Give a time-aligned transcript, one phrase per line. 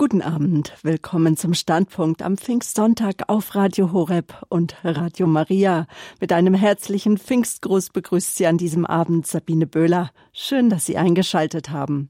[0.00, 5.86] Guten Abend, willkommen zum Standpunkt am Pfingstsonntag auf Radio Horeb und Radio Maria.
[6.20, 10.10] Mit einem herzlichen Pfingstgruß begrüßt Sie an diesem Abend Sabine Böhler.
[10.32, 12.08] Schön, dass Sie eingeschaltet haben.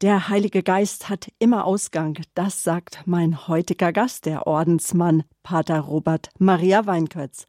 [0.00, 6.30] Der Heilige Geist hat immer Ausgang, das sagt mein heutiger Gast, der Ordensmann Pater Robert
[6.38, 7.46] Maria Weinkötz.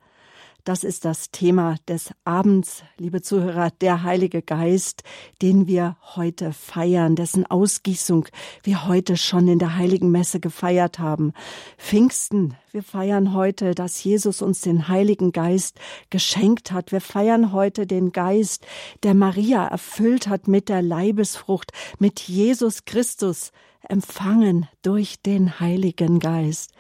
[0.67, 5.03] Das ist das Thema des Abends, liebe Zuhörer, der Heilige Geist,
[5.41, 8.27] den wir heute feiern, dessen Ausgießung
[8.63, 11.31] wir heute schon in der Heiligen Messe gefeiert haben.
[11.77, 16.91] Pfingsten, wir feiern heute, dass Jesus uns den Heiligen Geist geschenkt hat.
[16.91, 18.67] Wir feiern heute den Geist,
[19.03, 23.53] der Maria erfüllt hat mit der Leibesfrucht, mit Jesus Christus,
[23.87, 26.73] empfangen durch den Heiligen Geist.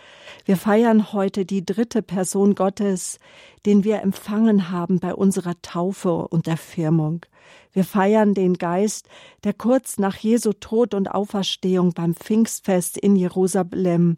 [0.45, 3.19] Wir feiern heute die dritte Person Gottes,
[3.67, 7.25] den wir empfangen haben bei unserer Taufe und Erfirmung.
[7.73, 9.09] Wir feiern den Geist,
[9.43, 14.15] der kurz nach Jesu Tod und Auferstehung beim Pfingstfest in Jerusalem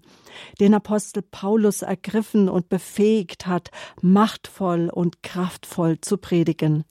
[0.60, 3.72] den Apostel Paulus ergriffen und befähigt hat,
[4.04, 6.84] machtvoll und kraftvoll zu predigen.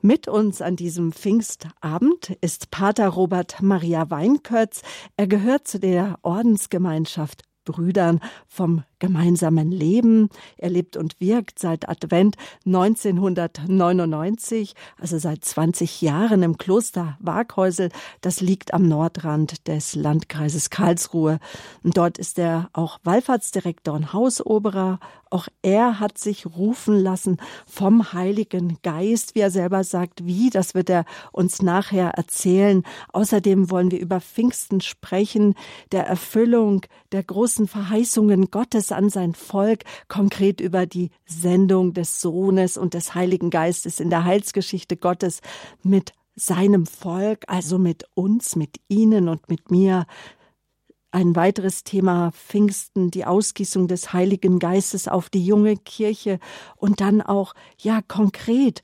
[0.00, 4.80] Mit uns an diesem Pfingstabend ist Pater Robert Maria Weinkötz.
[5.18, 10.28] Er gehört zu der Ordensgemeinschaft Brüdern vom gemeinsamen Leben.
[10.56, 17.90] Er lebt und wirkt seit Advent 1999, also seit 20 Jahren im Kloster Waghäusel.
[18.20, 21.38] Das liegt am Nordrand des Landkreises Karlsruhe.
[21.82, 24.98] Und dort ist er auch Wallfahrtsdirektor und Hausoberer.
[25.28, 30.24] Auch er hat sich rufen lassen vom Heiligen Geist, wie er selber sagt.
[30.24, 32.84] Wie, das wird er uns nachher erzählen.
[33.12, 35.54] Außerdem wollen wir über Pfingsten sprechen,
[35.90, 42.20] der Erfüllung der großen Verheißungen Gottes es an sein Volk, konkret über die Sendung des
[42.20, 45.40] Sohnes und des Heiligen Geistes in der Heilsgeschichte Gottes
[45.82, 50.06] mit seinem Volk, also mit uns, mit Ihnen und mit mir.
[51.10, 56.38] Ein weiteres Thema Pfingsten, die Ausgießung des Heiligen Geistes auf die junge Kirche
[56.76, 58.82] und dann auch, ja, konkret,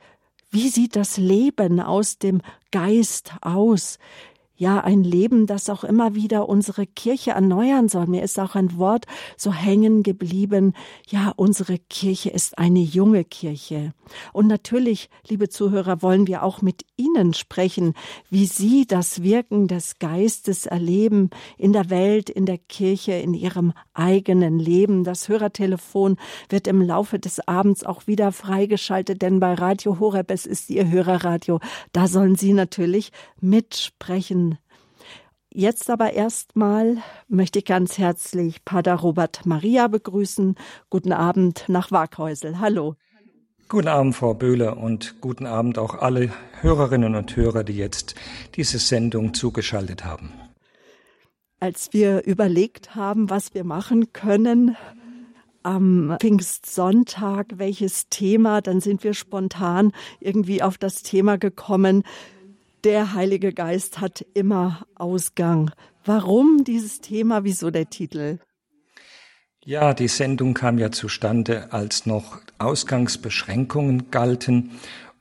[0.50, 2.40] wie sieht das Leben aus dem
[2.70, 3.98] Geist aus?
[4.62, 8.06] Ja, ein Leben, das auch immer wieder unsere Kirche erneuern soll.
[8.06, 9.06] Mir ist auch ein Wort
[9.36, 10.74] so hängen geblieben.
[11.08, 13.92] Ja, unsere Kirche ist eine junge Kirche.
[14.32, 17.94] Und natürlich, liebe Zuhörer, wollen wir auch mit Ihnen sprechen,
[18.30, 23.72] wie Sie das Wirken des Geistes erleben in der Welt, in der Kirche, in Ihrem
[23.94, 25.02] eigenen Leben.
[25.02, 26.18] Das Hörertelefon
[26.48, 30.88] wird im Laufe des Abends auch wieder freigeschaltet, denn bei Radio Horeb, es ist Ihr
[30.88, 31.58] Hörerradio,
[31.92, 34.51] da sollen Sie natürlich mitsprechen
[35.54, 36.98] Jetzt aber erstmal
[37.28, 40.54] möchte ich ganz herzlich Pater Robert Maria begrüßen.
[40.88, 42.58] Guten Abend nach Waghäusel.
[42.58, 42.96] Hallo.
[43.68, 46.30] Guten Abend, Frau Böhler, und guten Abend auch alle
[46.60, 48.14] Hörerinnen und Hörer, die jetzt
[48.54, 50.32] diese Sendung zugeschaltet haben.
[51.60, 54.76] Als wir überlegt haben, was wir machen können,
[55.62, 62.02] am Pfingstsonntag, welches Thema, dann sind wir spontan irgendwie auf das Thema gekommen,
[62.84, 65.70] der Heilige Geist hat immer Ausgang.
[66.04, 67.44] Warum dieses Thema?
[67.44, 68.38] Wieso der Titel?
[69.64, 74.72] Ja, die Sendung kam ja zustande, als noch Ausgangsbeschränkungen galten.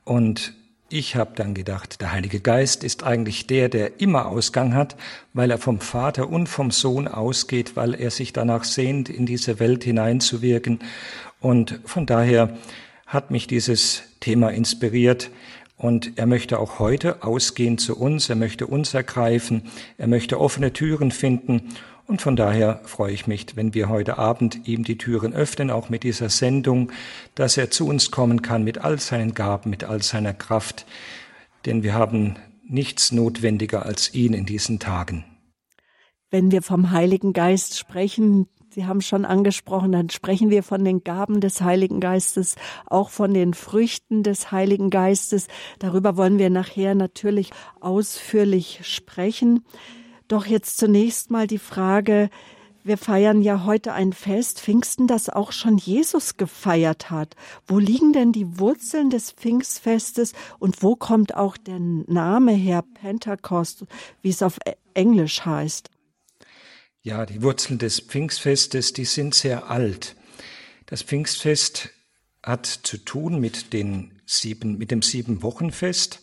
[0.04, 0.54] Und
[0.90, 4.98] ich habe dann gedacht, der Heilige Geist ist eigentlich der, der immer Ausgang hat,
[5.34, 9.60] weil er vom Vater und vom Sohn ausgeht, weil er sich danach sehnt, in diese
[9.60, 10.80] Welt hineinzuwirken.
[11.40, 12.58] Und von daher
[13.06, 15.30] hat mich dieses Thema inspiriert,
[15.82, 19.64] und er möchte auch heute ausgehen zu uns, er möchte uns ergreifen,
[19.98, 21.70] er möchte offene Türen finden.
[22.06, 25.90] Und von daher freue ich mich, wenn wir heute Abend ihm die Türen öffnen, auch
[25.90, 26.92] mit dieser Sendung,
[27.34, 30.86] dass er zu uns kommen kann mit all seinen Gaben, mit all seiner Kraft.
[31.66, 35.26] Denn wir haben nichts notwendiger als ihn in diesen Tagen.
[36.30, 41.04] Wenn wir vom Heiligen Geist sprechen, Sie haben schon angesprochen, dann sprechen wir von den
[41.04, 42.56] Gaben des Heiligen Geistes,
[42.86, 45.48] auch von den Früchten des Heiligen Geistes.
[45.80, 47.52] Darüber wollen wir nachher natürlich
[47.82, 49.66] ausführlich sprechen.
[50.30, 52.30] Doch jetzt zunächst mal die Frage,
[52.86, 57.36] wir feiern ja heute ein Fest, Pfingsten, das auch schon Jesus gefeiert hat.
[57.68, 63.86] Wo liegen denn die Wurzeln des Pfingstfestes und wo kommt auch der Name her, Pentecost,
[64.22, 64.60] wie es auf
[64.94, 65.90] Englisch heißt?
[67.04, 70.16] Ja, die Wurzeln des Pfingstfestes, die sind sehr alt.
[70.86, 71.90] Das Pfingstfest
[72.44, 76.22] hat zu tun mit, den sieben, mit dem Sieben-Wochenfest,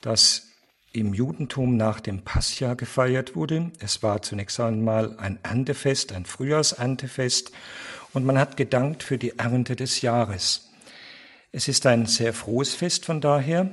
[0.00, 0.46] das
[0.92, 3.72] im Judentum nach dem Pascha gefeiert wurde.
[3.80, 7.50] Es war zunächst einmal ein Erntefest, ein Frühjahrserntefest
[8.12, 10.70] und man hat gedankt für die Ernte des Jahres.
[11.50, 13.72] Es ist ein sehr frohes Fest von daher,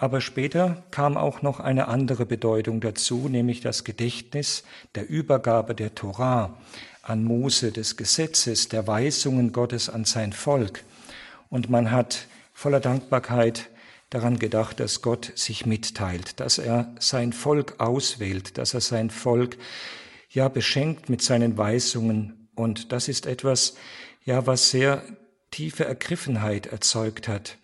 [0.00, 4.64] Aber später kam auch noch eine andere Bedeutung dazu, nämlich das Gedächtnis
[4.94, 6.56] der Übergabe der Torah
[7.02, 10.84] an Mose, des Gesetzes, der Weisungen Gottes an sein Volk.
[11.50, 13.68] Und man hat voller Dankbarkeit
[14.08, 19.58] daran gedacht, dass Gott sich mitteilt, dass er sein Volk auswählt, dass er sein Volk
[20.30, 22.48] ja beschenkt mit seinen Weisungen.
[22.54, 23.76] Und das ist etwas,
[24.24, 25.02] ja, was sehr
[25.50, 27.58] tiefe Ergriffenheit erzeugt hat.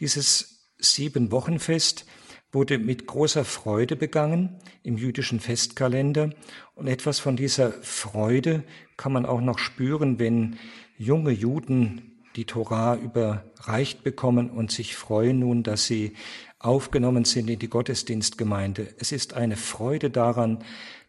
[0.00, 2.06] Dieses sieben Wochenfest
[2.52, 6.30] wurde mit großer Freude begangen im jüdischen Festkalender.
[6.74, 8.64] Und etwas von dieser Freude
[8.96, 10.56] kann man auch noch spüren, wenn
[10.96, 16.14] junge Juden die Torah überreicht bekommen und sich freuen nun, dass sie
[16.58, 18.94] aufgenommen sind in die Gottesdienstgemeinde.
[18.98, 20.64] Es ist eine Freude daran,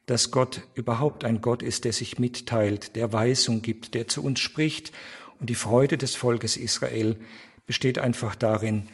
[0.05, 4.39] dass Gott überhaupt ein Gott ist, der sich mitteilt, der Weisung gibt, der zu uns
[4.39, 4.91] spricht.
[5.39, 7.15] Und die Freude des Volkes Israel
[7.67, 8.87] besteht einfach darin,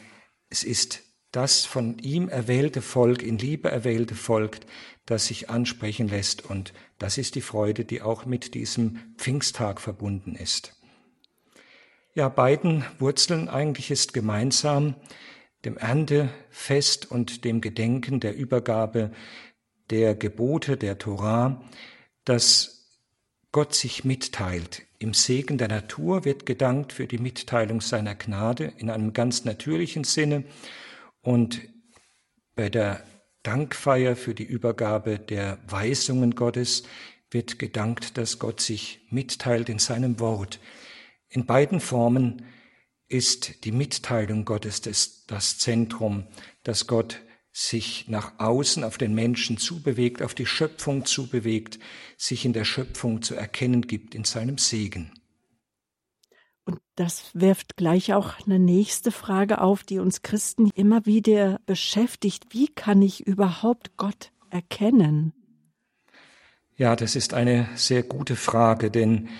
[0.56, 4.60] es ist das von ihm erwählte Volk, in Liebe erwählte Volk,
[5.04, 6.46] das sich ansprechen lässt.
[6.46, 10.74] Und das ist die Freude, die auch mit diesem Pfingsttag verbunden ist.
[12.14, 14.94] Ja, beiden Wurzeln eigentlich ist gemeinsam
[15.66, 19.12] dem Erntefest und dem Gedenken der Übergabe
[19.90, 21.62] der Gebote der Torah,
[22.24, 23.02] dass
[23.52, 24.85] Gott sich mitteilt.
[24.98, 30.04] Im Segen der Natur wird gedankt für die Mitteilung seiner Gnade in einem ganz natürlichen
[30.04, 30.44] Sinne
[31.20, 31.60] und
[32.54, 33.04] bei der
[33.42, 36.84] Dankfeier für die Übergabe der Weisungen Gottes
[37.30, 40.58] wird gedankt, dass Gott sich mitteilt in seinem Wort.
[41.28, 42.46] In beiden Formen
[43.08, 46.26] ist die Mitteilung Gottes das, das Zentrum,
[46.62, 47.20] dass Gott
[47.56, 51.78] sich nach außen auf den Menschen zubewegt, auf die Schöpfung zubewegt,
[52.18, 55.10] sich in der Schöpfung zu erkennen gibt, in seinem Segen.
[56.66, 62.44] Und das wirft gleich auch eine nächste Frage auf, die uns Christen immer wieder beschäftigt.
[62.50, 65.32] Wie kann ich überhaupt Gott erkennen?
[66.76, 69.30] Ja, das ist eine sehr gute Frage, denn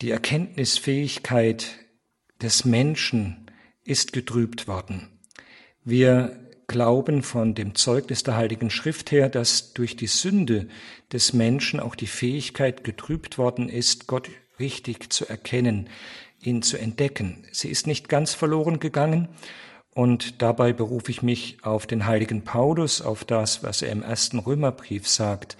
[0.00, 1.76] die Erkenntnisfähigkeit
[2.40, 3.50] des Menschen
[3.82, 5.08] ist getrübt worden.
[5.82, 10.68] Wir glauben von dem Zeugnis der Heiligen Schrift her, dass durch die Sünde
[11.12, 15.88] des Menschen auch die Fähigkeit getrübt worden ist, Gott richtig zu erkennen,
[16.40, 17.44] ihn zu entdecken.
[17.52, 19.28] Sie ist nicht ganz verloren gegangen,
[19.96, 24.38] und dabei berufe ich mich auf den heiligen Paulus, auf das, was er im ersten
[24.38, 25.56] Römerbrief sagt,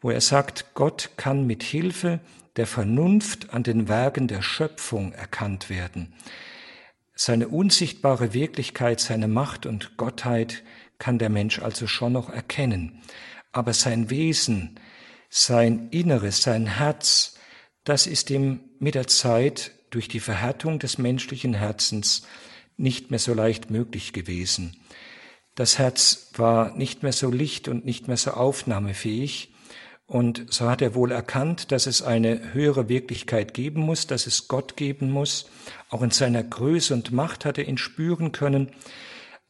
[0.00, 2.20] wo er sagt, Gott kann mit Hilfe
[2.56, 6.14] der Vernunft an den Werken der Schöpfung erkannt werden.
[7.18, 10.62] Seine unsichtbare Wirklichkeit, seine Macht und Gottheit
[10.98, 13.00] kann der Mensch also schon noch erkennen.
[13.52, 14.78] Aber sein Wesen,
[15.30, 17.38] sein Inneres, sein Herz,
[17.84, 22.26] das ist ihm mit der Zeit durch die Verhärtung des menschlichen Herzens
[22.76, 24.76] nicht mehr so leicht möglich gewesen.
[25.54, 29.54] Das Herz war nicht mehr so licht und nicht mehr so aufnahmefähig,
[30.06, 34.46] und so hat er wohl erkannt, dass es eine höhere Wirklichkeit geben muss, dass es
[34.46, 35.50] Gott geben muss.
[35.90, 38.70] Auch in seiner Größe und Macht hat er ihn spüren können,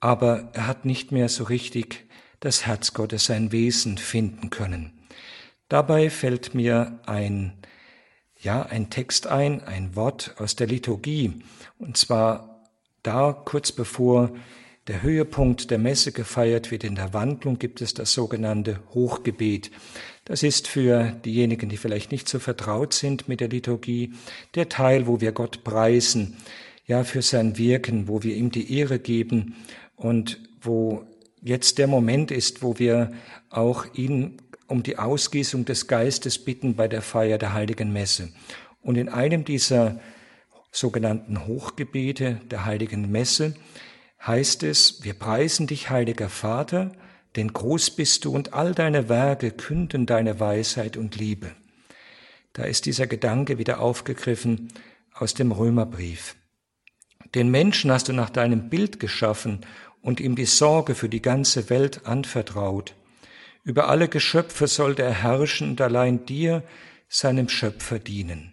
[0.00, 2.06] aber er hat nicht mehr so richtig
[2.40, 4.92] das Herz Gottes, sein Wesen finden können.
[5.68, 7.54] Dabei fällt mir ein,
[8.38, 11.42] ja, ein Text ein, ein Wort aus der Liturgie,
[11.78, 12.62] und zwar
[13.02, 14.30] da kurz bevor
[14.86, 19.70] der Höhepunkt der Messe gefeiert wird in der Wandlung, gibt es das sogenannte Hochgebet.
[20.26, 24.12] Das ist für diejenigen, die vielleicht nicht so vertraut sind mit der Liturgie,
[24.56, 26.36] der Teil, wo wir Gott preisen,
[26.84, 29.54] ja, für sein Wirken, wo wir ihm die Ehre geben
[29.94, 31.04] und wo
[31.42, 33.12] jetzt der Moment ist, wo wir
[33.50, 38.32] auch ihn um die Ausgießung des Geistes bitten bei der Feier der heiligen Messe.
[38.82, 40.00] Und in einem dieser
[40.72, 43.54] sogenannten Hochgebete der heiligen Messe
[44.26, 46.90] heißt es, wir preisen dich, heiliger Vater,
[47.36, 51.52] denn groß bist du und all deine Werke künden deine Weisheit und Liebe.
[52.52, 54.72] Da ist dieser Gedanke wieder aufgegriffen
[55.12, 56.36] aus dem Römerbrief.
[57.34, 59.60] Den Menschen hast du nach deinem Bild geschaffen
[60.00, 62.94] und ihm die Sorge für die ganze Welt anvertraut.
[63.62, 66.62] Über alle Geschöpfe sollte er herrschen und allein dir,
[67.08, 68.52] seinem Schöpfer, dienen.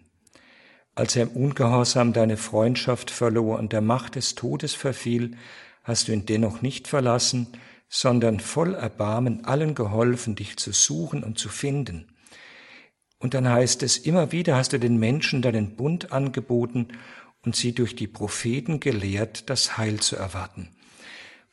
[0.94, 5.36] Als er im Ungehorsam deine Freundschaft verlor und der Macht des Todes verfiel,
[5.82, 7.48] hast du ihn dennoch nicht verlassen,
[7.94, 12.08] sondern voll Erbarmen allen geholfen, dich zu suchen und zu finden.
[13.20, 16.88] Und dann heißt es, immer wieder hast du den Menschen deinen Bund angeboten
[17.44, 20.70] und sie durch die Propheten gelehrt, das Heil zu erwarten.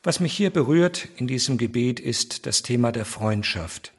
[0.02, 3.92] Was mich hier berührt in diesem Gebet ist das Thema der Freundschaft.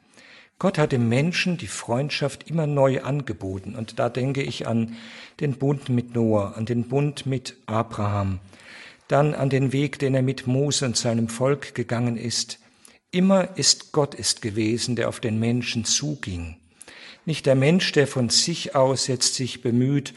[0.58, 3.74] Gott hat dem Menschen die Freundschaft immer neu angeboten.
[3.74, 4.96] Und da denke ich an
[5.40, 8.38] den Bund mit Noah, an den Bund mit Abraham,
[9.08, 12.58] dann an den Weg, den er mit Mose und seinem Volk gegangen ist.
[13.10, 16.56] Immer ist Gott ist gewesen, der auf den Menschen zuging.
[17.26, 20.14] Nicht der Mensch, der von sich aus jetzt sich bemüht,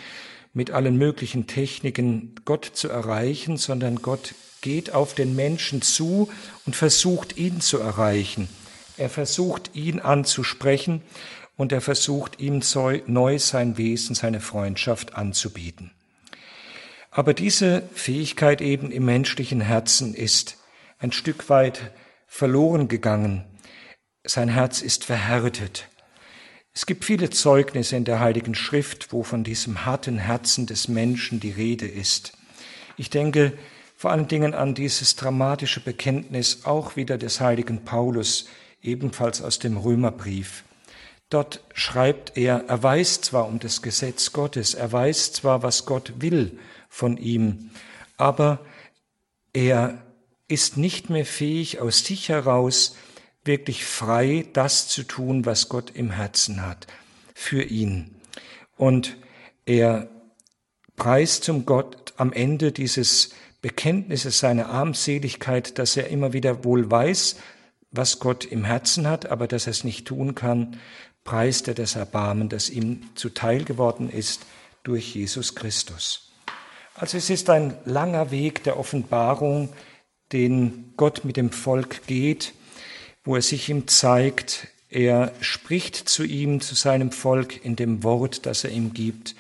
[0.53, 6.29] mit allen möglichen Techniken Gott zu erreichen, sondern Gott geht auf den Menschen zu
[6.65, 8.49] und versucht ihn zu erreichen.
[8.97, 11.03] Er versucht ihn anzusprechen
[11.55, 12.61] und er versucht ihm
[13.05, 15.91] neu sein Wesen, seine Freundschaft anzubieten.
[17.17, 20.59] Aber diese Fähigkeit eben im menschlichen Herzen ist
[20.99, 21.89] ein Stück weit
[22.27, 23.43] verloren gegangen.
[24.23, 25.87] Sein Herz ist verhärtet.
[26.75, 31.39] Es gibt viele Zeugnisse in der Heiligen Schrift, wo von diesem harten Herzen des Menschen
[31.39, 32.33] die Rede ist.
[32.97, 33.57] Ich denke
[33.95, 38.47] vor allen Dingen an dieses dramatische Bekenntnis auch wieder des heiligen Paulus,
[38.83, 40.63] ebenfalls aus dem Römerbrief.
[41.29, 46.13] Dort schreibt er, er weiß zwar um das Gesetz Gottes, er weiß zwar, was Gott
[46.21, 46.57] will
[46.89, 47.71] von ihm,
[48.15, 48.59] aber
[49.51, 50.01] er
[50.47, 52.95] ist nicht mehr fähig, aus sich heraus
[53.43, 56.87] wirklich frei das zu tun, was Gott im Herzen hat
[57.33, 58.15] für ihn.
[58.77, 59.17] Und
[59.65, 60.09] er
[60.95, 63.31] preist zum Gott am Ende dieses
[63.61, 67.37] Bekenntnisses seiner Armseligkeit, dass er immer wieder wohl weiß,
[67.91, 70.79] was Gott im Herzen hat, aber dass er es nicht tun kann,
[71.27, 74.45] preist er das Erbarmen, das ihm zuteil geworden ist
[74.83, 76.31] durch Jesus Christus.
[76.95, 79.69] Also es ist ein langer Weg der Offenbarung,
[80.31, 82.53] den Gott mit dem Volk geht,
[83.25, 88.45] wo er sich ihm zeigt, er spricht zu ihm, zu seinem Volk in dem Wort,
[88.45, 89.35] das er ihm gibt,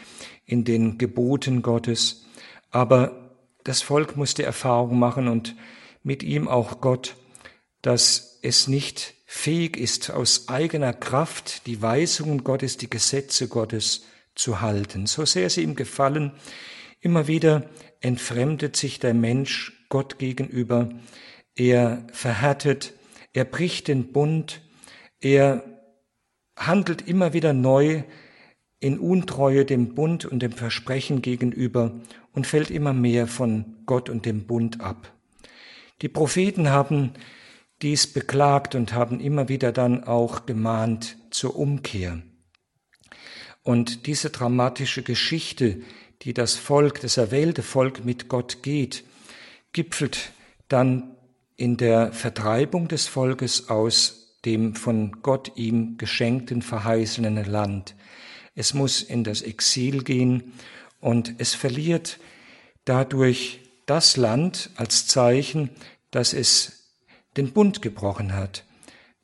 [0.45, 2.25] in den Geboten Gottes.
[2.69, 3.31] Aber
[3.63, 5.55] das Volk muss die Erfahrung machen und
[6.03, 7.15] mit ihm auch Gott,
[7.81, 14.61] dass es nicht fähig ist, aus eigener Kraft die Weisungen Gottes, die Gesetze Gottes zu
[14.61, 15.05] halten.
[15.05, 16.31] So sehr sie ihm gefallen,
[17.01, 17.69] immer wieder
[17.99, 20.89] entfremdet sich der Mensch Gott gegenüber,
[21.55, 22.93] er verhärtet,
[23.33, 24.61] er bricht den Bund,
[25.19, 25.63] er
[26.55, 28.03] handelt immer wieder neu
[28.79, 31.99] in Untreue dem Bund und dem Versprechen gegenüber
[32.31, 35.11] und fällt immer mehr von Gott und dem Bund ab.
[36.01, 37.13] Die Propheten haben
[37.81, 42.21] dies beklagt und haben immer wieder dann auch gemahnt zur Umkehr.
[43.63, 45.81] Und diese dramatische Geschichte,
[46.21, 49.03] die das Volk, das erwählte Volk mit Gott geht,
[49.73, 50.31] gipfelt
[50.69, 51.15] dann
[51.55, 57.95] in der Vertreibung des Volkes aus dem von Gott ihm geschenkten verheißenen Land.
[58.55, 60.53] Es muss in das Exil gehen
[60.99, 62.19] und es verliert
[62.85, 65.69] dadurch das Land als Zeichen,
[66.11, 66.76] dass es
[67.37, 68.65] den Bund gebrochen hat.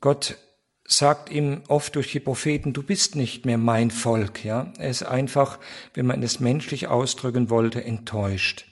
[0.00, 0.36] Gott
[0.86, 4.72] sagt ihm oft durch die Propheten, du bist nicht mehr mein Volk, ja.
[4.78, 5.58] Er ist einfach,
[5.94, 8.66] wenn man es menschlich ausdrücken wollte, enttäuscht.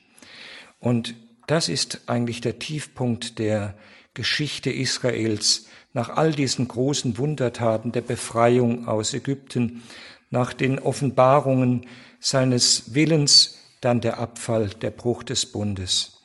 [0.78, 1.14] Und
[1.46, 3.74] das ist eigentlich der Tiefpunkt der
[4.14, 5.66] Geschichte Israels.
[5.94, 9.82] Nach all diesen großen Wundertaten der Befreiung aus Ägypten,
[10.30, 11.86] nach den Offenbarungen
[12.20, 16.22] seines Willens, dann der Abfall, der Bruch des Bundes.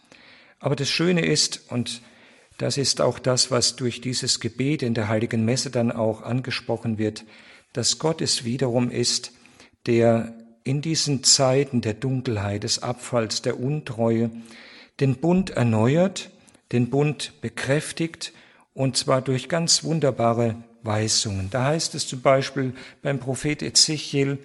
[0.60, 2.02] Aber das Schöne ist, und
[2.58, 6.98] das ist auch das, was durch dieses Gebet in der heiligen Messe dann auch angesprochen
[6.98, 7.26] wird,
[7.74, 9.32] dass Gott es wiederum ist,
[9.86, 10.34] der
[10.64, 14.32] in diesen Zeiten der Dunkelheit, des Abfalls, der Untreue
[15.00, 16.32] den Bund erneuert,
[16.72, 18.34] den Bund bekräftigt
[18.74, 21.50] und zwar durch ganz wunderbare Weisungen.
[21.50, 24.40] Da heißt es zum Beispiel beim Prophet Ezechiel,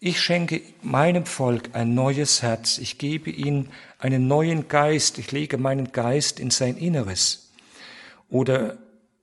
[0.00, 5.58] ich schenke meinem Volk ein neues Herz, ich gebe ihnen einen neuen Geist, ich lege
[5.58, 7.52] meinen Geist in sein Inneres.
[8.30, 8.78] Oder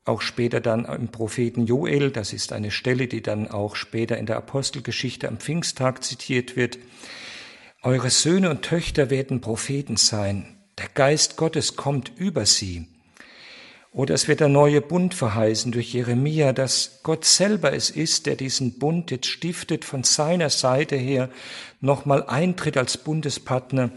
[0.06, 4.28] auch später dann im Propheten Joel, das ist eine Stelle, die dann auch später in
[4.28, 6.78] der Apostelgeschichte am Pfingsttag zitiert wird.
[7.82, 10.58] Eure Söhne und Töchter werden Propheten sein.
[10.78, 12.88] Der Geist Gottes kommt über sie.
[13.98, 18.36] Oder es wird der neue Bund verheißen durch Jeremia, dass Gott selber es ist, der
[18.36, 21.32] diesen Bund jetzt stiftet, von seiner Seite her
[21.82, 23.90] nochmal eintritt als Bundespartner,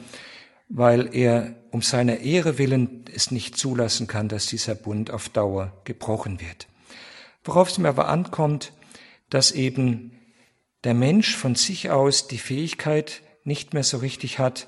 [0.70, 5.74] weil er um seiner Ehre willen es nicht zulassen kann, dass dieser Bund auf Dauer
[5.84, 6.66] gebrochen wird.
[7.44, 8.72] Worauf es mir aber ankommt,
[9.28, 10.12] dass eben
[10.82, 14.66] der Mensch von sich aus die Fähigkeit nicht mehr so richtig hat,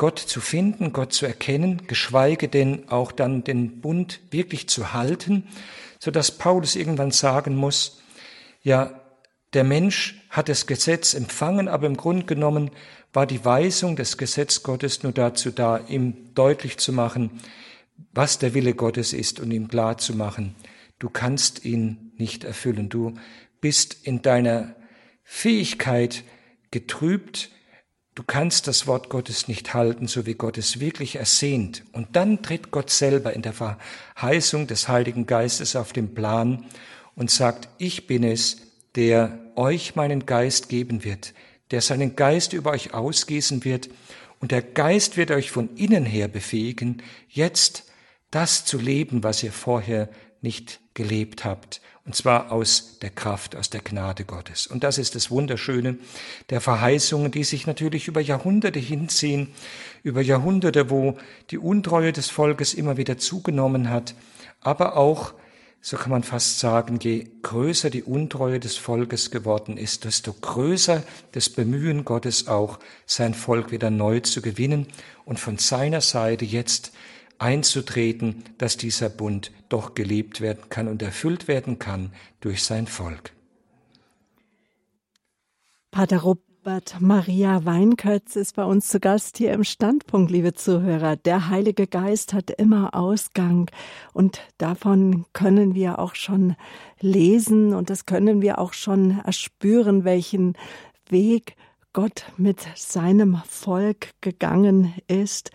[0.00, 5.46] Gott zu finden, Gott zu erkennen, geschweige denn auch dann den Bund wirklich zu halten,
[5.98, 8.00] so dass Paulus irgendwann sagen muss,
[8.62, 8.98] ja,
[9.52, 12.70] der Mensch hat das Gesetz empfangen, aber im Grunde genommen
[13.12, 17.38] war die Weisung des Gesetz Gottes nur dazu da, ihm deutlich zu machen,
[18.14, 20.54] was der Wille Gottes ist und ihm klar zu machen,
[20.98, 22.88] du kannst ihn nicht erfüllen.
[22.88, 23.16] Du
[23.60, 24.76] bist in deiner
[25.24, 26.24] Fähigkeit
[26.70, 27.50] getrübt,
[28.20, 31.84] du kannst das Wort Gottes nicht halten, so wie Gott es wirklich ersehnt.
[31.92, 36.66] Und dann tritt Gott selber in der Verheißung des Heiligen Geistes auf den Plan
[37.14, 38.58] und sagt, ich bin es,
[38.94, 41.32] der euch meinen Geist geben wird,
[41.70, 43.88] der seinen Geist über euch ausgießen wird,
[44.38, 47.90] und der Geist wird euch von innen her befähigen, jetzt
[48.30, 50.10] das zu leben, was ihr vorher
[50.42, 54.66] nicht gelebt habt, und zwar aus der Kraft, aus der Gnade Gottes.
[54.66, 55.96] Und das ist das Wunderschöne
[56.50, 59.52] der Verheißungen, die sich natürlich über Jahrhunderte hinziehen,
[60.02, 61.16] über Jahrhunderte, wo
[61.52, 64.16] die Untreue des Volkes immer wieder zugenommen hat,
[64.60, 65.34] aber auch
[65.82, 71.04] so kann man fast sagen, je größer die Untreue des Volkes geworden ist, desto größer
[71.30, 74.88] das Bemühen Gottes auch, sein Volk wieder neu zu gewinnen
[75.24, 76.90] und von seiner Seite jetzt
[77.40, 83.32] einzutreten, dass dieser Bund doch gelebt werden kann und erfüllt werden kann durch sein Volk.
[85.90, 91.16] Pater Robert Maria Weinkötz ist bei uns zu Gast hier im Standpunkt, liebe Zuhörer.
[91.16, 93.70] Der Heilige Geist hat immer Ausgang
[94.12, 96.56] und davon können wir auch schon
[97.00, 100.52] lesen und das können wir auch schon erspüren, welchen
[101.08, 101.56] Weg
[101.92, 105.50] Gott mit seinem Volk gegangen ist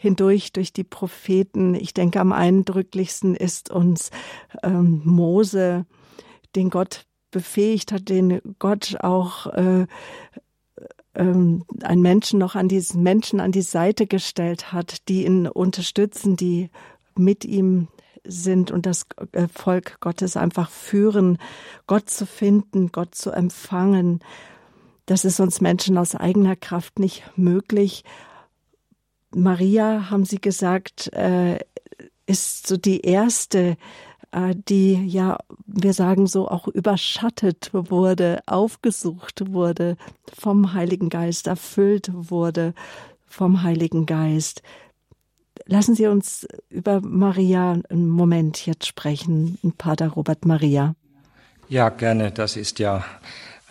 [0.00, 1.74] hindurch durch die Propheten.
[1.74, 4.10] Ich denke, am eindrücklichsten ist uns
[4.62, 5.86] ähm, Mose,
[6.54, 9.86] den Gott befähigt hat, den Gott auch äh,
[11.14, 16.36] ähm, einen Menschen noch an diesen Menschen an die Seite gestellt hat, die ihn unterstützen,
[16.36, 16.70] die
[17.16, 17.88] mit ihm
[18.24, 21.38] sind und das äh, Volk Gottes einfach führen,
[21.88, 24.20] Gott zu finden, Gott zu empfangen.
[25.06, 28.04] Das ist uns Menschen aus eigener Kraft nicht möglich.
[29.34, 31.58] Maria, haben Sie gesagt, äh,
[32.26, 33.76] ist so die erste,
[34.32, 39.96] äh, die ja, wir sagen so, auch überschattet wurde, aufgesucht wurde
[40.38, 42.74] vom Heiligen Geist, erfüllt wurde
[43.26, 44.62] vom Heiligen Geist.
[45.66, 50.94] Lassen Sie uns über Maria einen Moment jetzt sprechen, Pater Robert Maria.
[51.68, 52.30] Ja, gerne.
[52.30, 53.04] Das ist ja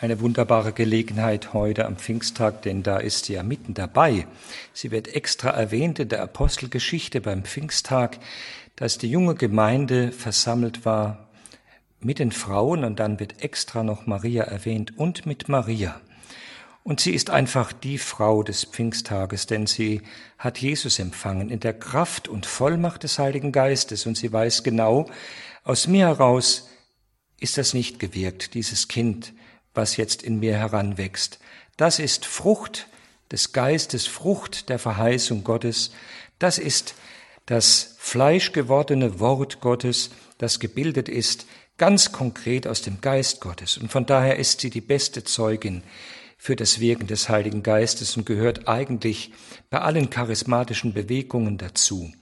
[0.00, 4.28] eine wunderbare Gelegenheit heute am Pfingsttag, denn da ist sie ja mitten dabei.
[4.72, 8.18] Sie wird extra erwähnt in der Apostelgeschichte beim Pfingsttag,
[8.76, 11.28] dass die junge Gemeinde versammelt war
[12.00, 16.00] mit den Frauen und dann wird extra noch Maria erwähnt und mit Maria.
[16.84, 20.02] Und sie ist einfach die Frau des Pfingsttages, denn sie
[20.38, 25.10] hat Jesus empfangen in der Kraft und Vollmacht des Heiligen Geistes und sie weiß genau,
[25.64, 26.68] aus mir heraus
[27.40, 29.32] ist das nicht gewirkt, dieses Kind,
[29.74, 31.38] was jetzt in mir heranwächst.
[31.76, 32.88] Das ist Frucht
[33.30, 35.92] des Geistes, Frucht der Verheißung Gottes.
[36.38, 36.94] Das ist
[37.46, 41.46] das fleischgewordene Wort Gottes, das gebildet ist,
[41.78, 43.78] ganz konkret aus dem Geist Gottes.
[43.78, 45.82] Und von daher ist sie die beste Zeugin
[46.36, 49.32] für das Wirken des Heiligen Geistes und gehört eigentlich
[49.70, 52.12] bei allen charismatischen Bewegungen dazu,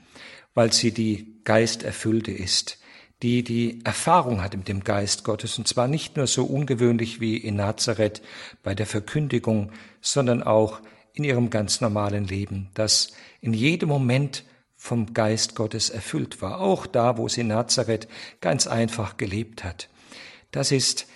[0.55, 2.79] weil sie die Geisterfüllte ist
[3.23, 7.37] die die Erfahrung hat mit dem Geist Gottes, und zwar nicht nur so ungewöhnlich wie
[7.37, 8.23] in Nazareth
[8.63, 10.81] bei der Verkündigung, sondern auch
[11.13, 14.45] in ihrem ganz normalen Leben, das in jedem Moment
[14.77, 18.07] vom Geist Gottes erfüllt war, auch da, wo sie in Nazareth
[18.41, 19.89] ganz einfach gelebt hat.
[20.51, 21.07] Das ist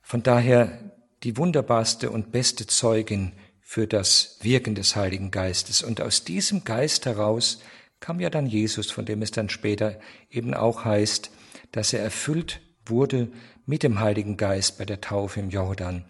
[0.00, 0.92] von daher
[1.24, 5.82] die wunderbarste und beste Zeugin für das Wirken des Heiligen Geistes.
[5.82, 7.60] Und aus diesem Geist heraus
[8.00, 9.98] kam ja dann Jesus, von dem es dann später
[10.30, 11.30] eben auch heißt,
[11.72, 13.28] dass er erfüllt wurde
[13.66, 16.04] mit dem Heiligen Geist bei der Taufe im Jordan.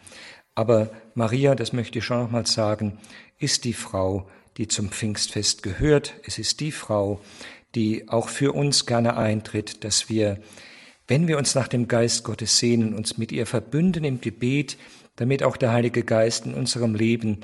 [0.54, 2.98] Aber Maria, das möchte ich schon nochmal sagen,
[3.38, 6.14] ist die Frau, die zum Pfingstfest gehört.
[6.24, 7.20] Es ist die Frau,
[7.74, 10.40] die auch für uns gerne eintritt, dass wir,
[11.06, 14.76] wenn wir uns nach dem Geist Gottes sehnen, uns mit ihr verbünden im Gebet,
[15.16, 17.40] damit auch der Heilige Geist in unserem Leben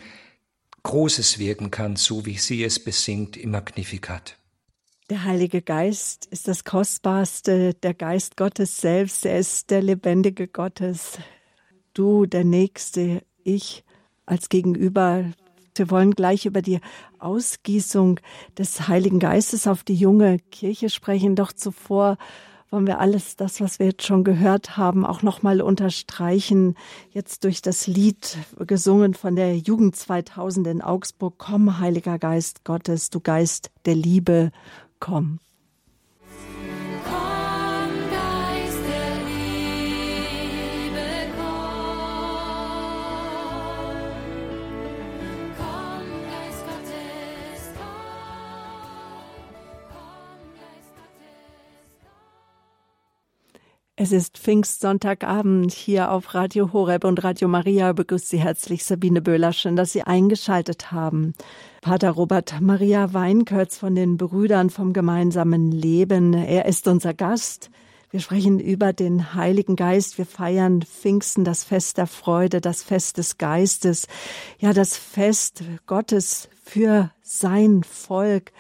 [0.85, 4.37] Großes wirken kann, so wie sie es besingt im Magnificat.
[5.11, 11.19] Der Heilige Geist ist das Kostbarste, der Geist Gottes selbst, er ist der lebendige Gottes.
[11.93, 13.85] Du, der Nächste, ich
[14.27, 15.25] als Gegenüber.
[15.75, 16.81] Wir wollen gleich über die
[17.19, 18.21] Ausgießung
[18.57, 21.35] des Heiligen Geistes auf die junge Kirche sprechen.
[21.37, 22.17] Doch zuvor
[22.75, 26.75] wollen wir alles das, was wir jetzt schon gehört haben, auch nochmal unterstreichen.
[27.13, 31.35] Jetzt durch das Lied gesungen von der Jugend 2000 in Augsburg.
[31.39, 34.51] Komm, Heiliger Geist Gottes, du Geist der Liebe,
[34.99, 35.39] komm.
[53.97, 57.93] Es ist Pfingstsonntagabend hier auf Radio Horeb und Radio Maria.
[57.93, 59.53] Begrüßt Sie herzlich Sabine Böhler.
[59.53, 61.35] Schön, dass Sie eingeschaltet haben.
[61.81, 66.33] Pater Robert Maria Weinkötz von den Brüdern vom gemeinsamen Leben.
[66.35, 67.71] Er ist unser Gast.
[68.11, 70.19] Wir sprechen über den Heiligen Geist.
[70.19, 74.09] Wir feiern Pfingsten, das Fest der Freude, das Fest des Geistes.
[74.59, 78.51] Ja, das Fest Gottes für sein Volk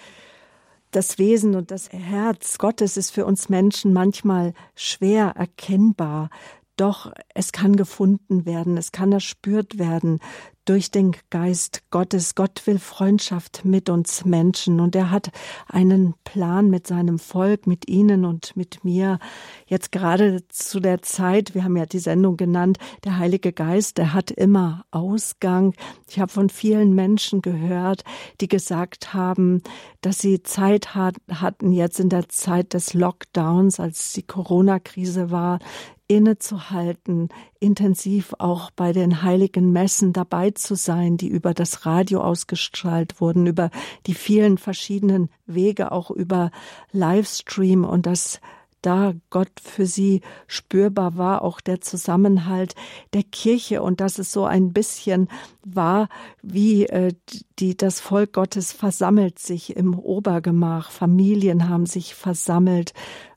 [0.94, 6.30] das Wesen und das Herz Gottes ist für uns Menschen manchmal schwer erkennbar.
[6.76, 10.20] Doch es kann gefunden werden, es kann erspürt werden
[10.64, 12.34] durch den Geist Gottes.
[12.34, 15.30] Gott will Freundschaft mit uns Menschen und er hat
[15.68, 19.18] einen Plan mit seinem Volk, mit Ihnen und mit mir.
[19.66, 24.12] Jetzt gerade zu der Zeit, wir haben ja die Sendung genannt, der Heilige Geist, der
[24.12, 25.74] hat immer Ausgang.
[26.08, 28.04] Ich habe von vielen Menschen gehört,
[28.40, 29.62] die gesagt haben,
[30.00, 35.58] dass sie Zeit hatten jetzt in der Zeit des Lockdowns, als die Corona-Krise war,
[36.06, 37.28] innezuhalten,
[37.60, 43.46] intensiv auch bei den heiligen Messen dabei zu sein, die über das Radio ausgestrahlt wurden,
[43.46, 43.70] über
[44.06, 46.50] die vielen verschiedenen Wege, auch über
[46.92, 48.40] Livestream und das
[48.84, 52.74] da Gott für sie spürbar war, auch der Zusammenhalt
[53.14, 55.28] der Kirche und dass es so ein bisschen
[55.64, 56.08] war,
[56.42, 57.14] wie äh,
[57.58, 62.92] die, das Volk Gottes versammelt sich im Obergemach, Familien haben sich versammelt,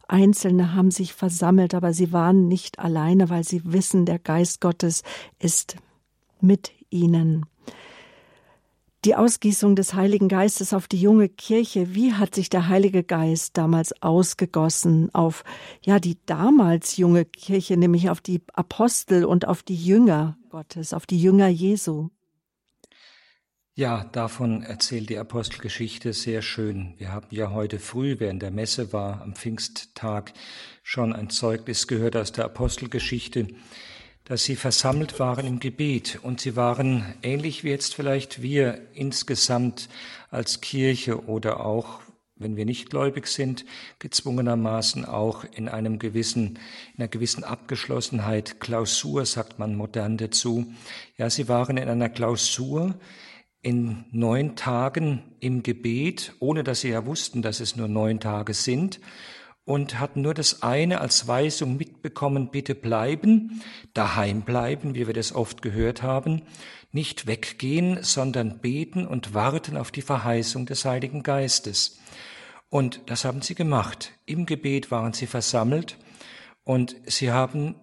[0.08, 5.04] Einzelne haben sich versammelt, aber sie waren nicht alleine, weil sie wissen, der Geist Gottes
[5.40, 5.78] ist
[6.40, 7.46] mit ihnen.
[9.06, 13.56] Die Ausgießung des Heiligen Geistes auf die junge Kirche, wie hat sich der Heilige Geist
[13.56, 15.44] damals ausgegossen auf,
[15.82, 21.06] ja, die damals junge Kirche, nämlich auf die Apostel und auf die Jünger Gottes, auf
[21.06, 22.10] die Jünger Jesu?
[23.78, 26.96] Ja, davon erzählt die Apostelgeschichte sehr schön.
[26.98, 30.34] Wir haben ja heute früh, während der Messe war, am Pfingsttag,
[30.82, 33.50] schon ein Zeugnis gehört aus der Apostelgeschichte,
[34.26, 39.90] dass sie versammelt waren im Gebet und sie waren ähnlich wie jetzt vielleicht wir insgesamt
[40.32, 42.00] als Kirche oder auch
[42.36, 43.64] wenn wir nicht gläubig sind,
[44.00, 46.58] gezwungenermaßen auch in einem gewissen,
[46.96, 50.66] in einer gewissen Abgeschlossenheit, Klausur sagt man modern dazu.
[51.18, 52.96] Ja, sie waren in einer Klausur,
[53.68, 58.54] in neun Tagen im Gebet, ohne dass sie ja wussten, dass es nur neun Tage
[58.54, 59.02] sind,
[59.66, 63.62] und hatten nur das eine als Weisung mitbekommen, bitte bleiben,
[63.94, 66.44] daheim bleiben, wie wir das oft gehört haben,
[66.94, 72.00] nicht weggehen, sondern beten und warten auf die Verheißung des Heiligen Geistes.
[72.70, 74.14] Und das haben sie gemacht.
[74.26, 75.98] Im Gebet waren sie versammelt
[76.64, 77.76] und sie haben,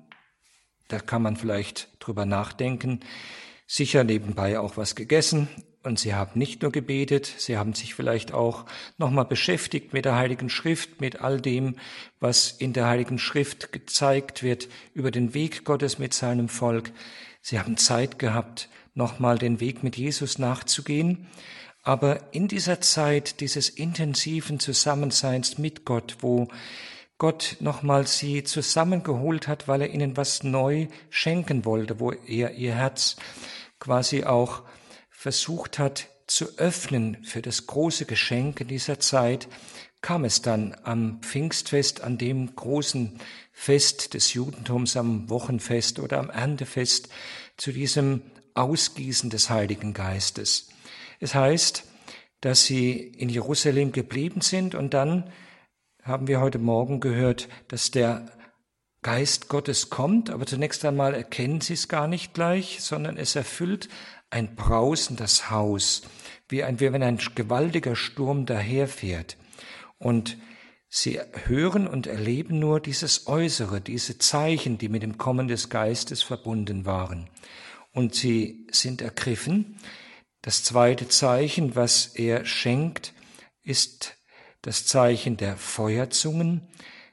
[0.88, 3.00] da kann man vielleicht drüber nachdenken,
[3.66, 5.46] sicher nebenbei auch was gegessen,
[5.84, 8.64] und sie haben nicht nur gebetet, sie haben sich vielleicht auch
[8.98, 11.76] nochmal beschäftigt mit der Heiligen Schrift, mit all dem,
[12.20, 16.92] was in der Heiligen Schrift gezeigt wird über den Weg Gottes mit seinem Volk.
[17.42, 21.26] Sie haben Zeit gehabt, nochmal den Weg mit Jesus nachzugehen.
[21.82, 26.48] Aber in dieser Zeit dieses intensiven Zusammenseins mit Gott, wo
[27.18, 32.74] Gott nochmal sie zusammengeholt hat, weil er ihnen was neu schenken wollte, wo er ihr
[32.74, 33.16] Herz
[33.78, 34.62] quasi auch
[35.24, 39.48] versucht hat zu öffnen für das große Geschenk in dieser Zeit,
[40.02, 43.18] kam es dann am Pfingstfest, an dem großen
[43.50, 47.08] Fest des Judentums, am Wochenfest oder am Erntefest,
[47.56, 48.20] zu diesem
[48.52, 50.68] Ausgießen des Heiligen Geistes.
[51.20, 51.84] Es heißt,
[52.42, 55.32] dass sie in Jerusalem geblieben sind und dann
[56.02, 58.30] haben wir heute Morgen gehört, dass der
[59.04, 63.90] Geist Gottes kommt, aber zunächst einmal erkennen sie es gar nicht gleich, sondern es erfüllt
[64.34, 66.02] ein brausendes Haus,
[66.48, 69.36] wie, ein, wie wenn ein gewaltiger Sturm daherfährt.
[69.96, 70.36] Und
[70.88, 76.24] sie hören und erleben nur dieses Äußere, diese Zeichen, die mit dem Kommen des Geistes
[76.24, 77.30] verbunden waren.
[77.92, 79.78] Und sie sind ergriffen.
[80.42, 83.14] Das zweite Zeichen, was er schenkt,
[83.62, 84.16] ist
[84.62, 86.66] das Zeichen der Feuerzungen,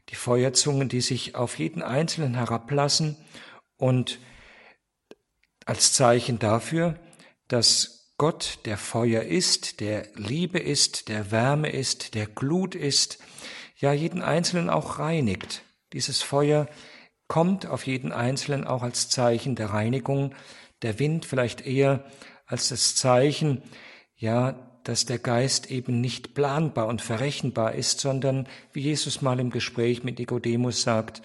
[0.09, 3.15] die Feuerzungen, die sich auf jeden Einzelnen herablassen
[3.77, 4.17] und
[5.67, 6.99] als Zeichen dafür,
[7.51, 13.19] dass Gott der Feuer ist, der Liebe ist, der Wärme ist, der Glut ist,
[13.77, 15.63] ja jeden Einzelnen auch reinigt.
[15.91, 16.67] Dieses Feuer
[17.27, 20.33] kommt auf jeden Einzelnen auch als Zeichen der Reinigung,
[20.81, 22.05] der Wind vielleicht eher
[22.45, 23.63] als das Zeichen,
[24.15, 29.49] ja, dass der Geist eben nicht planbar und verrechenbar ist, sondern, wie Jesus mal im
[29.49, 31.21] Gespräch mit Nikodemus sagt,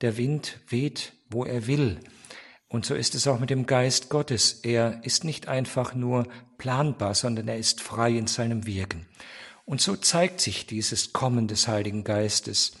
[0.00, 2.00] der Wind weht, wo er will.
[2.74, 4.58] Und so ist es auch mit dem Geist Gottes.
[4.64, 6.26] Er ist nicht einfach nur
[6.58, 9.06] planbar, sondern er ist frei in seinem Wirken.
[9.64, 12.72] Und so zeigt sich dieses Kommen des Heiligen Geistes.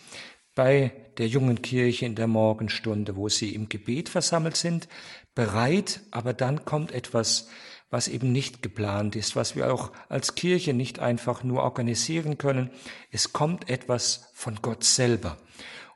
[0.56, 4.88] bei der jungen Kirche in der Morgenstunde, wo sie im Gebet versammelt sind,
[5.36, 7.48] bereit, aber dann kommt etwas,
[7.88, 12.70] was eben nicht geplant ist, was wir auch als Kirche nicht einfach nur organisieren können.
[13.12, 15.38] Es kommt etwas von Gott selber.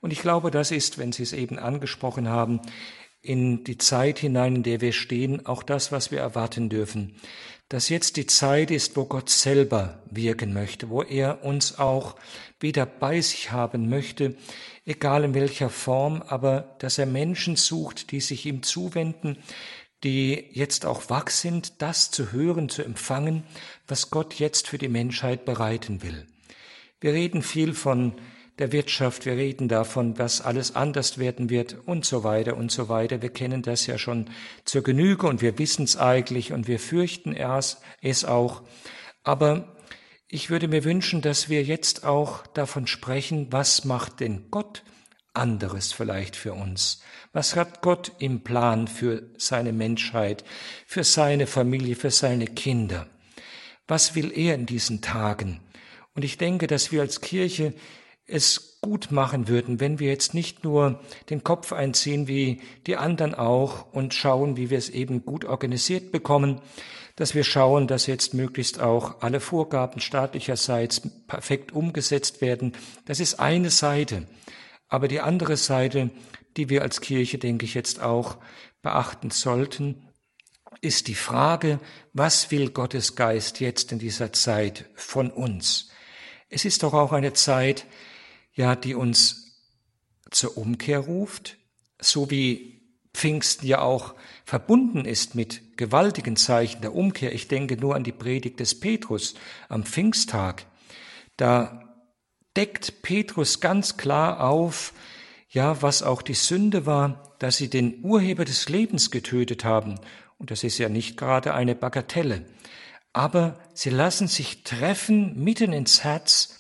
[0.01, 2.61] Und ich glaube, das ist, wenn Sie es eben angesprochen haben,
[3.21, 7.17] in die Zeit hinein, in der wir stehen, auch das, was wir erwarten dürfen.
[7.69, 12.17] Dass jetzt die Zeit ist, wo Gott selber wirken möchte, wo er uns auch
[12.61, 14.37] wieder bei sich haben möchte,
[14.87, 19.37] egal in welcher Form, aber dass er Menschen sucht, die sich ihm zuwenden,
[20.05, 23.43] die jetzt auch wach sind, das zu hören, zu empfangen,
[23.87, 26.27] was Gott jetzt für die Menschheit bereiten will.
[27.01, 28.15] Wir reden viel von
[28.59, 32.89] der Wirtschaft, wir reden davon, was alles anders werden wird und so weiter und so
[32.89, 33.23] weiter.
[33.23, 34.31] Wir kennen das ja schon
[34.65, 37.37] zur Genüge und wir wissen es eigentlich und wir fürchten
[38.03, 38.63] es auch.
[39.23, 39.77] Aber
[40.29, 44.83] ich würde mir wünschen, dass wir jetzt auch davon sprechen, was macht denn Gott
[45.35, 47.01] anderes vielleicht für uns?
[47.33, 50.45] Was hat Gott im Plan für seine Menschheit,
[50.87, 53.07] für seine Familie, für seine Kinder?
[53.87, 55.61] Was will er in diesen Tagen?
[56.15, 57.75] Und ich denke, dass wir als Kirche
[58.29, 63.35] es gut machen würden, wenn wir jetzt nicht nur den Kopf einziehen wie die anderen
[63.35, 66.61] auch und schauen, wie wir es eben gut organisiert bekommen,
[67.17, 72.75] dass wir schauen, dass jetzt möglichst auch alle Vorgaben staatlicherseits perfekt umgesetzt werden.
[73.07, 74.29] Das ist eine Seite.
[74.89, 76.11] Aber die andere Seite,
[76.57, 78.37] die wir als Kirche, denke ich, jetzt auch
[78.83, 80.09] beachten sollten,
[80.81, 81.81] ist die Frage,
[82.13, 85.91] was will Gottes Geist jetzt in dieser Zeit von uns?
[86.49, 87.85] Es ist doch auch eine Zeit,
[88.59, 89.57] ja, die uns
[90.33, 91.59] zur Umkehr ruft,
[92.01, 92.83] so wie
[93.15, 97.33] Pfingsten ja auch verbunden ist mit gewaltigen Zeichen der Umkehr.
[97.33, 99.35] Ich denke nur an die Predigt des Petrus
[99.69, 100.67] am Pfingsttag.
[101.37, 101.95] Da
[102.57, 104.93] deckt Petrus ganz klar auf,
[105.49, 110.01] ja, was auch die Sünde war, dass sie den Urheber des Lebens getötet haben.
[110.37, 112.45] Und das ist ja nicht gerade eine Bagatelle.
[113.13, 116.59] Aber sie lassen sich treffen mitten ins Herz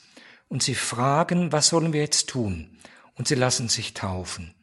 [0.48, 2.78] und sie fragen, was sollen wir jetzt tun?
[3.14, 4.54] Und sie lassen sich taufen.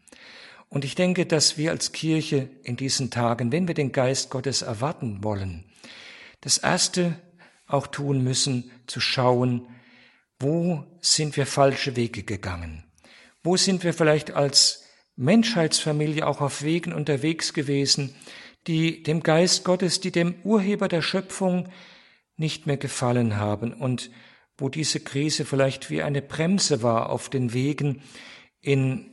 [0.70, 4.62] Und ich denke, dass wir als Kirche in diesen Tagen, wenn wir den Geist Gottes
[4.62, 5.64] erwarten wollen,
[6.42, 7.20] das Erste
[7.68, 9.68] auch tun müssen, zu schauen,
[10.40, 12.84] wo sind wir falsche Wege gegangen?
[13.44, 14.84] Wo sind wir vielleicht als
[15.16, 18.16] Menschheitsfamilie auch auf Wegen unterwegs gewesen,
[18.68, 21.70] die dem Geist Gottes, die dem Urheber der Schöpfung
[22.38, 24.12] nicht mehr gefallen haben und
[24.58, 28.02] wo diese Krise vielleicht wie eine Bremse war auf den Wegen
[28.62, 29.12] in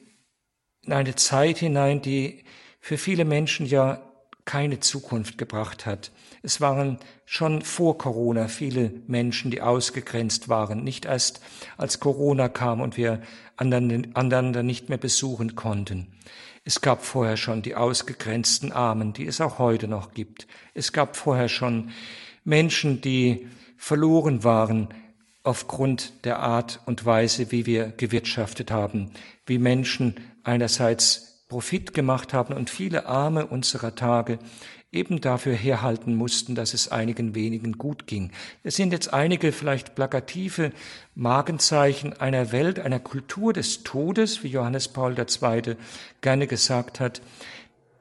[0.87, 2.45] eine Zeit hinein, die
[2.81, 4.09] für viele Menschen ja
[4.45, 6.11] keine Zukunft gebracht hat.
[6.43, 11.41] Es waren schon vor Corona viele Menschen, die ausgegrenzt waren, nicht erst
[11.77, 13.23] als Corona kam und wir
[13.57, 16.09] einander nicht mehr besuchen konnten.
[16.65, 20.47] Es gab vorher schon die ausgegrenzten Armen, die es auch heute noch gibt.
[20.75, 21.91] Es gab vorher schon
[22.45, 24.89] Menschen, die verloren waren,
[25.43, 29.11] aufgrund der Art und Weise, wie wir gewirtschaftet haben,
[29.47, 34.39] wie Menschen einerseits Profit gemacht haben und viele Arme unserer Tage
[34.93, 38.31] eben dafür herhalten mussten, dass es einigen wenigen gut ging.
[38.63, 40.71] Es sind jetzt einige vielleicht plakative
[41.15, 45.77] Magenzeichen einer Welt, einer Kultur des Todes, wie Johannes Paul II.
[46.21, 47.23] gerne gesagt hat,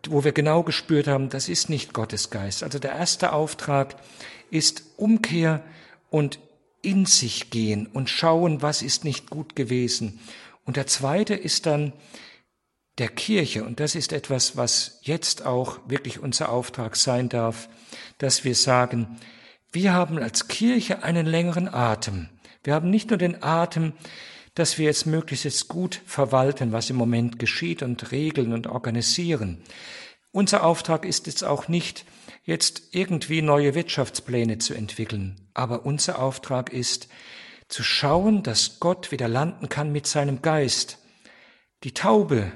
[0.09, 2.63] wo wir genau gespürt haben, das ist nicht Gottes Geist.
[2.63, 3.95] Also der erste Auftrag
[4.49, 5.61] ist Umkehr
[6.09, 6.39] und
[6.81, 10.19] in sich gehen und schauen, was ist nicht gut gewesen.
[10.65, 11.93] Und der zweite ist dann
[12.97, 17.69] der Kirche, und das ist etwas, was jetzt auch wirklich unser Auftrag sein darf,
[18.17, 19.17] dass wir sagen,
[19.71, 22.29] wir haben als Kirche einen längeren Atem.
[22.63, 23.93] Wir haben nicht nur den Atem,
[24.53, 29.63] dass wir jetzt möglichst gut verwalten, was im Moment geschieht und regeln und organisieren.
[30.31, 32.05] Unser Auftrag ist jetzt auch nicht,
[32.43, 35.49] jetzt irgendwie neue Wirtschaftspläne zu entwickeln.
[35.53, 37.07] Aber unser Auftrag ist,
[37.67, 40.97] zu schauen, dass Gott wieder landen kann mit seinem Geist.
[41.83, 42.51] Die Taube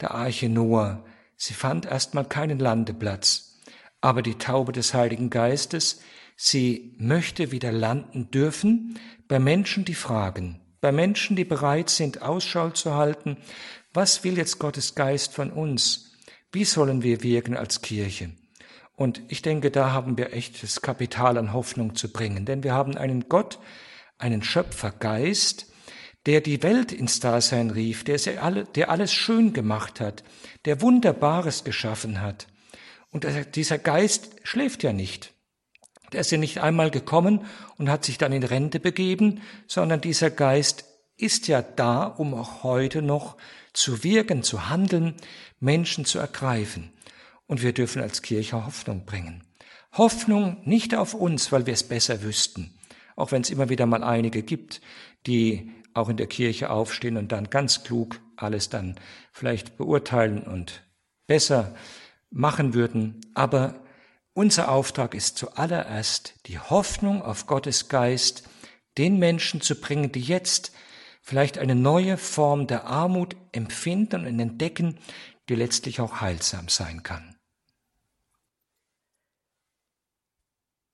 [0.00, 1.04] der Arche Noah,
[1.36, 3.58] sie fand erstmal keinen Landeplatz.
[4.00, 6.00] Aber die Taube des Heiligen Geistes,
[6.36, 8.98] sie möchte wieder landen dürfen
[9.28, 13.36] bei Menschen, die fragen, bei Menschen, die bereit sind, Ausschau zu halten,
[13.92, 16.12] was will jetzt Gottes Geist von uns?
[16.52, 18.30] Wie sollen wir wirken als Kirche?
[19.00, 22.98] Und ich denke, da haben wir echtes Kapital an Hoffnung zu bringen, denn wir haben
[22.98, 23.58] einen Gott,
[24.18, 25.72] einen Schöpfergeist,
[26.26, 30.22] der die Welt ins Dasein rief, der, alle, der alles schön gemacht hat,
[30.66, 32.46] der Wunderbares geschaffen hat.
[33.10, 35.32] Und dieser Geist schläft ja nicht.
[36.12, 37.46] Der ist ja nicht einmal gekommen
[37.78, 40.84] und hat sich dann in Rente begeben, sondern dieser Geist
[41.16, 43.38] ist ja da, um auch heute noch
[43.72, 45.14] zu wirken, zu handeln,
[45.58, 46.92] Menschen zu ergreifen.
[47.50, 49.42] Und wir dürfen als Kirche Hoffnung bringen.
[49.90, 52.78] Hoffnung nicht auf uns, weil wir es besser wüssten,
[53.16, 54.80] auch wenn es immer wieder mal einige gibt,
[55.26, 58.94] die auch in der Kirche aufstehen und dann ganz klug alles dann
[59.32, 60.84] vielleicht beurteilen und
[61.26, 61.74] besser
[62.30, 63.20] machen würden.
[63.34, 63.82] Aber
[64.32, 68.48] unser Auftrag ist zuallererst die Hoffnung auf Gottes Geist,
[68.96, 70.70] den Menschen zu bringen, die jetzt
[71.20, 75.00] vielleicht eine neue Form der Armut empfinden und entdecken,
[75.48, 77.34] die letztlich auch heilsam sein kann.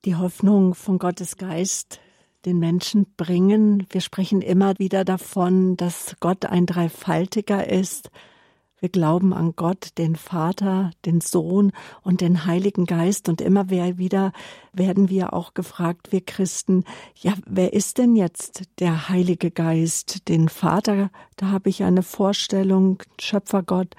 [0.07, 1.99] Die Hoffnung von Gottes Geist
[2.45, 3.89] den Menschen bringen.
[3.91, 8.13] Wir sprechen immer wieder davon, dass Gott ein Dreifaltiger ist.
[8.79, 13.29] Wir glauben an Gott, den Vater, den Sohn und den Heiligen Geist.
[13.29, 14.31] Und immer wieder
[14.73, 16.85] werden wir auch gefragt, wir Christen,
[17.17, 20.29] ja, wer ist denn jetzt der Heilige Geist?
[20.29, 23.97] Den Vater, da habe ich eine Vorstellung, Schöpfergott,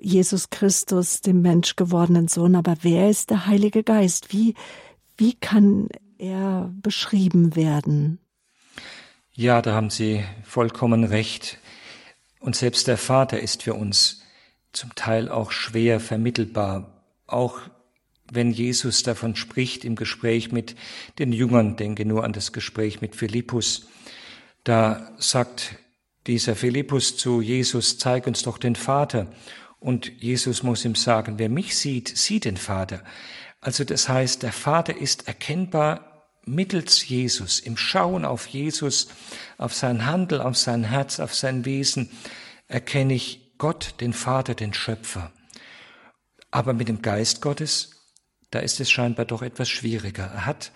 [0.00, 2.56] Jesus Christus, dem Mensch gewordenen Sohn.
[2.56, 4.32] Aber wer ist der Heilige Geist?
[4.32, 4.54] Wie,
[5.16, 8.18] wie kann er beschrieben werden?
[9.32, 11.58] Ja, da haben Sie vollkommen recht.
[12.40, 14.22] Und selbst der Vater ist für uns
[14.72, 17.04] zum Teil auch schwer vermittelbar.
[17.26, 17.60] Auch
[18.30, 20.76] wenn Jesus davon spricht im Gespräch mit
[21.18, 23.88] den Jüngern, denke nur an das Gespräch mit Philippus,
[24.62, 25.76] da sagt
[26.26, 29.30] dieser Philippus zu Jesus, zeig uns doch den Vater.
[29.78, 33.04] Und Jesus muss ihm sagen, wer mich sieht, sieht den Vater.
[33.64, 39.08] Also das heißt, der Vater ist erkennbar mittels Jesus, im Schauen auf Jesus,
[39.56, 42.10] auf sein Handel, auf sein Herz, auf sein Wesen,
[42.68, 45.32] erkenne ich Gott, den Vater, den Schöpfer.
[46.50, 48.02] Aber mit dem Geist Gottes,
[48.50, 50.24] da ist es scheinbar doch etwas schwieriger.
[50.26, 50.70] Er hat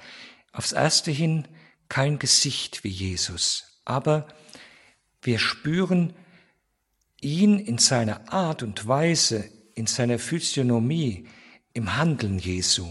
[0.52, 1.46] aufs erste hin
[1.90, 4.28] kein Gesicht wie Jesus, aber
[5.20, 6.14] wir spüren
[7.20, 11.28] ihn in seiner Art und Weise, in seiner Physiognomie,
[11.78, 12.86] im Handeln Jesu.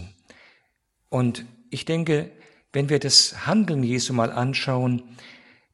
[1.08, 2.30] Und ich denke,
[2.72, 5.16] wenn wir das Handeln Jesu mal anschauen,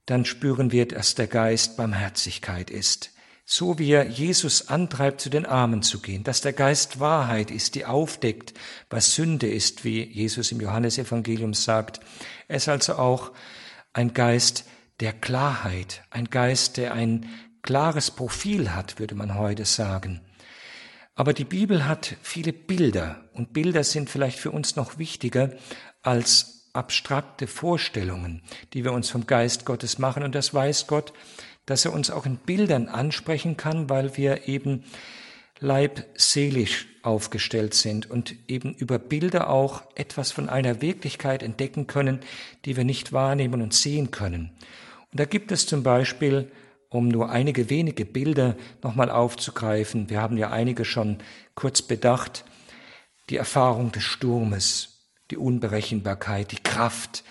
[0.06, 5.44] dann spüren wir, dass der Geist Barmherzigkeit ist so wie er Jesus antreibt, zu den
[5.44, 8.54] Armen zu gehen, dass der Geist Wahrheit ist, die aufdeckt,
[8.88, 12.00] was Sünde ist, wie Jesus im Johannesevangelium sagt.
[12.48, 13.32] Er ist also auch
[13.92, 14.64] ein Geist
[15.00, 17.28] der Klarheit, ein Geist, der ein
[17.62, 20.20] klares Profil hat, würde man heute sagen.
[21.14, 25.50] Aber die Bibel hat viele Bilder und Bilder sind vielleicht für uns noch wichtiger
[26.02, 30.24] als abstrakte Vorstellungen, die wir uns vom Geist Gottes machen.
[30.24, 31.12] Und das weiß Gott,
[31.66, 34.84] dass er uns auch in Bildern ansprechen kann, weil wir eben
[35.60, 42.20] leibseelisch aufgestellt sind und eben über Bilder auch etwas von einer Wirklichkeit entdecken können,
[42.64, 44.50] die wir nicht wahrnehmen und sehen können.
[45.12, 46.50] Und da gibt es zum Beispiel,
[46.94, 51.18] um nur einige wenige Bilder nochmal aufzugreifen, wir haben ja einige schon
[51.54, 52.44] kurz bedacht,
[53.30, 57.24] die Erfahrung des Sturmes, die Unberechenbarkeit, die Kraft,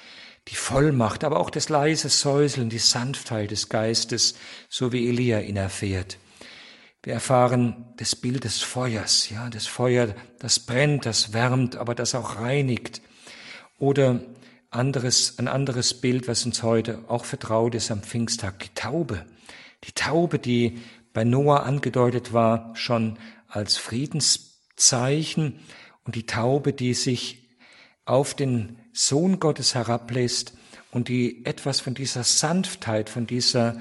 [0.50, 4.36] die Vollmacht, aber auch das leise Säuseln, die Sanftheit des Geistes,
[4.68, 6.18] so wie Elia ihn erfährt.
[7.02, 12.16] Wir erfahren das Bild des Feuers, ja, das Feuer, das brennt, das wärmt, aber das
[12.16, 13.02] auch reinigt.
[13.78, 14.22] Oder
[14.70, 19.26] anderes, ein anderes Bild, was uns heute auch vertraut ist am Pfingsttag, die Taube.
[19.84, 20.80] Die Taube, die
[21.14, 25.60] bei Noah angedeutet war, schon als Friedenszeichen
[26.06, 27.50] und die Taube, die sich
[28.06, 30.54] auf den Sohn Gottes herablässt
[30.92, 33.80] und die etwas von dieser Sanftheit, von dieser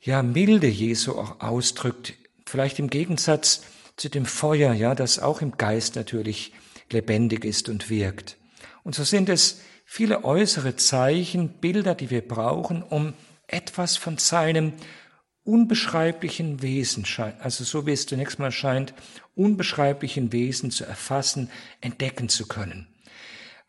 [0.00, 2.14] ja, Milde Jesu auch ausdrückt,
[2.46, 3.62] vielleicht im Gegensatz
[3.96, 6.52] zu dem Feuer, ja, das auch im Geist natürlich
[6.90, 8.36] lebendig ist und wirkt.
[8.82, 13.14] Und so sind es viele äußere Zeichen, Bilder, die wir brauchen, um
[13.46, 14.72] etwas von seinem
[15.44, 17.04] unbeschreiblichen Wesen,
[17.40, 18.94] also so wie es zunächst mal scheint,
[19.34, 22.88] unbeschreiblichen Wesen zu erfassen, entdecken zu können.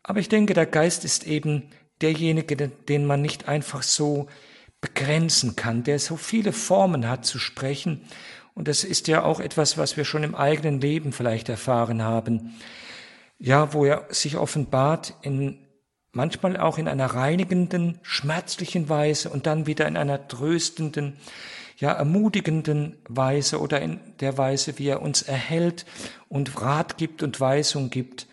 [0.02, 4.28] Aber ich denke, der Geist ist eben derjenige, den man nicht einfach so
[4.80, 8.02] begrenzen kann, der so viele Formen hat zu sprechen.
[8.54, 12.54] Und das ist ja auch etwas, was wir schon im eigenen Leben vielleicht erfahren haben.
[13.38, 15.58] Ja, wo er sich offenbart in
[16.12, 21.18] manchmal auch in einer reinigenden, schmerzlichen Weise und dann wieder in einer tröstenden,
[21.76, 25.84] ja, ermutigenden Weise oder in der Weise, wie er uns erhält
[26.28, 28.26] und Rat gibt und Weisung gibt.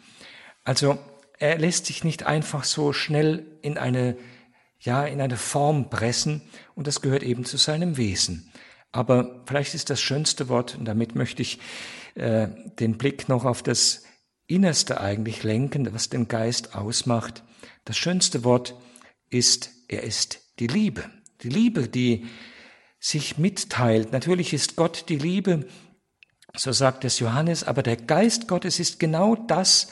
[0.63, 0.97] Also
[1.39, 4.17] er lässt sich nicht einfach so schnell in eine,
[4.79, 6.41] ja, in eine Form pressen
[6.75, 8.49] und das gehört eben zu seinem Wesen.
[8.93, 11.59] Aber vielleicht ist das schönste Wort, und damit möchte ich
[12.15, 12.47] äh,
[12.79, 14.03] den Blick noch auf das
[14.47, 17.43] Innerste eigentlich lenken, was den Geist ausmacht.
[17.85, 18.75] Das schönste Wort
[19.29, 21.03] ist, er ist die Liebe.
[21.41, 22.27] Die Liebe, die
[23.04, 24.14] sich mitteilt.
[24.14, 25.68] Natürlich ist Gott die Liebe,
[26.56, 29.89] so sagt es Johannes, aber der Geist Gottes ist genau das,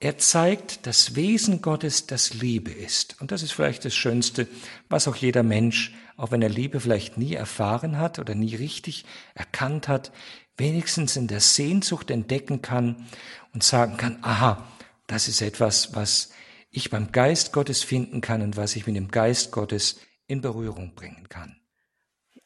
[0.00, 3.18] er zeigt das Wesen Gottes, das Liebe ist.
[3.22, 4.48] Und das ist vielleicht das Schönste,
[4.90, 9.06] was auch jeder Mensch, auch wenn er Liebe vielleicht nie erfahren hat oder nie richtig
[9.34, 10.12] erkannt hat,
[10.58, 13.08] wenigstens in der Sehnsucht entdecken kann
[13.54, 14.68] und sagen kann, aha,
[15.06, 16.32] das ist etwas, was
[16.70, 20.94] ich beim Geist Gottes finden kann und was ich mit dem Geist Gottes in Berührung
[20.94, 21.61] bringen kann.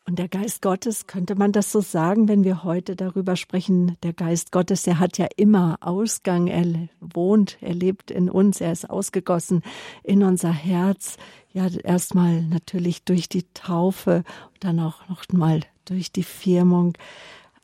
[0.09, 4.13] Und der Geist Gottes, könnte man das so sagen, wenn wir heute darüber sprechen, der
[4.13, 8.89] Geist Gottes, der hat ja immer Ausgang, er wohnt, er lebt in uns, er ist
[8.89, 9.63] ausgegossen
[10.05, 11.17] in unser Herz.
[11.53, 14.23] Ja, erstmal natürlich durch die Taufe,
[14.61, 16.97] dann auch noch mal durch die Firmung,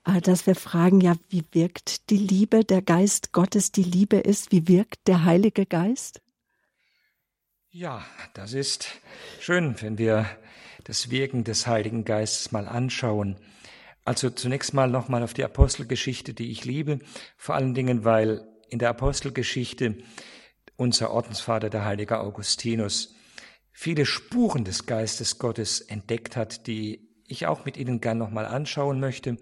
[0.04, 4.50] äh, dass wir fragen, ja, wie wirkt die Liebe, der Geist Gottes die Liebe ist,
[4.50, 6.20] wie wirkt der Heilige Geist?
[7.70, 8.88] Ja, das ist
[9.40, 10.26] schön, wenn wir
[10.84, 13.36] das Wirken des Heiligen Geistes mal anschauen.
[14.04, 16.98] Also zunächst mal nochmal auf die Apostelgeschichte, die ich liebe,
[17.36, 19.98] vor allen Dingen, weil in der Apostelgeschichte
[20.76, 23.14] unser Ordensvater, der heilige Augustinus,
[23.70, 28.98] viele Spuren des Geistes Gottes entdeckt hat, die ich auch mit Ihnen gern nochmal anschauen
[28.98, 29.36] möchte.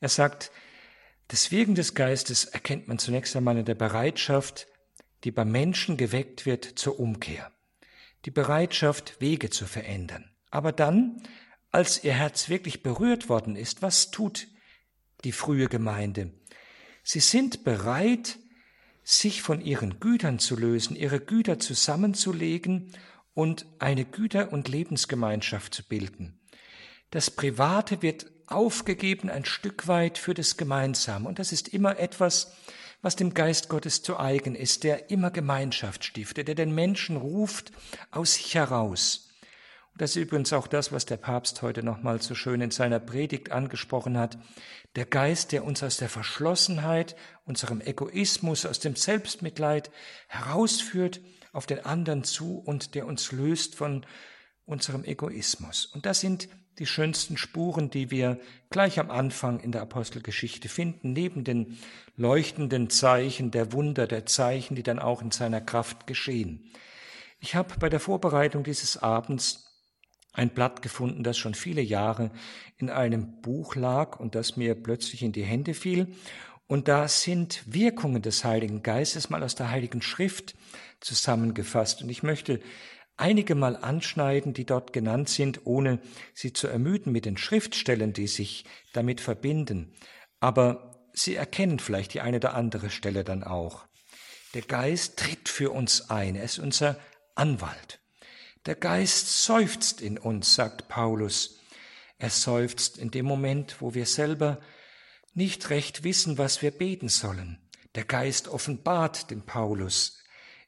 [0.00, 0.50] Er sagt,
[1.28, 4.66] das Wirken des Geistes erkennt man zunächst einmal in der Bereitschaft,
[5.24, 7.52] die beim Menschen geweckt wird zur Umkehr.
[8.24, 10.30] Die Bereitschaft, Wege zu verändern.
[10.50, 11.22] Aber dann,
[11.70, 14.48] als ihr Herz wirklich berührt worden ist, was tut
[15.24, 16.32] die frühe Gemeinde?
[17.02, 18.38] Sie sind bereit,
[19.02, 22.92] sich von ihren Gütern zu lösen, ihre Güter zusammenzulegen
[23.32, 26.38] und eine Güter- und Lebensgemeinschaft zu bilden.
[27.10, 31.28] Das Private wird aufgegeben ein Stück weit für das Gemeinsame.
[31.28, 32.52] Und das ist immer etwas,
[33.00, 37.72] was dem Geist Gottes zu eigen ist, der immer Gemeinschaft stiftet, der den Menschen ruft
[38.10, 39.27] aus sich heraus.
[39.98, 43.50] Das ist übrigens auch das, was der Papst heute nochmal so schön in seiner Predigt
[43.50, 44.38] angesprochen hat.
[44.94, 49.90] Der Geist, der uns aus der Verschlossenheit, unserem Egoismus, aus dem Selbstmitleid
[50.28, 51.20] herausführt
[51.52, 54.06] auf den anderen zu und der uns löst von
[54.66, 55.86] unserem Egoismus.
[55.86, 58.38] Und das sind die schönsten Spuren, die wir
[58.70, 61.76] gleich am Anfang in der Apostelgeschichte finden, neben den
[62.14, 66.70] leuchtenden Zeichen der Wunder, der Zeichen, die dann auch in seiner Kraft geschehen.
[67.40, 69.67] Ich habe bei der Vorbereitung dieses Abends
[70.38, 72.30] ein Blatt gefunden, das schon viele Jahre
[72.78, 76.08] in einem Buch lag und das mir plötzlich in die Hände fiel.
[76.66, 80.54] Und da sind Wirkungen des Heiligen Geistes mal aus der Heiligen Schrift
[81.00, 82.02] zusammengefasst.
[82.02, 82.60] Und ich möchte
[83.16, 85.98] einige mal anschneiden, die dort genannt sind, ohne
[86.34, 89.92] sie zu ermüden mit den Schriftstellen, die sich damit verbinden.
[90.40, 93.86] Aber Sie erkennen vielleicht die eine oder andere Stelle dann auch.
[94.54, 96.96] Der Geist tritt für uns ein, er ist unser
[97.34, 98.00] Anwalt.
[98.66, 101.60] Der Geist seufzt in uns, sagt Paulus.
[102.18, 104.60] Er seufzt in dem Moment, wo wir selber
[105.34, 107.58] nicht recht wissen, was wir beten sollen.
[107.94, 110.18] Der Geist offenbart den Paulus.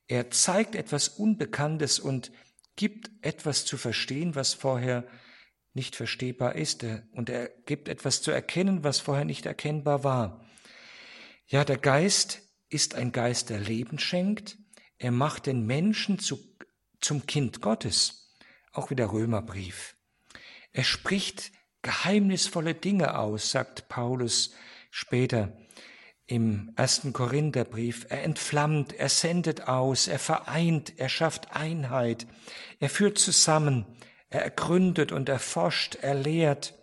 [0.07, 2.33] Er zeigt etwas Unbekanntes und
[2.77, 5.07] gibt etwas zu verstehen, was vorher
[5.75, 6.85] nicht verstehbar ist.
[7.13, 10.47] Und er gibt etwas zu erkennen, was vorher nicht erkennbar war.
[11.47, 14.57] Ja, der Geist ist ein Geist, der Leben schenkt.
[14.99, 16.39] Er macht den Menschen zu
[17.01, 18.35] zum Kind Gottes,
[18.73, 19.97] auch wie der Römerbrief.
[20.73, 24.55] Er spricht geheimnisvolle Dinge aus, sagt Paulus
[24.91, 25.53] später
[26.27, 28.07] im ersten Korintherbrief.
[28.09, 32.27] Er entflammt, er sendet aus, er vereint, er schafft Einheit,
[32.79, 33.85] er führt zusammen,
[34.29, 36.75] er ergründet und erforscht, er lehrt.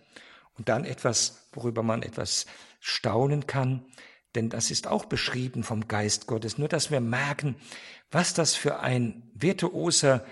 [0.58, 2.46] Und dann etwas, worüber man etwas
[2.80, 3.86] staunen kann,
[4.38, 7.56] denn das ist auch beschrieben vom Geist Gottes, nur dass wir merken,
[8.12, 10.26] was das für ein virtuoser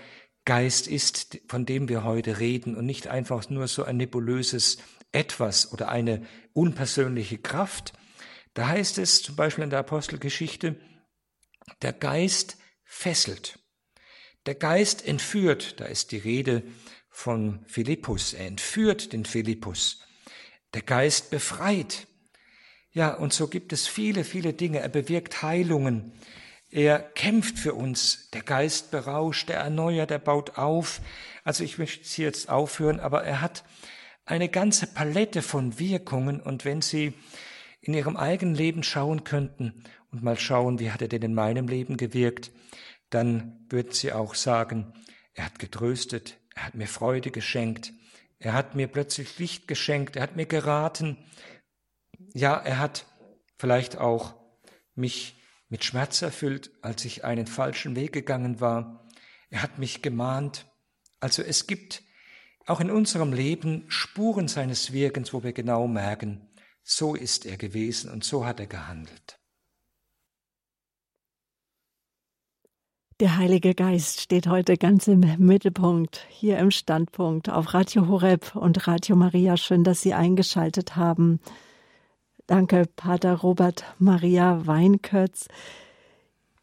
[0.44, 4.78] Geist ist, von dem wir heute reden und nicht einfach nur so ein nebulöses
[5.10, 7.94] Etwas oder eine unpersönliche Kraft.
[8.54, 10.76] Da heißt es zum Beispiel in der Apostelgeschichte,
[11.82, 13.58] der Geist fesselt.
[14.46, 16.62] Der Geist entführt, da ist die Rede
[17.10, 20.00] von Philippus, er entführt den Philippus.
[20.74, 22.06] Der Geist befreit,
[22.96, 24.80] ja, und so gibt es viele, viele Dinge.
[24.80, 26.12] Er bewirkt Heilungen.
[26.70, 28.30] Er kämpft für uns.
[28.30, 31.02] Der Geist berauscht, er erneuert, er baut auf.
[31.44, 33.64] Also ich möchte es jetzt aufhören, aber er hat
[34.24, 36.40] eine ganze Palette von Wirkungen.
[36.40, 37.12] Und wenn Sie
[37.82, 41.68] in Ihrem eigenen Leben schauen könnten und mal schauen, wie hat er denn in meinem
[41.68, 42.50] Leben gewirkt,
[43.10, 44.94] dann würden Sie auch sagen,
[45.34, 47.92] er hat getröstet, er hat mir Freude geschenkt,
[48.38, 51.18] er hat mir plötzlich Licht geschenkt, er hat mir geraten,
[52.36, 53.06] ja, er hat
[53.56, 54.34] vielleicht auch
[54.94, 59.08] mich mit Schmerz erfüllt, als ich einen falschen Weg gegangen war.
[59.48, 60.66] Er hat mich gemahnt.
[61.18, 62.02] Also es gibt
[62.66, 66.46] auch in unserem Leben Spuren seines Wirkens, wo wir genau merken,
[66.82, 69.38] so ist er gewesen und so hat er gehandelt.
[73.18, 78.86] Der Heilige Geist steht heute ganz im Mittelpunkt, hier im Standpunkt auf Radio Horeb und
[78.86, 79.56] Radio Maria.
[79.56, 81.40] Schön, dass Sie eingeschaltet haben.
[82.46, 85.48] Danke, Pater Robert Maria Weinkötz.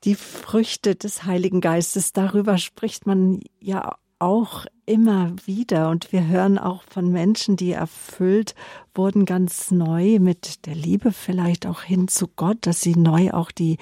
[0.05, 6.57] Die Früchte des Heiligen Geistes, darüber spricht man ja auch immer wieder und wir hören
[6.57, 8.55] auch von Menschen, die erfüllt
[8.95, 13.51] wurden ganz neu mit der Liebe vielleicht auch hin zu Gott, dass sie neu auch
[13.51, 13.77] die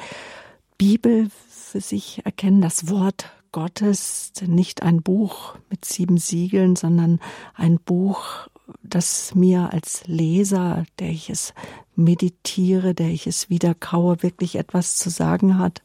[0.80, 7.20] Bibel für sich erkennen, das Wort Gottes, nicht ein Buch mit sieben Siegeln, sondern
[7.54, 8.47] ein Buch,
[8.84, 11.54] das mir als Leser, der ich es
[11.96, 15.82] meditiere, der ich es wieder kaue, wirklich etwas zu sagen hat,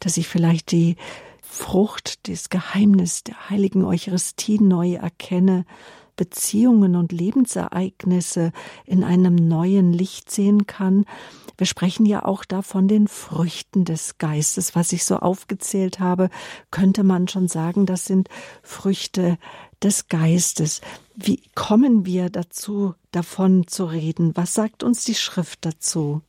[0.00, 0.96] dass ich vielleicht die
[1.40, 5.64] Frucht, das Geheimnis der heiligen Eucharistie neu erkenne,
[6.18, 8.52] Beziehungen und Lebensereignisse
[8.84, 11.06] in einem neuen Licht sehen kann.
[11.56, 14.74] Wir sprechen ja auch da von den Früchten des Geistes.
[14.74, 16.28] Was ich so aufgezählt habe,
[16.70, 18.28] könnte man schon sagen, das sind
[18.62, 19.38] Früchte
[19.82, 20.80] des Geistes.
[21.14, 24.36] Wie kommen wir dazu, davon zu reden?
[24.36, 26.22] Was sagt uns die Schrift dazu?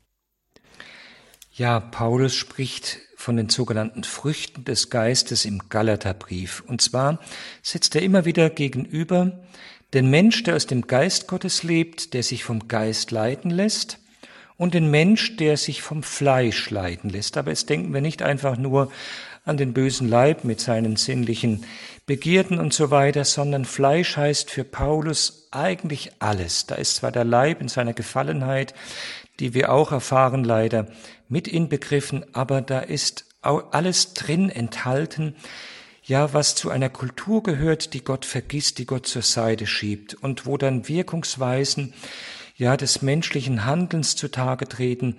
[1.54, 6.64] Ja, Paulus spricht von den sogenannten Früchten des Geistes im Galaterbrief.
[6.66, 7.20] Und zwar
[7.62, 9.40] setzt er immer wieder gegenüber
[9.94, 14.00] den Mensch, der aus dem Geist Gottes lebt, der sich vom Geist leiten lässt,
[14.56, 17.38] und den Mensch, der sich vom Fleisch leiten lässt.
[17.38, 18.92] Aber jetzt denken wir nicht einfach nur
[19.46, 21.66] an den bösen Leib mit seinen sinnlichen
[22.10, 26.66] Begierden und so weiter, sondern Fleisch heißt für Paulus eigentlich alles.
[26.66, 28.74] Da ist zwar der Leib in seiner Gefallenheit,
[29.40, 30.88] die wir auch erfahren leider,
[31.28, 35.36] mit inbegriffen, aber da ist alles drin enthalten,
[36.02, 40.48] ja, was zu einer Kultur gehört, die Gott vergisst, die Gott zur Seite schiebt und
[40.48, 41.94] wo dann Wirkungsweisen,
[42.56, 45.18] ja, des menschlichen Handelns zutage treten,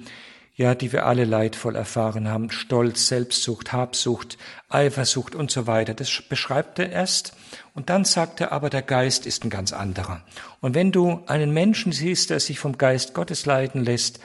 [0.61, 4.36] ja, die wir alle leidvoll erfahren haben, Stolz, Selbstsucht, Habsucht,
[4.68, 5.94] Eifersucht und so weiter.
[5.94, 7.32] Das beschreibt er erst
[7.72, 10.22] und dann sagt er aber, der Geist ist ein ganz anderer.
[10.61, 14.20] Und wenn du einen Menschen siehst, der sich vom Geist Gottes leiten lässt,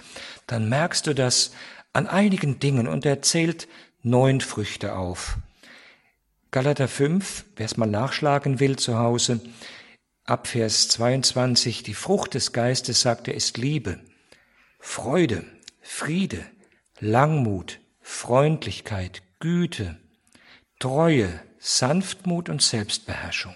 [0.46, 1.54] dann merkst du das
[1.94, 3.70] an einigen Dingen und er zählt
[4.04, 5.38] neun Früchte auf.
[6.52, 9.40] Galater 5, wer es mal nachschlagen will zu Hause,
[10.26, 14.02] ab Vers 22, die Frucht des Geistes, sagt er, ist Liebe,
[14.80, 15.46] Freude,
[15.88, 16.44] Friede,
[17.00, 19.98] Langmut, Freundlichkeit, Güte,
[20.80, 23.56] Treue, Sanftmut und Selbstbeherrschung.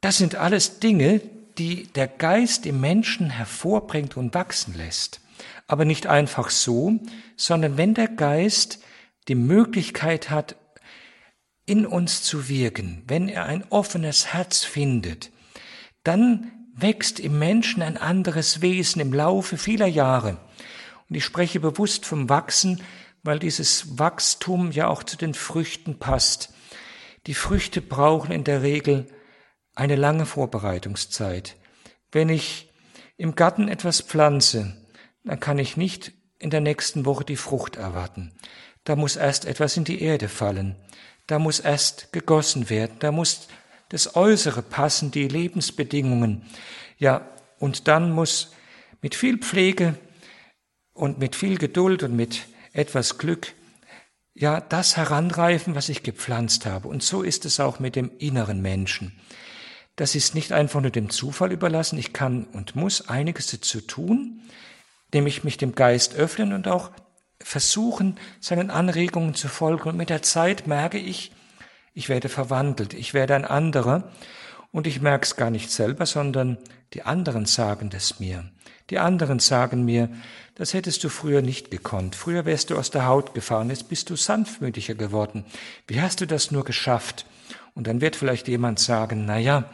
[0.00, 1.20] Das sind alles Dinge,
[1.58, 5.22] die der Geist im Menschen hervorbringt und wachsen lässt.
[5.66, 7.00] Aber nicht einfach so,
[7.36, 8.78] sondern wenn der Geist
[9.28, 10.56] die Möglichkeit hat,
[11.64, 15.30] in uns zu wirken, wenn er ein offenes Herz findet,
[16.04, 20.38] dann wächst im Menschen ein anderes Wesen im Laufe vieler Jahre.
[21.12, 22.82] Und ich spreche bewusst vom Wachsen,
[23.22, 26.54] weil dieses Wachstum ja auch zu den Früchten passt.
[27.26, 29.06] Die Früchte brauchen in der Regel
[29.74, 31.56] eine lange Vorbereitungszeit.
[32.10, 32.72] Wenn ich
[33.18, 34.74] im Garten etwas pflanze,
[35.22, 38.32] dann kann ich nicht in der nächsten Woche die Frucht erwarten.
[38.84, 40.76] Da muss erst etwas in die Erde fallen
[41.26, 43.48] da muss erst gegossen werden, da muss
[43.88, 46.42] das Äußere passen, die Lebensbedingungen.
[46.98, 48.52] Ja, und dann muss
[49.00, 49.94] mit viel Pflege
[50.94, 53.54] und mit viel Geduld und mit etwas Glück
[54.34, 56.88] ja das heranreifen, was ich gepflanzt habe.
[56.88, 59.12] Und so ist es auch mit dem inneren Menschen.
[59.96, 61.98] Das ist nicht einfach nur dem Zufall überlassen.
[61.98, 64.40] Ich kann und muss einiges dazu tun,
[65.12, 66.90] nämlich mich dem Geist öffnen und auch
[67.40, 69.90] versuchen, seinen Anregungen zu folgen.
[69.90, 71.32] Und mit der Zeit merke ich,
[71.92, 74.10] ich werde verwandelt, ich werde ein anderer.
[74.70, 76.56] Und ich merke es gar nicht selber, sondern
[76.94, 78.50] die anderen sagen das mir.
[78.88, 80.08] Die anderen sagen mir,
[80.54, 82.14] das hättest du früher nicht gekonnt.
[82.14, 85.44] Früher wärst du aus der Haut gefahren, jetzt bist du sanftmütiger geworden.
[85.86, 87.26] Wie hast du das nur geschafft?
[87.74, 89.70] Und dann wird vielleicht jemand sagen, na ja,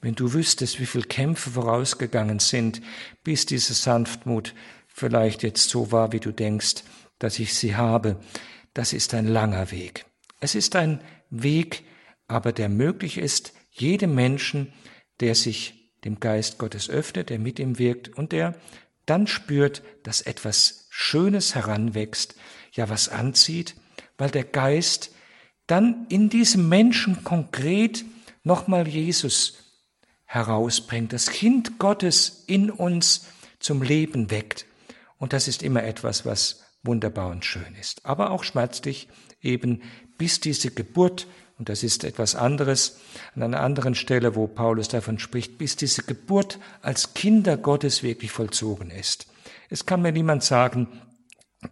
[0.00, 2.82] wenn du wüsstest, wie viel Kämpfe vorausgegangen sind,
[3.22, 4.54] bis diese Sanftmut
[4.88, 6.82] vielleicht jetzt so war, wie du denkst,
[7.18, 8.16] dass ich sie habe,
[8.74, 10.06] das ist ein langer Weg.
[10.40, 11.00] Es ist ein
[11.30, 11.84] Weg,
[12.28, 14.72] aber der möglich ist, jedem Menschen,
[15.20, 18.54] der sich dem Geist Gottes öffnet, der mit ihm wirkt und der
[19.06, 22.34] dann spürt, dass etwas Schönes heranwächst,
[22.72, 23.74] ja was anzieht,
[24.18, 25.10] weil der Geist
[25.66, 28.04] dann in diesem Menschen konkret
[28.44, 29.58] nochmal Jesus
[30.24, 33.26] herausbringt, das Kind Gottes in uns
[33.58, 34.66] zum Leben weckt.
[35.18, 39.08] Und das ist immer etwas, was wunderbar und schön ist, aber auch schmerzlich
[39.40, 39.82] eben,
[40.18, 41.26] bis diese Geburt
[41.58, 42.98] und das ist etwas anderes,
[43.34, 48.30] an einer anderen Stelle, wo Paulus davon spricht, bis diese Geburt als Kinder Gottes wirklich
[48.30, 49.26] vollzogen ist.
[49.70, 50.88] Es kann mir niemand sagen,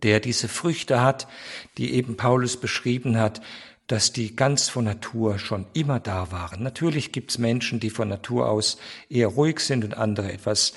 [0.02, 1.28] der diese Früchte hat,
[1.76, 3.42] die eben Paulus beschrieben hat,
[3.86, 6.62] dass die ganz von Natur schon immer da waren.
[6.62, 8.78] Natürlich gibt's Menschen, die von Natur aus
[9.10, 10.72] eher ruhig sind und andere etwas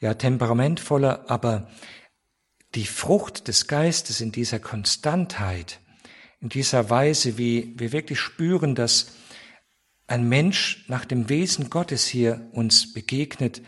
[0.00, 1.68] ja temperamentvoller, aber
[2.74, 5.80] die Frucht des Geistes in dieser Konstantheit,
[6.40, 9.14] in dieser Weise, wie wir wirklich spüren, dass
[10.06, 13.62] ein Mensch nach dem Wesen Gottes hier uns begegnet,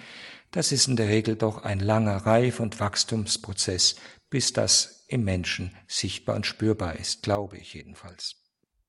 [0.50, 3.96] das ist in der Regel doch ein langer Reif- und Wachstumsprozess,
[4.28, 8.36] bis das im Menschen sichtbar und spürbar ist, glaube ich jedenfalls.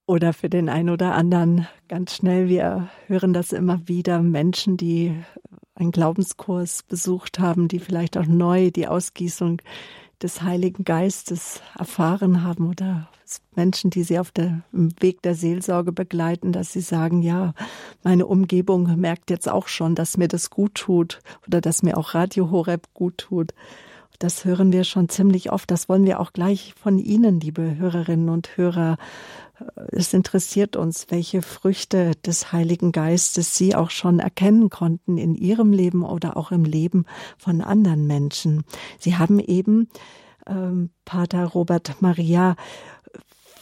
[0.05, 5.15] Oder für den einen oder anderen ganz schnell, wir hören das immer wieder, Menschen, die
[5.75, 9.61] einen Glaubenskurs besucht haben, die vielleicht auch neu die Ausgießung
[10.23, 13.09] des Heiligen Geistes erfahren haben oder
[13.55, 17.53] Menschen, die sie auf dem Weg der Seelsorge begleiten, dass sie sagen, ja,
[18.03, 22.13] meine Umgebung merkt jetzt auch schon, dass mir das gut tut oder dass mir auch
[22.13, 23.53] Radio Horeb gut tut.
[24.19, 25.69] Das hören wir schon ziemlich oft.
[25.69, 28.97] Das wollen wir auch gleich von Ihnen, liebe Hörerinnen und Hörer.
[29.91, 35.71] Es interessiert uns, welche Früchte des Heiligen Geistes Sie auch schon erkennen konnten in Ihrem
[35.71, 37.05] Leben oder auch im Leben
[37.37, 38.63] von anderen Menschen.
[38.99, 39.89] Sie haben eben,
[40.47, 42.55] ähm, Pater Robert Maria,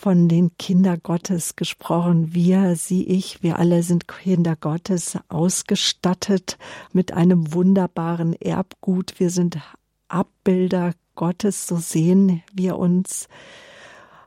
[0.01, 2.33] von den Kinder Gottes gesprochen.
[2.33, 6.57] Wir, Sie, ich, wir alle sind Kinder Gottes, ausgestattet
[6.91, 9.19] mit einem wunderbaren Erbgut.
[9.19, 9.59] Wir sind
[10.07, 13.27] Abbilder Gottes, so sehen wir uns.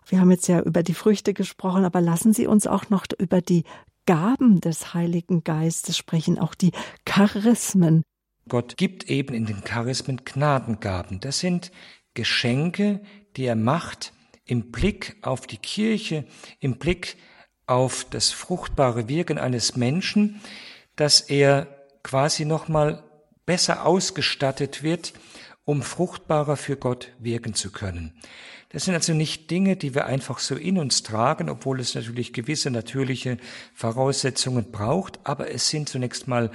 [0.07, 3.41] Wir haben jetzt ja über die Früchte gesprochen, aber lassen Sie uns auch noch über
[3.41, 3.65] die
[4.07, 6.73] Gaben des Heiligen Geistes sprechen, auch die
[7.05, 8.03] Charismen.
[8.49, 11.21] Gott gibt eben in den Charismen Gnadengaben.
[11.21, 11.73] Das sind
[12.13, 13.01] Geschenke,
[13.37, 14.13] die er macht
[14.45, 16.27] im Blick auf die Kirche,
[16.61, 17.17] im Blick
[17.67, 20.41] auf das fruchtbare Wirken eines Menschen,
[20.97, 21.67] dass er
[22.03, 23.03] quasi nochmal
[23.47, 25.15] besser ausgestattet wird,
[25.65, 28.13] um fruchtbarer für Gott wirken zu können.
[28.75, 32.33] Das sind also nicht Dinge, die wir einfach so in uns tragen, obwohl es natürlich
[32.33, 33.37] gewisse natürliche
[33.73, 36.51] Voraussetzungen braucht, aber es sind zunächst mal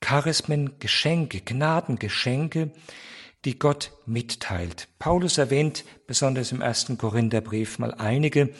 [0.00, 2.72] Charismen, Geschenke, Gnadengeschenke,
[3.44, 4.88] die Gott mitteilt.
[4.98, 8.50] Paulus erwähnt besonders im ersten Korintherbrief mal einige,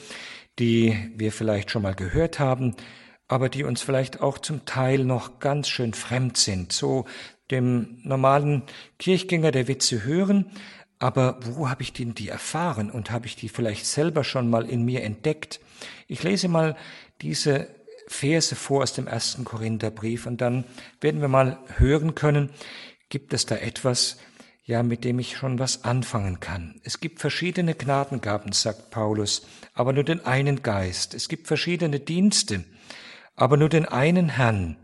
[0.61, 2.77] die wir vielleicht schon mal gehört haben,
[3.27, 6.73] aber die uns vielleicht auch zum Teil noch ganz schön fremd sind.
[6.73, 7.07] So
[7.51, 8.63] dem normalen
[9.01, 10.47] Kirchgänger, der sie hören,
[11.05, 14.65] aber wo habe ich denn die erfahren und habe ich die vielleicht selber schon mal
[14.65, 15.61] in mir entdeckt?
[16.09, 16.79] Ich lese mal
[17.21, 17.69] diese
[18.09, 20.65] Verse vor aus dem ersten Korintherbrief und dann
[21.03, 22.49] werden wir mal hören können,
[23.11, 24.17] gibt es da etwas,
[24.65, 26.81] ja, mit dem ich schon was anfangen kann.
[26.85, 31.13] Es gibt verschiedene Gnadengaben, sagt Paulus, aber nur den einen Geist.
[31.13, 32.65] Es gibt verschiedene Dienste,
[33.37, 34.79] aber nur den einen Herrn.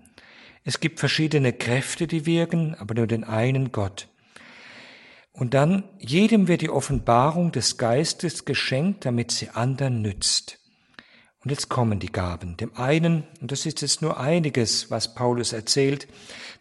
[0.65, 4.10] Es gibt verschiedene Kräfte, die wirken, aber nur den einen Gott.
[5.33, 10.59] Und dann, jedem wird die Offenbarung des Geistes geschenkt, damit sie anderen nützt.
[11.43, 12.57] Und jetzt kommen die Gaben.
[12.57, 16.07] Dem einen, und das ist jetzt nur einiges, was Paulus erzählt,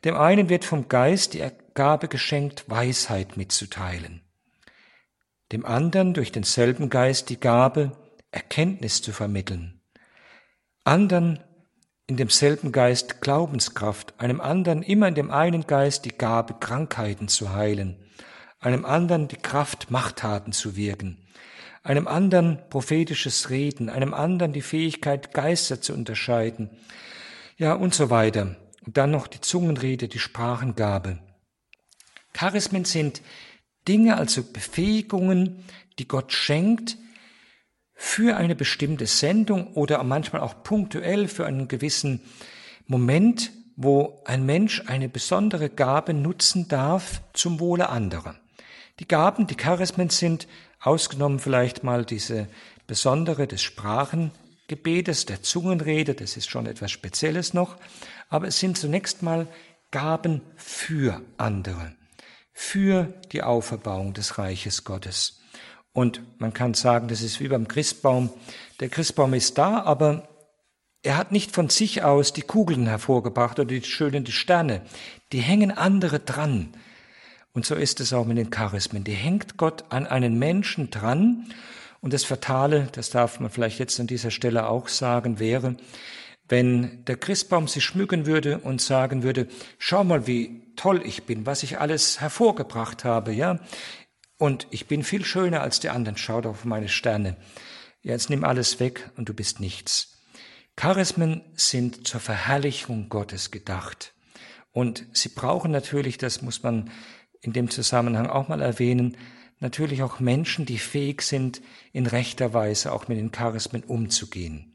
[0.06, 4.22] dem einen wird vom Geist die Gabe geschenkt, Weisheit mitzuteilen.
[5.52, 7.92] Dem anderen durch denselben Geist die Gabe,
[8.32, 9.82] Erkenntnis zu vermitteln.
[10.84, 11.44] Andern
[12.08, 17.54] in demselben Geist Glaubenskraft, einem anderen immer in dem einen Geist die Gabe, Krankheiten zu
[17.54, 17.98] heilen,
[18.60, 21.18] einem anderen die Kraft, Machttaten zu wirken,
[21.84, 26.70] einem anderen prophetisches Reden, einem anderen die Fähigkeit, Geister zu unterscheiden,
[27.58, 28.56] ja und so weiter.
[28.86, 31.20] Und dann noch die Zungenrede, die Sprachengabe.
[32.34, 33.22] Charismen sind
[33.88, 35.64] Dinge, also Befähigungen,
[36.00, 36.98] die Gott schenkt,
[37.94, 42.22] für eine bestimmte Sendung oder manchmal auch punktuell für einen gewissen
[42.88, 48.36] Moment, wo ein Mensch eine besondere Gabe nutzen darf zum Wohle anderer.
[49.00, 50.48] Die Gaben, die Charismen sind,
[50.82, 52.48] ausgenommen vielleicht mal diese
[52.86, 57.78] besondere des Sprachengebetes, der Zungenrede, das ist schon etwas Spezielles noch,
[58.30, 59.48] aber es sind zunächst mal
[59.92, 61.94] Gaben für andere,
[62.52, 65.40] für die Auferbauung des Reiches Gottes.
[65.94, 68.30] Und man kann sagen, das ist wie beim Christbaum.
[68.80, 70.28] Der Christbaum ist da, aber
[71.02, 74.82] er hat nicht von sich aus die Kugeln hervorgebracht oder die schönen die Sterne.
[75.32, 76.74] Die hängen andere dran.
[77.54, 79.04] Und so ist es auch mit den Charismen.
[79.04, 81.52] Die hängt Gott an einen Menschen dran.
[82.02, 85.76] Und das Fatale, das darf man vielleicht jetzt an dieser Stelle auch sagen, wäre,
[86.48, 89.48] wenn der Christbaum sich schmücken würde und sagen würde,
[89.78, 93.60] schau mal, wie toll ich bin, was ich alles hervorgebracht habe, ja.
[94.38, 96.18] Und ich bin viel schöner als die anderen.
[96.18, 97.36] Schau doch auf meine Sterne.
[98.02, 100.18] Jetzt nimm alles weg und du bist nichts.
[100.78, 104.14] Charismen sind zur Verherrlichung Gottes gedacht.
[104.72, 106.90] Und sie brauchen natürlich, das muss man
[107.42, 109.18] in dem Zusammenhang auch mal erwähnen,
[109.60, 111.62] natürlich auch Menschen, die fähig sind,
[111.92, 114.74] in rechter Weise auch mit den Charismen umzugehen.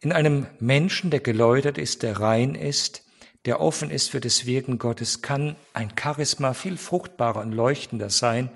[0.00, 3.04] In einem Menschen, der geläutert ist, der rein ist,
[3.44, 8.50] der offen ist für das Wirken Gottes, kann ein Charisma viel fruchtbarer und leuchtender sein.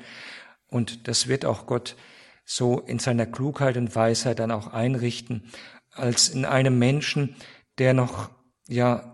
[0.68, 1.96] Und das wird auch Gott
[2.44, 5.50] so in seiner Klugheit und Weisheit dann auch einrichten,
[5.92, 7.36] als in einem Menschen,
[7.78, 8.30] der noch,
[8.68, 9.11] ja,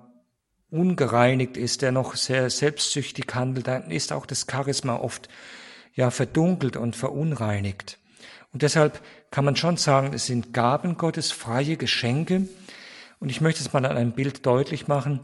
[0.70, 5.28] ungereinigt ist, der noch sehr selbstsüchtig handelt, dann ist auch das Charisma oft
[5.94, 7.98] ja verdunkelt und verunreinigt.
[8.52, 12.48] Und deshalb kann man schon sagen, es sind Gaben Gottes, freie Geschenke.
[13.18, 15.20] Und ich möchte es mal an einem Bild deutlich machen.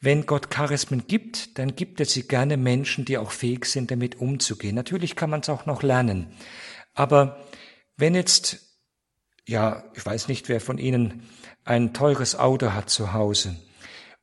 [0.00, 4.20] Wenn Gott Charismen gibt, dann gibt er sie gerne Menschen, die auch fähig sind, damit
[4.20, 4.74] umzugehen.
[4.74, 6.28] Natürlich kann man es auch noch lernen.
[6.94, 7.44] Aber
[7.96, 8.58] wenn jetzt,
[9.46, 11.22] ja, ich weiß nicht, wer von Ihnen
[11.64, 13.56] ein teures Auto hat zu Hause,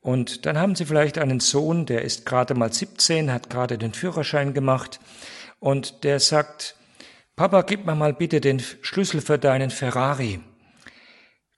[0.03, 3.93] und dann haben Sie vielleicht einen Sohn, der ist gerade mal 17, hat gerade den
[3.93, 4.99] Führerschein gemacht,
[5.59, 6.75] und der sagt,
[7.37, 10.41] Papa, gib mir mal bitte den Schlüssel für deinen Ferrari.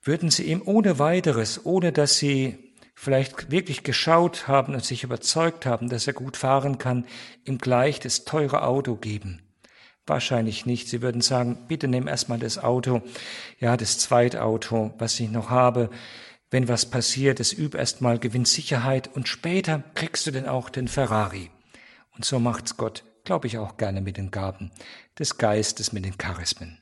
[0.03, 5.65] Würden Sie ihm ohne weiteres, ohne dass Sie vielleicht wirklich geschaut haben und sich überzeugt
[5.65, 7.05] haben, dass er gut fahren kann,
[7.45, 9.41] ihm gleich das teure Auto geben?
[10.05, 10.87] Wahrscheinlich nicht.
[10.87, 13.01] Sie würden sagen, bitte nimm erstmal das Auto,
[13.59, 15.89] ja, das Zweitauto, was ich noch habe.
[16.55, 20.87] Wenn was passiert, es üb erstmal, gewinn Sicherheit und später kriegst du denn auch den
[20.87, 21.51] Ferrari.
[22.15, 24.71] Und so macht's Gott glaube ich auch gerne mit den Gaben
[25.19, 26.81] des Geistes, mit den Charismen.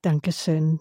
[0.00, 0.80] Dankeschön.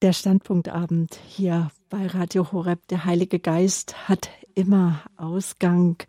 [0.00, 6.02] Der Standpunktabend hier bei Radio Horeb, der Heilige Geist hat immer Ausgang.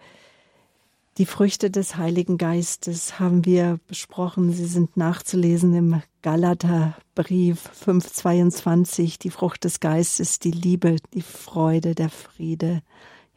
[1.18, 4.52] Die Früchte des Heiligen Geistes haben wir besprochen.
[4.52, 9.18] Sie sind nachzulesen im Galaterbrief 5,22.
[9.20, 12.82] Die Frucht des Geistes, die Liebe, die Freude, der Friede,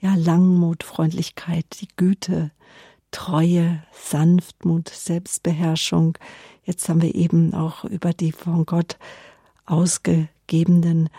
[0.01, 2.51] ja, Langmut, Freundlichkeit, die Güte,
[3.13, 6.19] Treue, Sanftmut, Selbstbeherrschung.
[6.65, 8.99] Jetzt haben wir eben auch über die von Gott
[9.67, 11.11] ausgegebenen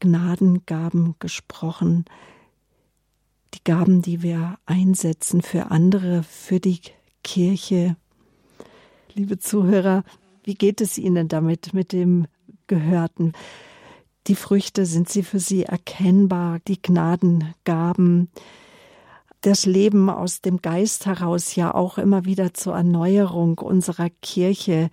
[0.00, 2.06] Gnadengaben gesprochen.
[3.58, 6.80] Die Gaben, die wir einsetzen für andere, für die
[7.22, 7.96] Kirche.
[9.14, 10.04] Liebe Zuhörer,
[10.44, 12.26] wie geht es Ihnen damit, mit dem
[12.66, 13.34] Gehörten?
[14.28, 18.30] die Früchte, sind sie für sie erkennbar, die Gnadengaben,
[19.40, 24.90] das Leben aus dem Geist heraus ja auch immer wieder zur Erneuerung unserer Kirche.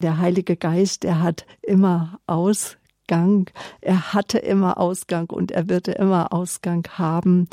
[0.00, 3.50] Der Heilige Geist, er hat immer Ausgang,
[3.80, 7.48] er hatte immer Ausgang und er wird immer Ausgang haben.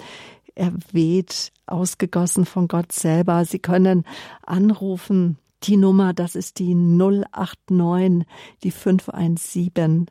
[0.60, 3.45] Er weht, ausgegossen von Gott selber.
[3.45, 4.03] Sie können
[4.45, 5.38] anrufen.
[5.64, 8.28] Die Nummer, das ist die 089,
[8.62, 10.07] die 517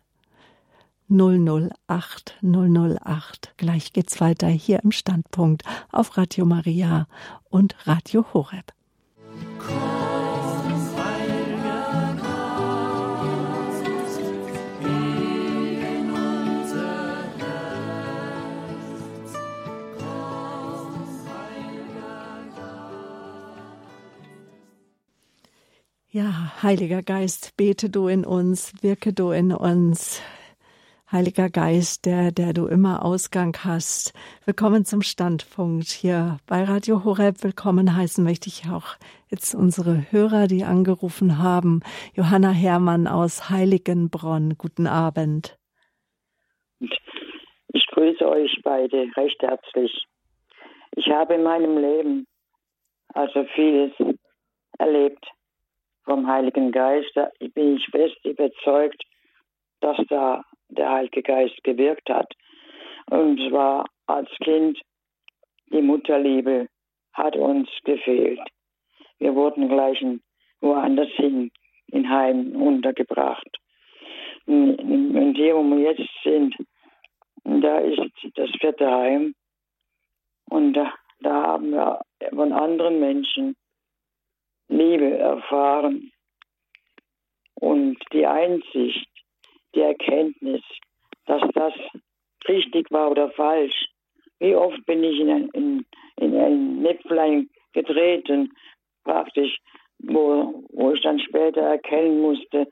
[1.11, 3.53] 008 008.
[3.59, 7.09] Gleich geht's weiter hier im Standpunkt auf Radio Maria
[7.51, 8.72] und Radio Horeb.
[26.18, 30.20] Ja, Heiliger Geist, bete du in uns, wirke du in uns,
[31.12, 34.14] Heiliger Geist, der, der du immer Ausgang hast.
[34.44, 37.44] Willkommen zum Standpunkt hier bei Radio Horeb.
[37.44, 38.96] Willkommen heißen möchte ich auch
[39.30, 41.82] jetzt unsere Hörer, die angerufen haben.
[42.14, 44.58] Johanna Herrmann aus Heiligenbronn.
[44.58, 45.56] Guten Abend.
[46.80, 50.04] Ich grüße euch beide recht herzlich.
[50.96, 52.26] Ich habe in meinem Leben
[53.14, 53.92] also vieles
[54.80, 55.24] erlebt
[56.09, 57.11] vom Heiligen Geist.
[57.14, 59.02] Da bin ich fest überzeugt,
[59.80, 62.32] dass da der Heilige Geist gewirkt hat.
[63.11, 64.80] Und zwar als Kind,
[65.70, 66.68] die Mutterliebe
[67.12, 68.40] hat uns gefehlt.
[69.18, 70.02] Wir wurden gleich
[70.61, 71.50] woanders hin,
[71.88, 73.59] in Heim untergebracht.
[74.46, 76.56] Und hier, wo wir jetzt sind,
[77.44, 78.00] da ist
[78.34, 79.34] das vierte Heim.
[80.48, 82.00] Und da, da haben wir
[82.30, 83.56] von anderen Menschen
[84.68, 86.12] Liebe erfahren.
[87.54, 89.08] Und die Einsicht,
[89.74, 90.62] die Erkenntnis,
[91.26, 91.72] dass das
[92.48, 93.86] richtig war oder falsch.
[94.38, 98.52] Wie oft bin ich in ein, in, in ein Näpflein getreten,
[99.04, 99.58] praktisch,
[99.98, 102.68] wo, wo ich dann später erkennen musste,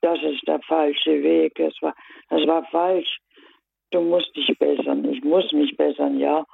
[0.00, 1.94] das ist der falsche Weg, das war,
[2.30, 3.18] das war falsch.
[3.90, 6.44] Du musst dich bessern, ich muss mich bessern, ja.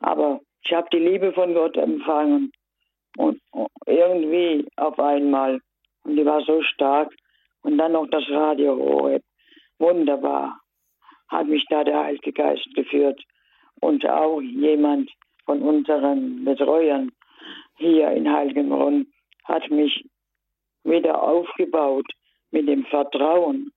[0.00, 2.52] Aber ich habe die Liebe von Gott empfangen
[3.16, 3.40] und
[3.86, 5.60] irgendwie auf einmal,
[6.04, 7.12] und die war so stark,
[7.62, 9.22] Und dann noch das Radio Horeb.
[9.78, 10.60] Wunderbar
[11.28, 13.22] hat mich da der Heilige Geist geführt.
[13.80, 15.10] Und auch jemand
[15.44, 17.10] von unseren Betreuern
[17.78, 19.06] hier in Heiligenbrunn
[19.44, 20.04] hat mich
[20.84, 22.06] wieder aufgebaut
[22.50, 23.72] mit dem Vertrauen.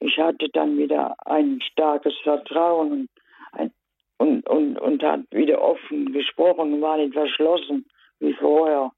[0.00, 3.08] Ich hatte dann wieder ein starkes Vertrauen
[3.52, 3.72] und,
[4.18, 7.86] und, und, und hat wieder offen gesprochen und war nicht verschlossen
[8.20, 8.90] wie vorher,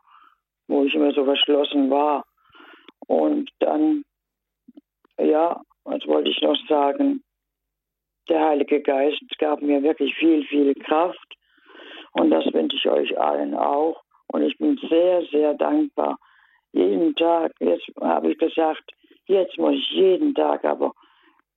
[0.69, 2.25] wo ich immer so verschlossen war.
[3.07, 4.05] Und dann,
[5.19, 7.23] ja, was wollte ich noch sagen?
[8.29, 11.35] Der Heilige Geist gab mir wirklich viel, viel Kraft.
[12.13, 14.03] Und das wünsche ich euch allen auch.
[14.29, 16.19] Und ich bin sehr, sehr dankbar.
[16.73, 18.83] Jeden Tag, jetzt habe ich gesagt,
[19.27, 20.93] jetzt muss ich jeden Tag aber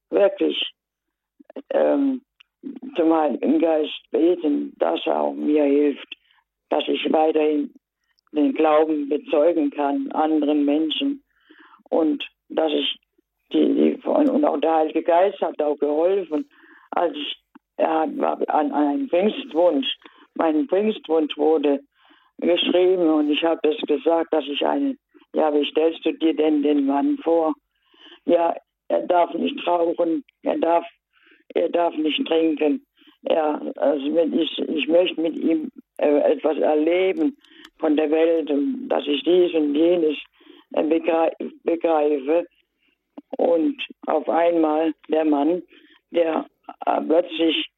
[0.10, 0.72] wirklich
[1.70, 2.22] ähm,
[2.96, 6.16] zum Heiligen Geist beten, dass er auch mir hilft,
[6.70, 7.74] dass ich weiterhin
[8.32, 11.24] den Glauben bezeugen kann anderen Menschen
[11.90, 13.00] und dass ich
[13.54, 16.50] die, die und auch der Heilige Geist hat auch geholfen,
[16.92, 17.38] als ich
[17.78, 19.88] er war an, einem Pfingstwunsch,
[20.36, 21.82] mein Pfingstwunsch wurde
[22.38, 24.98] geschrieben und ich habe es gesagt, dass ich einen,
[25.34, 27.54] ja, wie stellst du dir denn den Mann vor?
[28.26, 28.56] Ja,
[28.88, 30.86] er darf nicht rauchen, er darf,
[31.54, 32.86] er darf nicht trinken.
[33.30, 37.38] Ja, also ich, ich möchte mit ihm äh, etwas erleben
[37.80, 38.52] von der Welt
[38.90, 40.18] dass ich dies und jenes
[40.74, 40.84] äh,
[41.64, 42.48] begreife.
[43.38, 45.64] Und auf einmal der Mann,
[46.12, 46.46] der
[46.86, 47.70] äh, plötzlich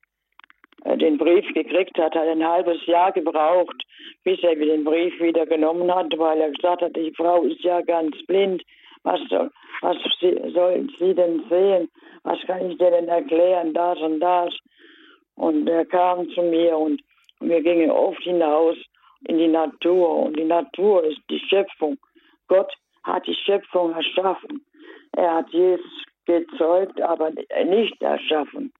[0.85, 3.83] den Brief gekriegt hat, hat ein halbes Jahr gebraucht,
[4.23, 7.81] bis er den Brief wieder genommen hat, weil er gesagt hat, die Frau ist ja
[7.81, 8.63] ganz blind.
[9.03, 9.19] Was
[9.81, 9.97] was
[10.53, 11.89] soll sie denn sehen?
[12.23, 13.73] Was kann ich dir denn erklären?
[13.73, 14.53] Das und das.
[15.37, 17.01] Und er kam zu mir und
[17.39, 18.75] wir gingen oft hinaus
[19.27, 20.25] in die Natur.
[20.25, 21.97] Und die Natur ist die Schöpfung.
[22.47, 22.71] Gott
[23.03, 24.65] hat die Schöpfung erschaffen.
[25.13, 27.31] Er hat Jesus gezeugt, aber
[27.65, 28.73] nicht erschaffen.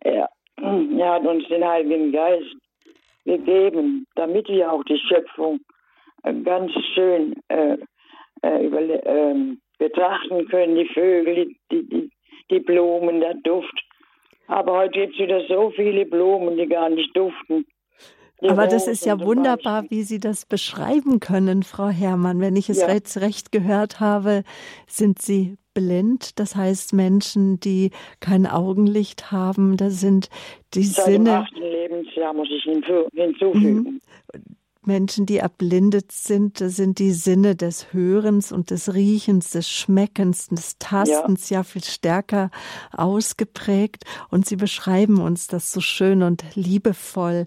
[0.00, 2.54] Er, er hat uns den Heiligen Geist
[3.24, 5.60] gegeben, damit wir auch die Schöpfung
[6.44, 7.76] ganz schön äh,
[8.42, 12.10] äh, über, äh, betrachten können, die Vögel, die, die,
[12.50, 13.84] die Blumen, der Duft.
[14.46, 17.66] Aber heute gibt es wieder so viele Blumen, die gar nicht duften.
[18.42, 22.40] Aber das ist ja wunderbar, wie Sie das beschreiben können, Frau Herrmann.
[22.40, 22.86] Wenn ich es ja.
[22.86, 24.42] recht, recht gehört habe,
[24.86, 26.38] sind Sie blind.
[26.38, 27.90] Das heißt Menschen, die
[28.20, 29.76] kein Augenlicht haben.
[29.76, 30.28] Da sind
[30.74, 31.24] die Seit Sinne.
[31.24, 34.00] Dem achten Lebensjahr muss ich hinzufügen.
[34.86, 40.78] Menschen, die erblindet sind, sind die Sinne des Hörens und des Riechens, des Schmeckens, des
[40.78, 41.58] Tastens ja.
[41.58, 42.50] ja, viel stärker
[42.92, 44.04] ausgeprägt.
[44.30, 47.46] Und sie beschreiben uns das so schön und liebevoll,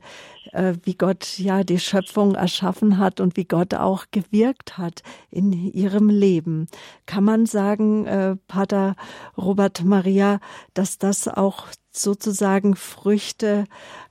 [0.51, 5.51] äh, wie Gott ja die Schöpfung erschaffen hat und wie Gott auch gewirkt hat in
[5.51, 6.67] ihrem Leben.
[7.05, 8.95] Kann man sagen, äh, Pater
[9.37, 10.39] Robert Maria,
[10.73, 11.67] dass das auch
[11.97, 13.65] sozusagen Früchte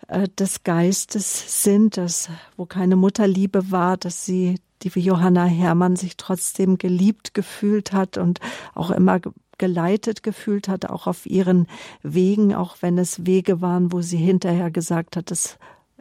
[0.09, 6.17] äh, des Geistes sind, dass wo keine Mutterliebe war, dass sie die Johanna Hermann sich
[6.17, 8.41] trotzdem geliebt gefühlt hat und
[8.75, 9.21] auch immer
[9.59, 11.67] geleitet gefühlt hat, auch auf ihren
[12.03, 15.59] Wegen, auch wenn es Wege waren, wo sie hinterher gesagt hat, dass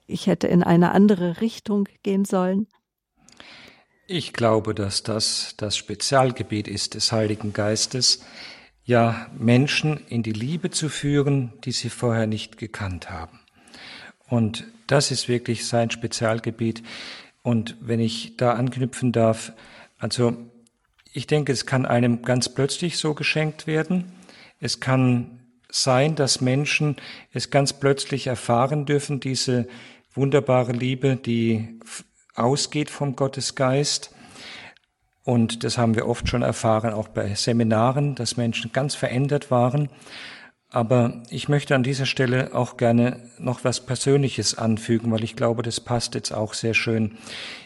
[0.07, 2.67] ich hätte in eine andere Richtung gehen sollen?
[4.07, 8.23] Ich glaube, dass das das Spezialgebiet ist des Heiligen Geistes,
[8.85, 13.39] ja Menschen in die Liebe zu führen, die sie vorher nicht gekannt haben.
[14.27, 16.83] Und das ist wirklich sein Spezialgebiet.
[17.41, 19.53] Und wenn ich da anknüpfen darf,
[19.97, 20.35] also
[21.13, 24.11] ich denke, es kann einem ganz plötzlich so geschenkt werden.
[24.59, 26.95] Es kann sein, dass Menschen
[27.31, 29.67] es ganz plötzlich erfahren dürfen, diese
[30.13, 31.79] wunderbare Liebe, die
[32.35, 34.14] ausgeht vom Gottesgeist.
[35.25, 39.89] Und das haben wir oft schon erfahren, auch bei Seminaren, dass Menschen ganz verändert waren.
[40.69, 45.63] Aber ich möchte an dieser Stelle auch gerne noch was Persönliches anfügen, weil ich glaube,
[45.63, 47.17] das passt jetzt auch sehr schön.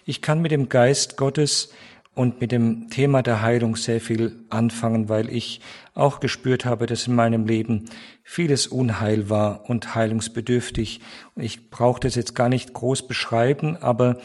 [0.05, 1.73] Ich kann mit dem Geist Gottes
[2.15, 5.59] und mit dem Thema der Heilung sehr viel anfangen, weil ich
[5.95, 7.85] auch gespürt habe, dass in meinem Leben
[8.23, 11.01] vieles Unheil war und heilungsbedürftig.
[11.35, 14.17] Ich brauche das jetzt gar nicht groß beschreiben, aber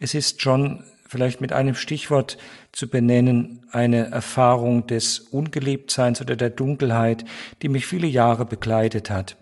[0.00, 2.38] es ist schon vielleicht mit einem Stichwort
[2.70, 7.24] zu benennen, eine Erfahrung des Ungeliebtseins oder der Dunkelheit,
[7.62, 9.36] die mich viele Jahre begleitet hat.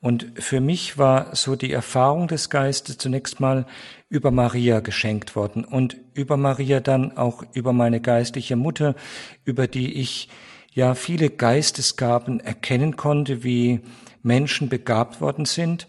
[0.00, 3.66] Und für mich war so die Erfahrung des Geistes zunächst mal
[4.08, 8.94] über Maria geschenkt worden und über Maria dann auch über meine geistliche Mutter,
[9.44, 10.28] über die ich
[10.72, 13.80] ja viele Geistesgaben erkennen konnte, wie
[14.22, 15.88] Menschen begabt worden sind,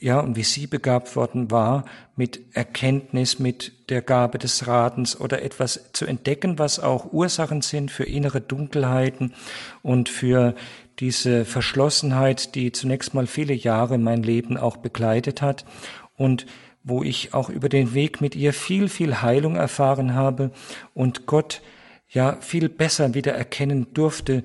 [0.00, 1.84] ja, und wie sie begabt worden war,
[2.16, 7.90] mit Erkenntnis, mit der Gabe des Ratens oder etwas zu entdecken, was auch Ursachen sind
[7.90, 9.34] für innere Dunkelheiten
[9.82, 10.54] und für
[10.98, 15.64] diese Verschlossenheit, die zunächst mal viele Jahre mein Leben auch begleitet hat
[16.16, 16.46] und
[16.82, 20.50] wo ich auch über den Weg mit ihr viel, viel Heilung erfahren habe
[20.94, 21.60] und Gott
[22.08, 24.42] ja viel besser wieder erkennen durfte,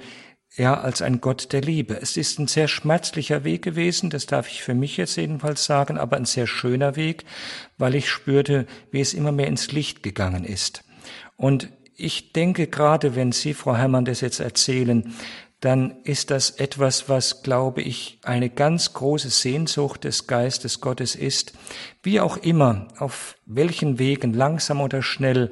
[0.55, 1.99] ja, als ein Gott der Liebe.
[1.99, 5.97] Es ist ein sehr schmerzlicher Weg gewesen, das darf ich für mich jetzt jedenfalls sagen,
[5.97, 7.25] aber ein sehr schöner Weg,
[7.77, 10.83] weil ich spürte, wie es immer mehr ins Licht gegangen ist.
[11.37, 15.13] Und ich denke gerade, wenn Sie, Frau Herrmann, das jetzt erzählen,
[15.59, 21.53] dann ist das etwas, was, glaube ich, eine ganz große Sehnsucht des Geistes Gottes ist,
[22.03, 25.49] wie auch immer, auf welchen Wegen, langsam oder schnell,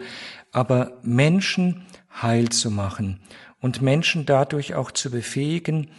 [0.52, 1.86] aber Menschen
[2.22, 3.22] heil zu machen
[3.62, 5.92] und Menschen dadurch auch zu befähigen,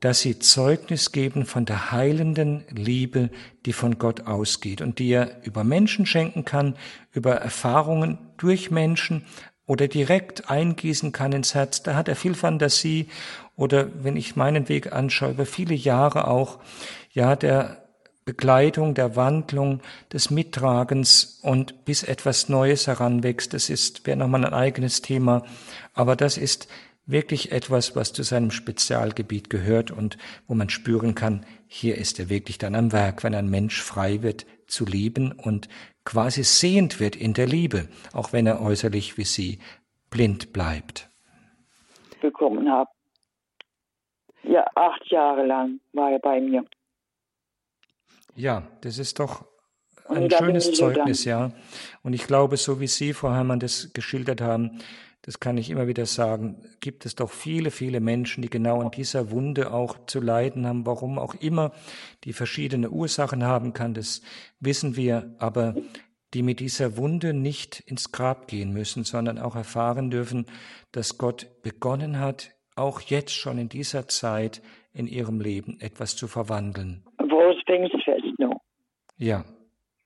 [0.00, 3.30] dass sie Zeugnis geben von der heilenden Liebe,
[3.64, 6.76] die von Gott ausgeht und die er über Menschen schenken kann,
[7.12, 9.24] über Erfahrungen durch Menschen
[9.64, 11.82] oder direkt eingießen kann ins Herz.
[11.82, 13.08] Da hat er viel Fantasie
[13.56, 16.58] oder wenn ich meinen Weg anschaue, über viele Jahre auch,
[17.12, 17.82] ja, der
[18.26, 19.80] Begleitung, der Wandlung,
[20.12, 23.54] des Mittragens und bis etwas Neues heranwächst.
[23.54, 25.44] Das ist, wäre nochmal ein eigenes Thema.
[25.94, 26.68] Aber das ist
[27.06, 32.28] wirklich etwas, was zu seinem Spezialgebiet gehört und wo man spüren kann, hier ist er
[32.28, 35.68] wirklich dann am Werk, wenn ein Mensch frei wird zu lieben und
[36.04, 39.60] quasi sehend wird in der Liebe, auch wenn er äußerlich wie sie
[40.10, 41.08] blind bleibt.
[42.20, 42.90] Bekommen habe.
[44.42, 46.64] Ja, acht Jahre lang war er bei mir.
[48.34, 49.44] Ja, das ist doch
[50.08, 51.50] ein schönes Zeugnis, ja.
[52.02, 54.80] Und ich glaube, so wie Sie, Frau Herrmann, das geschildert haben,
[55.26, 58.92] das kann ich immer wieder sagen, gibt es doch viele, viele Menschen, die genau an
[58.92, 61.72] dieser Wunde auch zu leiden haben, warum auch immer
[62.22, 64.22] die verschiedene Ursachen haben kann, das
[64.60, 65.74] wissen wir, aber
[66.32, 70.46] die mit dieser Wunde nicht ins Grab gehen müssen, sondern auch erfahren dürfen,
[70.92, 74.62] dass Gott begonnen hat, auch jetzt schon in dieser Zeit
[74.92, 77.04] in ihrem Leben etwas zu verwandeln.
[77.18, 78.60] Wo ist Pfingstfest noch?
[79.16, 79.44] Ja.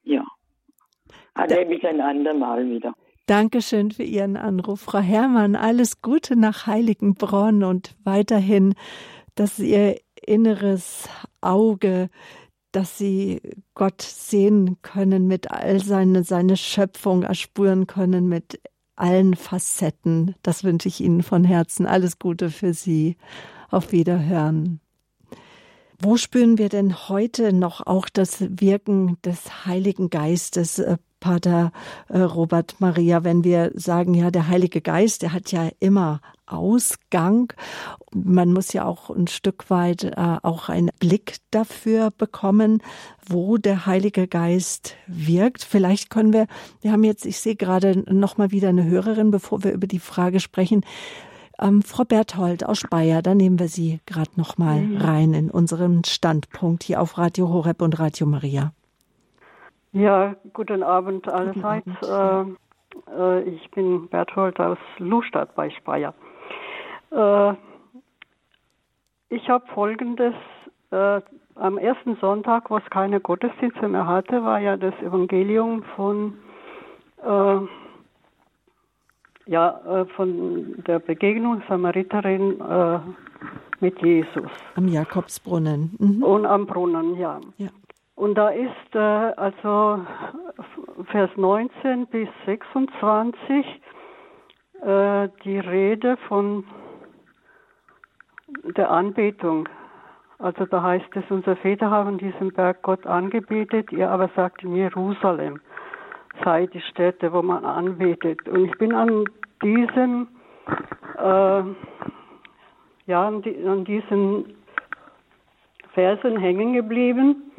[0.02, 0.24] Ja.
[1.34, 2.94] Erlebe ich ein andermal wieder.
[3.30, 5.54] Dankeschön für Ihren Anruf, Frau Herrmann.
[5.54, 8.74] Alles Gute nach Heiligenbronn und weiterhin,
[9.36, 11.08] dass Ihr inneres
[11.40, 12.10] Auge,
[12.72, 13.40] dass Sie
[13.74, 18.60] Gott sehen können mit all seine, seine Schöpfung erspüren können mit
[18.96, 20.34] allen Facetten.
[20.42, 21.86] Das wünsche ich Ihnen von Herzen.
[21.86, 23.16] Alles Gute für Sie.
[23.70, 24.80] Auf Wiederhören.
[26.00, 30.82] Wo spüren wir denn heute noch auch das Wirken des Heiligen Geistes?
[31.20, 31.72] Pater
[32.08, 37.52] äh, Robert Maria, wenn wir sagen, ja, der Heilige Geist, der hat ja immer Ausgang.
[38.12, 42.82] Man muss ja auch ein Stück weit äh, auch einen Blick dafür bekommen,
[43.24, 45.62] wo der Heilige Geist wirkt.
[45.62, 46.46] Vielleicht können wir,
[46.80, 50.00] wir haben jetzt, ich sehe gerade noch mal wieder eine Hörerin, bevor wir über die
[50.00, 50.84] Frage sprechen.
[51.60, 54.96] Ähm, Frau Berthold aus Speyer, da nehmen wir Sie gerade noch mal mhm.
[54.96, 58.72] rein in unseren Standpunkt hier auf Radio Horeb und Radio Maria.
[59.92, 61.84] Ja, guten Abend allerseits.
[61.84, 62.58] Guten Abend.
[63.08, 66.14] Äh, äh, ich bin Berthold aus Lustadt bei Speyer.
[67.10, 67.54] Äh,
[69.30, 70.34] ich habe Folgendes.
[70.90, 71.20] Äh,
[71.56, 76.38] am ersten Sonntag, was keine Gottesdienste mehr hatte, war ja das Evangelium von
[77.22, 77.58] äh,
[79.46, 82.62] ja, äh, von der Begegnung Samariterin
[83.80, 84.50] mit Jesus.
[84.74, 85.96] Am Jakobsbrunnen.
[85.98, 86.22] Mhm.
[86.22, 87.40] Und am Brunnen, ja.
[87.56, 87.68] ja.
[88.20, 90.04] Und da ist äh, also
[91.10, 93.64] Vers 19 bis 26
[94.82, 96.64] äh, die Rede von
[98.76, 99.70] der Anbetung.
[100.38, 104.76] Also da heißt es, unsere Väter haben diesen Berg Gott angebetet, ihr aber sagt in
[104.76, 105.58] Jerusalem
[106.44, 108.46] sei die Stätte, wo man anbetet.
[108.50, 109.24] Und ich bin an
[109.62, 110.28] diesem,
[111.16, 111.62] äh,
[113.06, 114.56] ja, an, die, an diesen
[115.94, 117.49] Versen hängen geblieben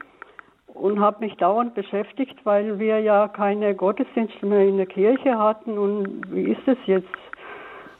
[0.73, 5.77] und habe mich dauernd beschäftigt, weil wir ja keine Gottesdienste mehr in der Kirche hatten.
[5.77, 7.07] Und wie ist es jetzt?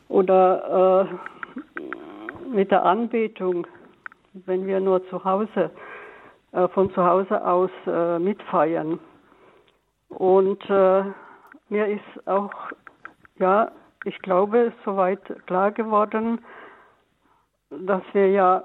[0.10, 3.68] Oder äh, mit der Anbetung,
[4.34, 5.72] wenn wir nur zu Hause,
[6.52, 9.00] äh, von zu Hause aus äh, mitfeiern.
[10.10, 11.04] Und äh,
[11.70, 12.52] mir ist auch,
[13.38, 13.72] ja,
[14.04, 16.40] ich glaube, soweit klar geworden,
[17.70, 18.64] dass wir ja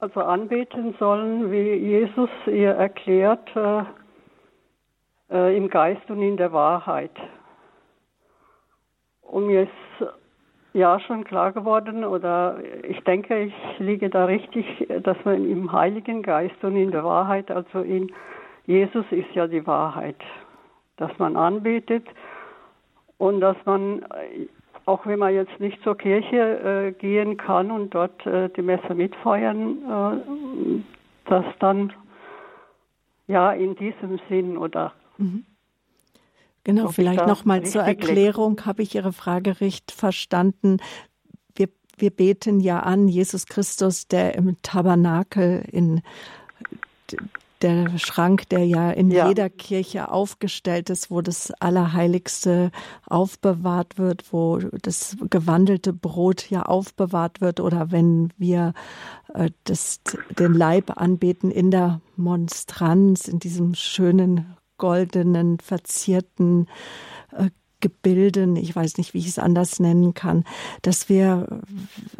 [0.00, 3.82] also anbeten sollen, wie Jesus ihr erklärt, äh,
[5.30, 7.12] äh, im Geist und in der Wahrheit.
[9.22, 10.08] Und mir ist
[10.72, 16.22] ja schon klar geworden oder ich denke, ich liege da richtig, dass man im Heiligen
[16.22, 18.12] Geist und in der Wahrheit, also in
[18.66, 20.20] Jesus ist ja die Wahrheit,
[20.96, 22.06] dass man anbetet
[23.16, 24.04] und dass man,
[24.88, 26.36] auch wenn man jetzt nicht zur Kirche
[26.88, 31.92] äh, gehen kann und dort äh, die Messe mitfeiern, äh, dass dann
[33.26, 35.44] ja in diesem Sinn oder mhm.
[36.64, 40.78] Genau, vielleicht noch mal zur Erklärung habe ich Ihre Frage recht verstanden.
[41.54, 46.02] Wir, wir beten ja an Jesus Christus, der im Tabernakel in
[47.62, 49.28] der Schrank, der ja in ja.
[49.28, 52.70] jeder Kirche aufgestellt ist, wo das Allerheiligste
[53.06, 58.74] aufbewahrt wird, wo das gewandelte Brot ja aufbewahrt wird oder wenn wir
[59.34, 60.00] äh, das,
[60.38, 66.68] den Leib anbeten in der Monstranz, in diesem schönen goldenen, verzierten
[67.32, 67.50] äh,
[67.80, 70.44] Gebilden, ich weiß nicht, wie ich es anders nennen kann,
[70.82, 71.60] dass wir,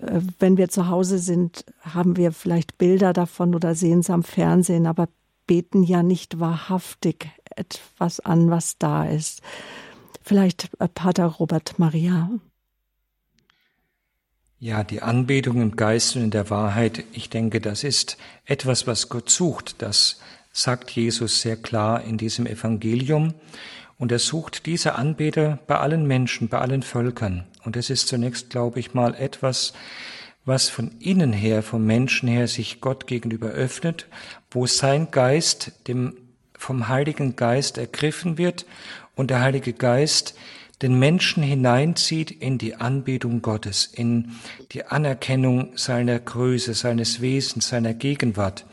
[0.01, 4.22] äh, wenn wir zu Hause sind, haben wir vielleicht Bilder davon oder sehen es am
[4.22, 5.09] Fernsehen, aber
[5.49, 9.43] beten ja nicht wahrhaftig etwas an, was da ist.
[10.23, 12.31] Vielleicht äh, Pater Robert Maria.
[14.61, 19.09] Ja, die Anbetung im Geist und in der Wahrheit, ich denke, das ist etwas, was
[19.09, 19.83] Gott sucht.
[19.83, 20.21] Das
[20.53, 23.35] sagt Jesus sehr klar in diesem Evangelium.
[23.99, 27.47] Und er sucht diese Anbeter bei allen Menschen, bei allen Völkern.
[27.65, 29.73] Und es ist zunächst, glaube ich mal, etwas,
[30.49, 34.07] was von innen her, vom Menschen her sich Gott gegenüber öffnet,
[34.51, 36.15] wo sein Geist dem
[36.57, 38.67] vom Heiligen Geist ergriffen wird
[39.15, 40.35] und der Heilige Geist
[40.83, 44.33] den Menschen hineinzieht in die Anbetung Gottes, in
[44.73, 48.65] die Anerkennung seiner Größe, seines Wesens, seiner Gegenwart.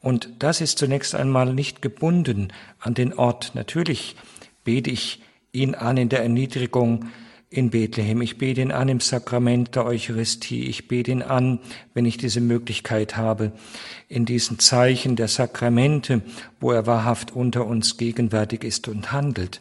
[0.00, 3.52] Und das ist zunächst einmal nicht gebunden an den Ort.
[3.54, 4.16] Natürlich
[4.64, 7.06] bete ich ihn an in der Erniedrigung
[7.54, 8.20] in Bethlehem.
[8.20, 10.64] Ich bete ihn an im Sakrament der Eucharistie.
[10.64, 11.60] Ich bete ihn an,
[11.94, 13.52] wenn ich diese Möglichkeit habe,
[14.08, 16.22] in diesen Zeichen der Sakramente,
[16.60, 19.60] wo er wahrhaft unter uns gegenwärtig ist und handelt.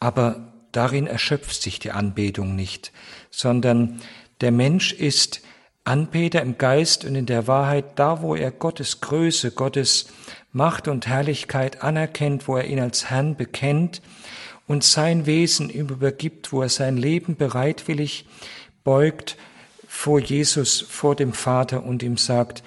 [0.00, 2.92] Aber darin erschöpft sich die Anbetung nicht,
[3.30, 4.00] sondern
[4.40, 5.42] der Mensch ist
[5.84, 10.06] Anbeter im Geist und in der Wahrheit, da wo er Gottes Größe, Gottes
[10.52, 14.00] Macht und Herrlichkeit anerkennt, wo er ihn als Herrn bekennt
[14.66, 18.26] und sein Wesen übergibt, wo er sein Leben bereitwillig
[18.84, 19.36] beugt
[19.86, 22.62] vor Jesus, vor dem Vater und ihm sagt,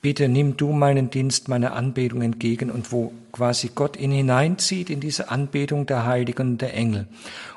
[0.00, 5.00] bitte nimm du meinen Dienst, meine Anbetung entgegen und wo quasi Gott ihn hineinzieht in
[5.00, 7.06] diese Anbetung der Heiligen und der Engel.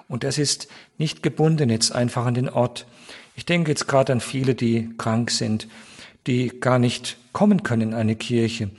[0.07, 0.67] Und das ist
[0.97, 2.85] nicht gebunden jetzt einfach an den Ort,
[3.35, 5.67] ich denke jetzt gerade an viele, die krank sind,
[6.27, 8.69] die gar nicht kommen können in eine Kirche.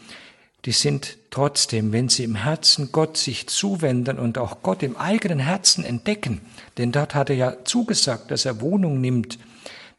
[0.64, 5.40] Die sind trotzdem, wenn sie im Herzen Gott sich zuwenden und auch Gott im eigenen
[5.40, 6.40] Herzen entdecken,
[6.78, 9.38] denn dort hat er ja zugesagt, dass er Wohnung nimmt,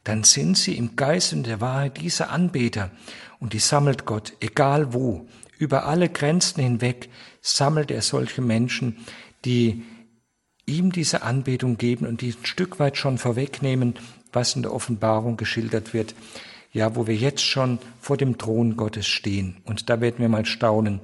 [0.06, 2.92] dann sind sie im Geist und der Wahrheit diese Anbeter.
[3.40, 7.10] Und die sammelt Gott, egal wo, über alle Grenzen hinweg
[7.42, 8.98] sammelt er solche Menschen,
[9.46, 9.84] die
[10.66, 13.96] ihm diese Anbetung geben und die ein Stück weit schon vorwegnehmen,
[14.32, 16.16] was in der Offenbarung geschildert wird,
[16.74, 19.58] ja, wo wir jetzt schon vor dem Thron Gottes stehen.
[19.64, 21.00] Und da werden wir mal staunen,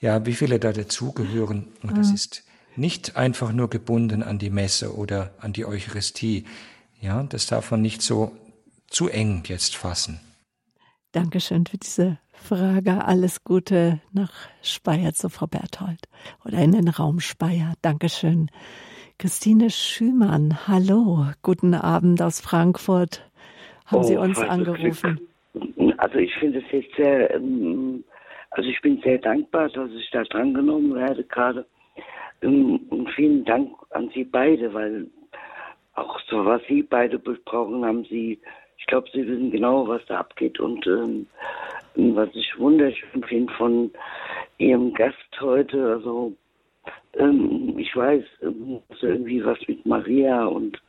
[0.00, 1.68] ja, wie viele da dazugehören.
[1.82, 2.14] Und das mhm.
[2.14, 2.44] ist
[2.76, 6.44] nicht einfach nur gebunden an die Messe oder an die Eucharistie.
[7.00, 8.32] Ja, das darf man nicht so
[8.88, 10.20] zu eng jetzt fassen.
[11.12, 13.04] Dankeschön für diese Frage.
[13.04, 16.08] Alles Gute nach Speyer zu Frau Berthold
[16.44, 17.74] oder in den Raum Speyer.
[17.82, 18.50] Dankeschön.
[19.16, 23.30] Christine Schümann, hallo, guten Abend aus Frankfurt.
[23.86, 25.28] Haben oh, Sie uns angerufen?
[25.98, 28.04] Also ich finde es jetzt sehr, ähm,
[28.50, 31.66] also ich bin sehr dankbar, dass ich da drangenommen werde gerade.
[32.42, 35.06] Ähm, und vielen Dank an Sie beide, weil
[35.94, 38.40] auch so was Sie beide besprochen haben, Sie,
[38.78, 41.26] ich glaube, Sie wissen genau, was da abgeht und ähm,
[41.94, 43.90] was ich wunderschön finde von
[44.58, 46.32] Ihrem Gast heute, also
[47.14, 50.80] ähm, ich weiß, ähm, irgendwie was mit Maria und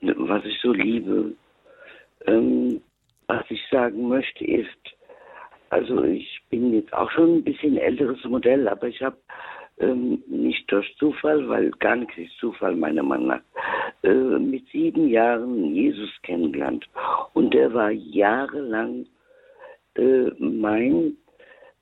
[0.00, 1.32] was ich so liebe.
[2.30, 2.80] Ähm,
[3.26, 4.96] was ich sagen möchte ist,
[5.70, 9.16] also ich bin jetzt auch schon ein bisschen älteres Modell, aber ich habe
[9.78, 13.42] ähm, nicht durch Zufall, weil gar nichts ist Zufall meiner Meinung nach,
[14.02, 16.86] äh, mit sieben Jahren Jesus kennengelernt.
[17.34, 19.06] Und er war jahrelang
[19.96, 21.16] äh, mein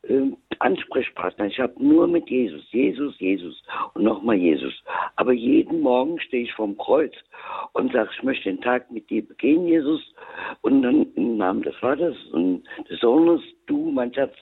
[0.02, 1.46] äh, Ansprechpartner.
[1.46, 3.62] Ich habe nur mit Jesus, Jesus, Jesus
[3.94, 4.74] und nochmal Jesus.
[5.16, 7.12] Aber jeden Morgen stehe ich vorm Kreuz
[7.72, 10.02] und sage, ich möchte den Tag mit dir begehen, Jesus.
[10.62, 14.34] Und dann im Namen des Vaters und des Sohnes, du, mein Schatz,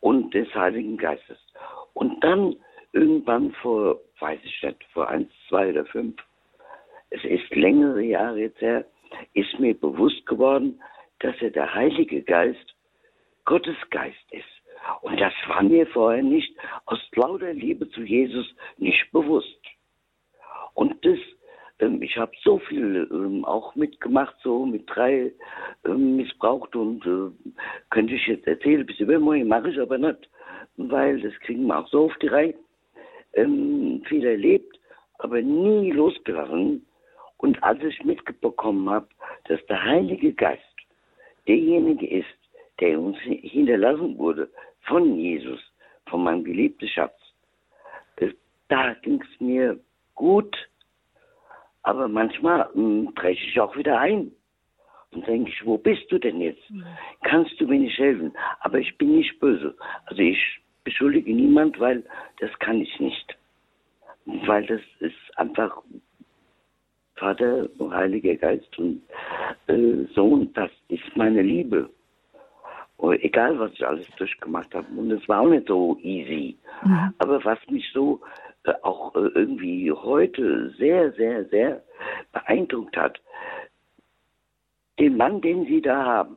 [0.00, 1.38] und des Heiligen Geistes.
[1.94, 2.56] Und dann
[2.92, 6.16] irgendwann vor, weiß ich nicht, vor eins, zwei oder fünf,
[7.10, 8.84] es ist längere Jahre jetzt her,
[9.34, 10.80] ist mir bewusst geworden,
[11.20, 12.74] dass er der Heilige Geist
[13.44, 14.44] Gottes Geist ist.
[15.02, 16.54] Und das war mir vorher nicht
[16.86, 18.46] aus lauter Liebe zu Jesus
[18.78, 19.58] nicht bewusst.
[20.74, 21.18] Und das,
[21.80, 25.32] ähm, ich habe so viel ähm, auch mitgemacht, so mit drei
[25.84, 27.52] ähm, missbraucht und äh,
[27.90, 30.28] könnte ich jetzt erzählen, bis übermorgen mache ich aber nicht,
[30.76, 32.54] weil das kriegen wir auch so auf die Reihe.
[33.34, 34.78] Ähm, viel erlebt,
[35.18, 36.86] aber nie losgelassen.
[37.36, 39.08] Und als ich mitbekommen habe,
[39.48, 40.62] dass der Heilige Geist
[41.46, 42.26] derjenige ist,
[42.80, 44.48] der uns hinterlassen wurde
[44.82, 45.60] von Jesus,
[46.06, 47.14] von meinem geliebten Schatz,
[48.68, 49.80] da ging es mir
[50.14, 50.56] gut,
[51.82, 54.32] aber manchmal hm, breche ich auch wieder ein.
[55.10, 56.70] Und denke ich, wo bist du denn jetzt?
[56.70, 56.84] Mhm.
[57.22, 58.36] Kannst du mir nicht helfen?
[58.60, 59.74] Aber ich bin nicht böse.
[60.04, 60.38] Also ich
[60.84, 62.04] beschuldige niemand, weil
[62.40, 63.36] das kann ich nicht.
[64.26, 65.80] Weil das ist einfach
[67.16, 69.02] Vater, Heiliger Geist und
[69.66, 71.88] äh, Sohn, das ist meine Liebe.
[72.98, 74.86] Und egal, was ich alles durchgemacht habe.
[74.96, 76.58] Und es war auch nicht so easy.
[76.84, 77.14] Mhm.
[77.18, 78.20] Aber was mich so
[78.64, 81.82] äh, auch äh, irgendwie heute sehr, sehr, sehr
[82.32, 83.20] beeindruckt hat,
[84.98, 86.36] den Mann, den Sie da haben.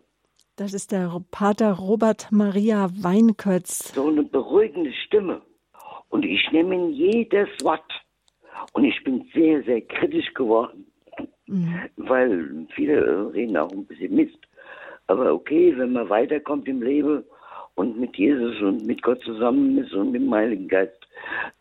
[0.56, 3.94] Das ist der Pater Robert Maria Weinkötz.
[3.96, 5.42] So eine beruhigende Stimme.
[6.10, 7.92] Und ich nehme ihn jedes Wort.
[8.74, 10.86] Und ich bin sehr, sehr kritisch geworden,
[11.48, 11.90] mhm.
[11.96, 14.38] weil viele reden auch ein bisschen Mist.
[15.12, 17.26] Aber okay, wenn man weiterkommt im Leben
[17.76, 21.06] und mit Jesus und mit Gott zusammen ist und mit dem Heiligen Geist,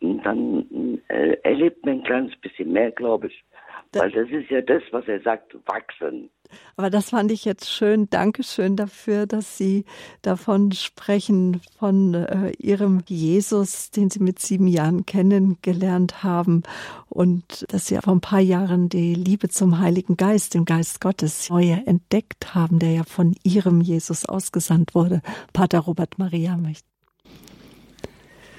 [0.01, 3.45] dann äh, erlebt man ein kleines bisschen mehr, glaube ich.
[3.93, 6.31] Weil das ist ja das, was er sagt, wachsen.
[6.77, 8.09] Aber das fand ich jetzt schön.
[8.11, 9.85] Dankeschön dafür, dass Sie
[10.23, 16.63] davon sprechen, von äh, Ihrem Jesus, den Sie mit sieben Jahren kennengelernt haben
[17.09, 21.51] und dass Sie vor ein paar Jahren die Liebe zum Heiligen Geist, dem Geist Gottes,
[21.51, 25.23] neu entdeckt haben, der ja von Ihrem Jesus ausgesandt wurde.
[25.53, 26.87] Pater Robert Maria möchte.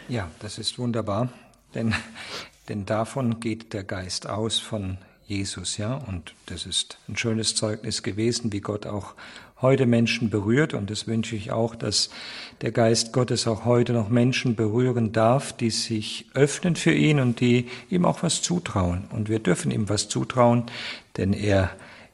[0.07, 1.29] Ja, das ist wunderbar,
[1.73, 1.95] denn,
[2.67, 4.97] denn davon geht der Geist aus, von
[5.31, 5.95] Jesus, ja.
[5.95, 9.13] Und das ist ein schönes Zeugnis gewesen, wie Gott auch
[9.61, 10.73] heute Menschen berührt.
[10.73, 12.09] Und das wünsche ich auch, dass
[12.59, 17.39] der Geist Gottes auch heute noch Menschen berühren darf, die sich öffnen für ihn und
[17.39, 19.05] die ihm auch was zutrauen.
[19.11, 20.65] Und wir dürfen ihm was zutrauen,
[21.15, 21.71] denn er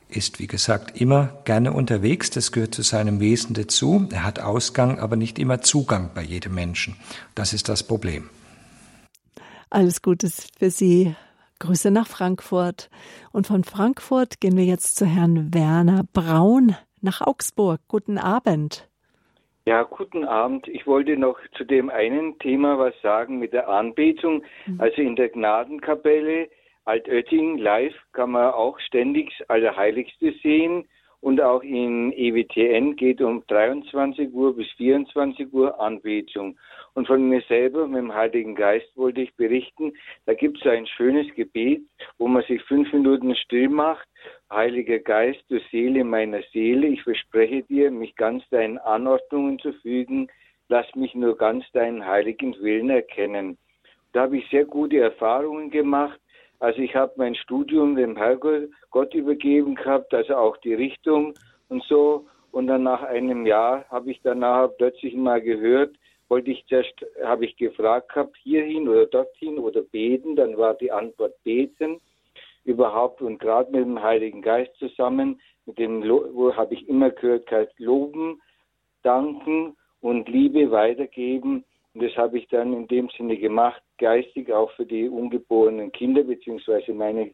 [0.10, 2.30] ist, wie gesagt, immer gerne unterwegs.
[2.30, 4.08] Das gehört zu seinem Wesen dazu.
[4.12, 6.96] Er hat Ausgang, aber nicht immer Zugang bei jedem Menschen.
[7.34, 8.30] Das ist das Problem.
[9.72, 10.30] Alles Gute
[10.60, 11.16] für Sie,
[11.60, 12.90] Grüße nach Frankfurt.
[13.32, 17.80] Und von Frankfurt gehen wir jetzt zu Herrn Werner Braun nach Augsburg.
[17.88, 18.90] Guten Abend.
[19.66, 20.68] Ja, guten Abend.
[20.68, 24.44] Ich wollte noch zu dem einen Thema was sagen mit der Anbetung.
[24.66, 24.80] Mhm.
[24.80, 26.50] Also in der Gnadenkapelle
[26.86, 30.88] Altötting live kann man auch ständig Allerheiligste sehen
[31.22, 36.58] und auch in EWTN geht um 23 Uhr bis 24 Uhr Anbetung.
[36.94, 39.94] Und von mir selber, mit dem Heiligen Geist, wollte ich berichten,
[40.26, 41.82] da gibt es ein schönes Gebet,
[42.18, 44.08] wo man sich fünf Minuten still macht.
[44.52, 50.28] Heiliger Geist, du Seele meiner Seele, ich verspreche dir, mich ganz deinen Anordnungen zu fügen.
[50.70, 53.58] Lass mich nur ganz deinen heiligen Willen erkennen.
[54.14, 56.20] Da habe ich sehr gute Erfahrungen gemacht.
[56.60, 61.34] Also ich habe mein Studium dem Herrgott übergeben gehabt, also auch die Richtung
[61.70, 62.26] und so.
[62.52, 65.96] Und dann nach einem Jahr habe ich danach plötzlich mal gehört,
[66.30, 66.94] wollte ich zuerst,
[67.24, 72.00] habe ich gefragt gehabt, hierhin oder dorthin oder beten, dann war die Antwort beten
[72.68, 77.50] überhaupt und gerade mit dem Heiligen Geist zusammen, mit dem wo habe ich immer gehört,
[77.50, 78.42] heißt loben,
[79.04, 81.64] danken und Liebe weitergeben.
[81.98, 86.22] Und das habe ich dann in dem Sinne gemacht, geistig auch für die ungeborenen Kinder
[86.22, 87.32] beziehungsweise meine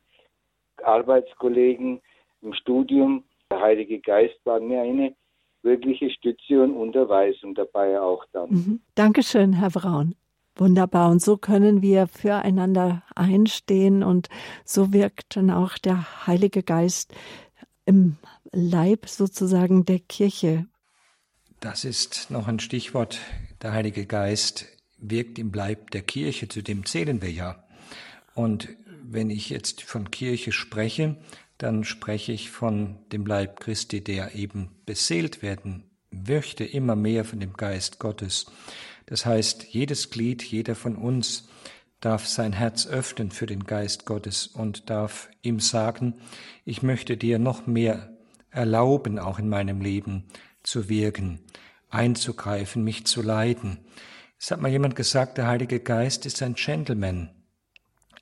[0.81, 1.99] Arbeitskollegen
[2.41, 3.25] im Studium.
[3.51, 5.15] Der Heilige Geist war mir eine
[5.63, 8.51] wirkliche Stütze und Unterweisung dabei auch dann.
[8.51, 8.79] Mhm.
[8.95, 10.15] Dankeschön, Herr Braun.
[10.55, 11.11] Wunderbar.
[11.11, 14.29] Und so können wir füreinander einstehen und
[14.63, 17.13] so wirkt dann auch der Heilige Geist
[17.85, 18.15] im
[18.53, 20.67] Leib sozusagen der Kirche.
[21.63, 23.21] Das ist noch ein Stichwort.
[23.61, 24.65] Der Heilige Geist
[24.97, 27.63] wirkt im Leib der Kirche, zu dem zählen wir ja.
[28.35, 28.67] Und
[29.01, 31.15] wenn ich jetzt von Kirche spreche,
[31.57, 37.39] dann spreche ich von dem Leib Christi, der eben beseelt werden möchte, immer mehr von
[37.39, 38.47] dem Geist Gottes.
[39.05, 41.47] Das heißt, jedes Glied, jeder von uns
[42.01, 46.15] darf sein Herz öffnen für den Geist Gottes und darf ihm sagen,
[46.65, 48.17] ich möchte dir noch mehr
[48.49, 50.25] erlauben, auch in meinem Leben
[50.63, 51.39] zu wirken,
[51.89, 53.79] einzugreifen, mich zu leiten.
[54.39, 57.29] Es hat mal jemand gesagt, der Heilige Geist ist ein Gentleman.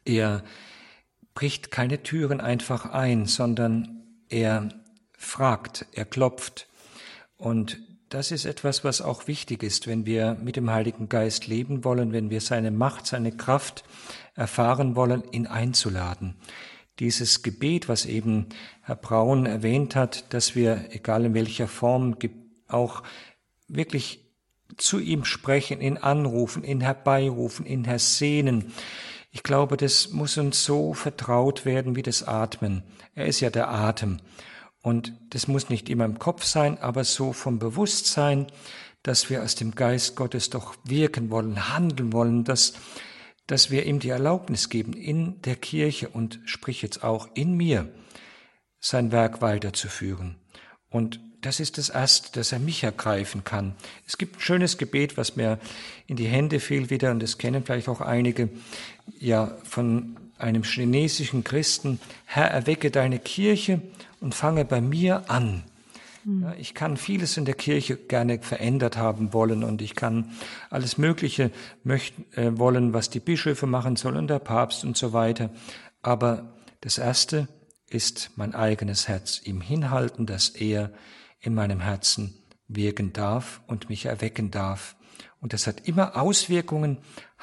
[0.05, 0.43] Er
[1.33, 4.69] bricht keine Türen einfach ein, sondern er
[5.17, 6.67] fragt, er klopft.
[7.37, 11.85] Und das ist etwas, was auch wichtig ist, wenn wir mit dem Heiligen Geist leben
[11.85, 13.83] wollen, wenn wir seine Macht, seine Kraft
[14.35, 16.35] erfahren wollen, ihn einzuladen.
[17.01, 18.45] Dieses Gebet, was eben
[18.83, 22.15] Herr Braun erwähnt hat, dass wir, egal in welcher Form,
[22.67, 23.01] auch
[23.67, 24.19] wirklich
[24.77, 28.71] zu ihm sprechen, ihn anrufen, ihn herbeirufen, ihn hersehnen.
[29.31, 32.83] Ich glaube, das muss uns so vertraut werden wie das Atmen.
[33.15, 34.19] Er ist ja der Atem.
[34.83, 38.45] Und das muss nicht immer im Kopf sein, aber so vom Bewusstsein,
[39.01, 42.73] dass wir aus dem Geist Gottes doch wirken wollen, handeln wollen, dass,
[43.51, 47.89] dass wir ihm die Erlaubnis geben, in der Kirche und sprich jetzt auch in mir,
[48.79, 50.37] sein Werk weiterzuführen.
[50.89, 53.75] Und das ist das Erste, dass er mich ergreifen kann.
[54.07, 55.59] Es gibt ein schönes Gebet, was mir
[56.07, 58.47] in die Hände fiel wieder, und das kennen vielleicht auch einige,
[59.19, 61.99] ja, von einem chinesischen Christen.
[62.23, 63.81] Herr, erwecke deine Kirche
[64.21, 65.65] und fange bei mir an.
[66.23, 66.43] Hm.
[66.43, 70.31] Ja, ich kann vieles in der Kirche gerne verändert haben wollen und ich kann
[70.69, 71.51] alles Mögliche
[71.83, 75.49] möchten, äh, wollen, was die Bischöfe machen sollen, der Papst und so weiter.
[76.01, 77.47] Aber das Erste
[77.87, 80.91] ist mein eigenes Herz, ihm hinhalten, dass er
[81.39, 82.35] in meinem Herzen
[82.67, 84.95] wirken darf und mich erwecken darf.
[85.41, 86.99] Und das hat immer Auswirkungen,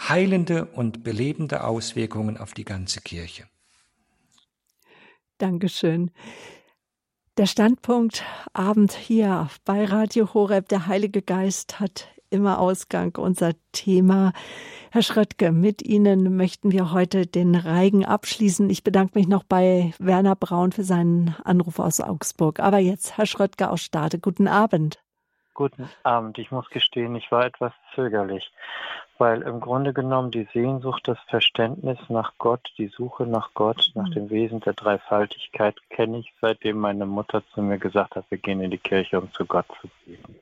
[0.09, 3.45] heilende und belebende Auswirkungen auf die ganze Kirche.
[5.39, 6.11] Dankeschön.
[7.39, 14.33] Der Standpunkt Abend hier bei Radio Horeb, der Heilige Geist hat immer Ausgang unser Thema.
[14.91, 18.69] Herr Schröttke, mit Ihnen möchten wir heute den Reigen abschließen.
[18.71, 22.59] Ich bedanke mich noch bei Werner Braun für seinen Anruf aus Augsburg.
[22.59, 24.99] Aber jetzt, Herr Schröttke aus Stade, guten Abend.
[25.55, 26.39] Guten Abend.
[26.39, 28.51] Ich muss gestehen, ich war etwas zögerlich,
[29.19, 34.09] weil im Grunde genommen die Sehnsucht, das Verständnis nach Gott, die Suche nach Gott, nach
[34.09, 34.13] mhm.
[34.13, 38.61] dem Wesen der Dreifaltigkeit kenne ich, seitdem meine Mutter zu mir gesagt hat, wir gehen
[38.61, 40.37] in die Kirche, um zu Gott zu beten.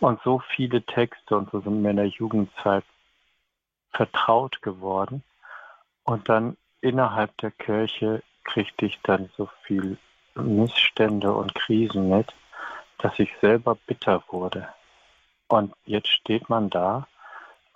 [0.00, 2.84] Und so viele Texte, und so sind mir in der Jugendzeit
[3.92, 5.24] vertraut geworden.
[6.04, 9.98] Und dann innerhalb der Kirche kriegte ich dann so viel
[10.36, 12.32] Missstände und Krisen mit,
[12.98, 14.68] dass ich selber bitter wurde.
[15.48, 17.08] Und jetzt steht man da,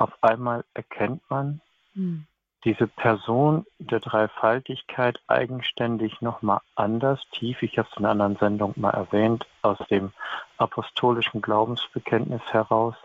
[0.02, 1.60] auf einmal erkennt man
[1.94, 2.26] hm.
[2.64, 8.74] diese Person der Dreifaltigkeit eigenständig nochmal anders, tief, ich habe es in einer anderen Sendung
[8.76, 10.12] mal erwähnt, aus dem
[10.58, 12.96] apostolischen Glaubensbekenntnis heraus,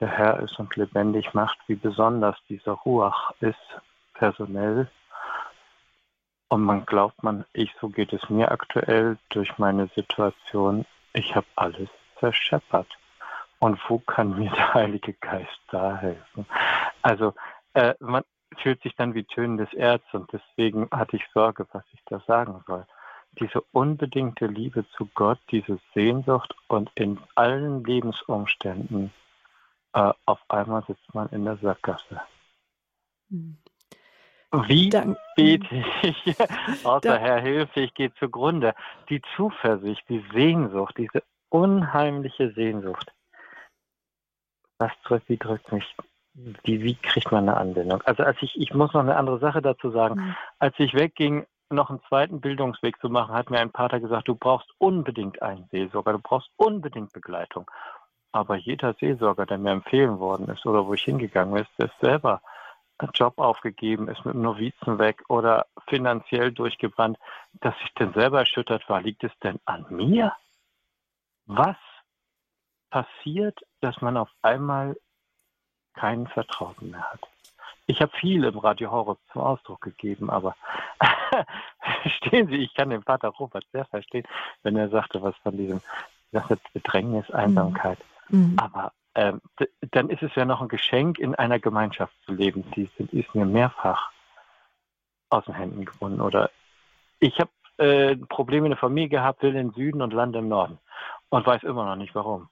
[0.00, 3.80] der Herr ist und lebendig macht, wie besonders dieser Ruach ist,
[4.14, 4.90] personell.
[6.48, 11.46] Und man glaubt man, ich, so geht es mir aktuell durch meine Situation, ich habe
[11.56, 12.88] alles zerscheppert.
[13.62, 16.46] Und wo kann mir der Heilige Geist da helfen?
[17.02, 17.32] Also
[17.74, 18.24] äh, man
[18.56, 22.64] fühlt sich dann wie tönendes Erz und deswegen hatte ich Sorge, was ich da sagen
[22.66, 22.84] soll.
[23.38, 29.12] Diese unbedingte Liebe zu Gott, diese Sehnsucht und in allen Lebensumständen
[29.92, 32.20] äh, auf einmal sitzt man in der Sackgasse.
[33.30, 33.58] Hm.
[34.66, 35.16] Wie Dank.
[35.36, 36.36] bete ich?
[36.84, 37.20] Außer Dank.
[37.20, 38.74] Herr Hilfe, ich gehe zugrunde.
[39.08, 43.12] Die Zuversicht, die Sehnsucht, diese unheimliche Sehnsucht.
[44.82, 45.94] Was drückt, wie drückt mich?
[46.34, 48.02] Wie, wie kriegt man eine Anwendung?
[48.02, 50.16] Also als ich, ich muss noch eine andere Sache dazu sagen.
[50.16, 50.36] Mhm.
[50.58, 54.34] Als ich wegging, noch einen zweiten Bildungsweg zu machen, hat mir ein Pater gesagt, du
[54.34, 57.70] brauchst unbedingt einen Seelsorger, du brauchst unbedingt Begleitung.
[58.32, 62.00] Aber jeder Seelsorger, der mir empfehlen worden ist oder wo ich hingegangen bin, der ist
[62.00, 62.42] selber
[62.98, 67.18] einen Job aufgegeben, ist mit dem Novizen weg oder finanziell durchgebrannt,
[67.60, 69.00] dass ich denn selber erschüttert war.
[69.00, 70.32] Liegt es denn an mir?
[71.46, 71.76] Was
[72.90, 74.96] passiert, dass man auf einmal
[75.94, 77.20] keinen Vertrauten mehr hat?
[77.86, 80.56] Ich habe viel im Radio Horror zum Ausdruck gegeben, aber
[82.02, 84.26] verstehen Sie, ich kann den Vater Robert sehr verstehen,
[84.62, 85.80] wenn er sagte, was von diesem
[86.72, 87.98] Bedrängnis, Einsamkeit.
[88.28, 88.38] Mhm.
[88.38, 88.58] Mhm.
[88.58, 89.40] Aber ähm,
[89.90, 92.64] dann ist es ja noch ein Geschenk, in einer Gemeinschaft zu leben.
[92.76, 94.10] Die ist mir mehrfach
[95.28, 96.20] aus den Händen gebunden.
[96.20, 96.50] Oder
[97.18, 100.48] ich habe äh, Probleme in der Familie gehabt, will in den Süden und lande im
[100.48, 100.78] Norden
[101.28, 102.48] und weiß immer noch nicht warum.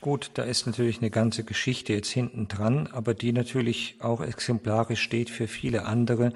[0.00, 5.02] Gut, da ist natürlich eine ganze Geschichte jetzt hinten dran, aber die natürlich auch exemplarisch
[5.02, 6.32] steht für viele andere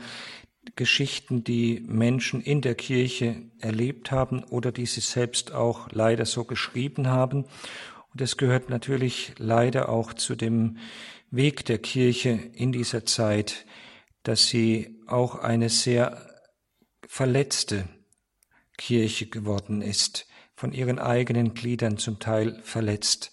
[0.76, 6.44] Geschichten, die Menschen in der Kirche erlebt haben oder die sie selbst auch leider so
[6.44, 7.44] geschrieben haben.
[8.12, 10.78] Und es gehört natürlich leider auch zu dem
[11.30, 13.64] Weg der Kirche in dieser Zeit,
[14.22, 16.28] dass sie auch eine sehr
[17.06, 17.88] verletzte
[18.76, 20.26] Kirche geworden ist,
[20.62, 23.32] von ihren eigenen Gliedern zum Teil verletzt.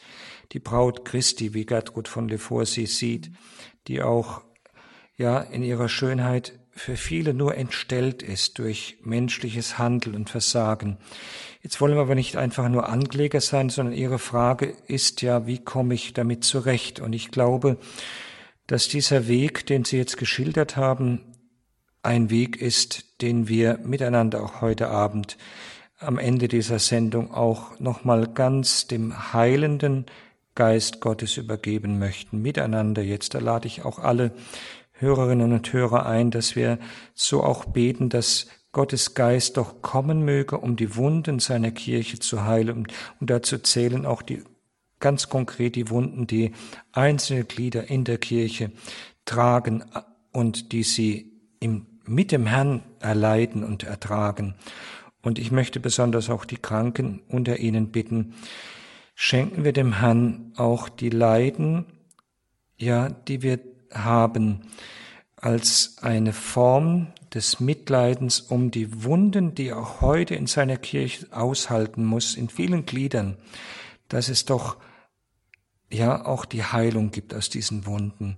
[0.52, 3.30] Die Braut Christi, wie Gertrud von Lefort sie sieht,
[3.88, 4.42] die auch
[5.16, 10.98] ja in ihrer Schönheit für viele nur entstellt ist durch menschliches Handeln und Versagen.
[11.62, 15.60] Jetzt wollen wir aber nicht einfach nur Ankläger sein, sondern Ihre Frage ist ja, wie
[15.60, 17.00] komme ich damit zurecht?
[17.00, 17.78] Und ich glaube,
[18.66, 21.22] dass dieser Weg, den Sie jetzt geschildert haben,
[22.02, 25.38] ein Weg ist, den wir miteinander auch heute Abend
[26.00, 30.06] am Ende dieser Sendung auch nochmal ganz dem heilenden
[30.56, 32.42] Geist Gottes übergeben möchten.
[32.42, 34.32] Miteinander jetzt, da lade ich auch alle
[34.94, 36.80] Hörerinnen und Hörer ein, dass wir
[37.14, 42.46] so auch beten, dass Gottes Geist doch kommen möge, um die Wunden seiner Kirche zu
[42.46, 42.88] heilen.
[43.20, 44.44] Und dazu zählen auch die
[45.00, 46.52] ganz konkret die Wunden, die
[46.92, 48.72] einzelne Glieder in der Kirche
[49.26, 49.84] tragen
[50.32, 54.56] und die sie im, mit dem Herrn erleiden und ertragen.
[55.22, 58.36] Und ich möchte besonders auch die Kranken unter ihnen bitten,
[59.16, 61.86] schenken wir dem Herrn auch die Leiden,
[62.78, 63.60] ja, die wir
[63.94, 64.62] haben,
[65.36, 72.06] als eine Form des Mitleidens um die Wunden, die er heute in seiner Kirche aushalten
[72.06, 73.38] muss, in vielen Gliedern,
[74.08, 74.78] dass es doch
[75.92, 78.38] ja auch die Heilung gibt aus diesen Wunden.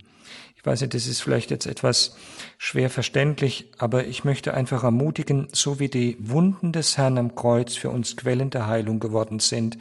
[0.56, 2.16] Ich weiß nicht, das ist vielleicht jetzt etwas
[2.60, 7.76] schwer verständlich, aber ich möchte einfach ermutigen, so wie die Wunden des Herrn am Kreuz
[7.76, 9.80] für uns Quellen der Heilung geworden sind,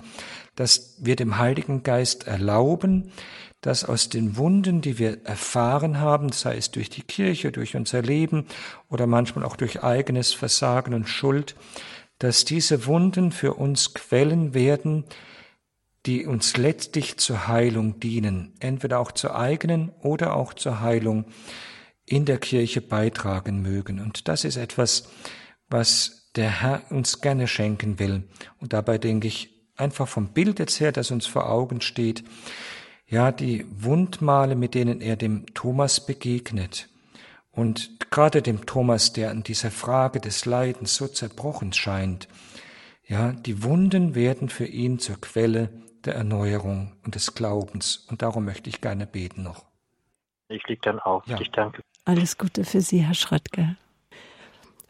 [0.56, 3.12] dass wir dem Heiligen Geist erlauben,
[3.60, 8.00] dass aus den Wunden, die wir erfahren haben, sei es durch die Kirche, durch unser
[8.00, 8.46] Leben
[8.88, 11.56] oder manchmal auch durch eigenes Versagen und Schuld,
[12.18, 15.04] dass diese Wunden für uns Quellen werden,
[16.06, 21.26] die uns letztlich zur Heilung dienen, entweder auch zur eigenen oder auch zur Heilung
[22.06, 24.00] in der Kirche beitragen mögen.
[24.00, 25.08] Und das ist etwas,
[25.68, 28.28] was der Herr uns gerne schenken will.
[28.58, 32.24] Und dabei denke ich einfach vom Bild jetzt her, das uns vor Augen steht,
[33.06, 36.88] ja, die Wundmale, mit denen er dem Thomas begegnet.
[37.50, 42.28] Und gerade dem Thomas, der an dieser Frage des Leidens so zerbrochen scheint,
[43.06, 45.70] ja, die Wunden werden für ihn zur Quelle
[46.04, 48.06] der Erneuerung und des Glaubens.
[48.10, 49.64] Und darum möchte ich gerne beten noch.
[50.48, 51.26] Ich liege dann auf.
[51.26, 51.40] Ja.
[51.40, 51.82] Ich danke.
[52.04, 53.76] Alles Gute für Sie, Herr Schröttke.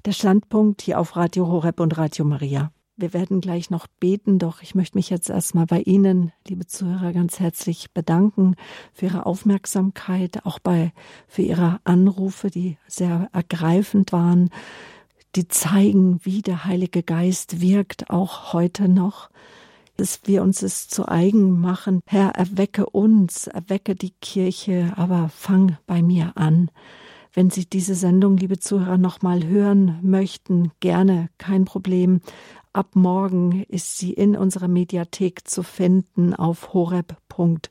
[0.07, 2.73] Der Standpunkt hier auf Radio Horeb und Radio Maria.
[2.97, 7.13] Wir werden gleich noch beten, doch ich möchte mich jetzt erstmal bei Ihnen, liebe Zuhörer,
[7.13, 8.57] ganz herzlich bedanken
[8.93, 10.93] für Ihre Aufmerksamkeit, auch bei,
[11.27, 14.51] für Ihre Anrufe, die sehr ergreifend waren,
[15.35, 19.31] die zeigen, wie der Heilige Geist wirkt, auch heute noch
[20.01, 22.01] dass wir uns es zu eigen machen.
[22.07, 26.71] Herr, erwecke uns, erwecke die Kirche, aber fang bei mir an.
[27.35, 32.23] Wenn Sie diese Sendung, liebe Zuhörer, nochmal hören möchten, gerne, kein Problem.
[32.73, 37.69] Ab morgen ist sie in unserer Mediathek zu finden auf horeb.org.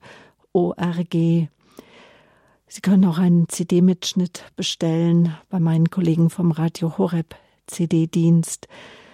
[1.12, 7.36] Sie können auch einen CD-Mitschnitt bestellen bei meinen Kollegen vom Radio Horeb
[7.66, 8.68] CD-Dienst.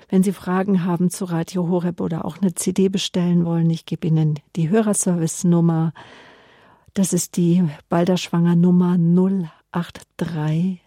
[0.07, 4.07] Wenn Sie Fragen haben zu Radio Horeb oder auch eine CD bestellen wollen, ich gebe
[4.07, 5.93] Ihnen die Hörerservice-Nummer.
[6.93, 8.97] Das ist die Balderschwanger Nummer
[9.71, 10.79] 08328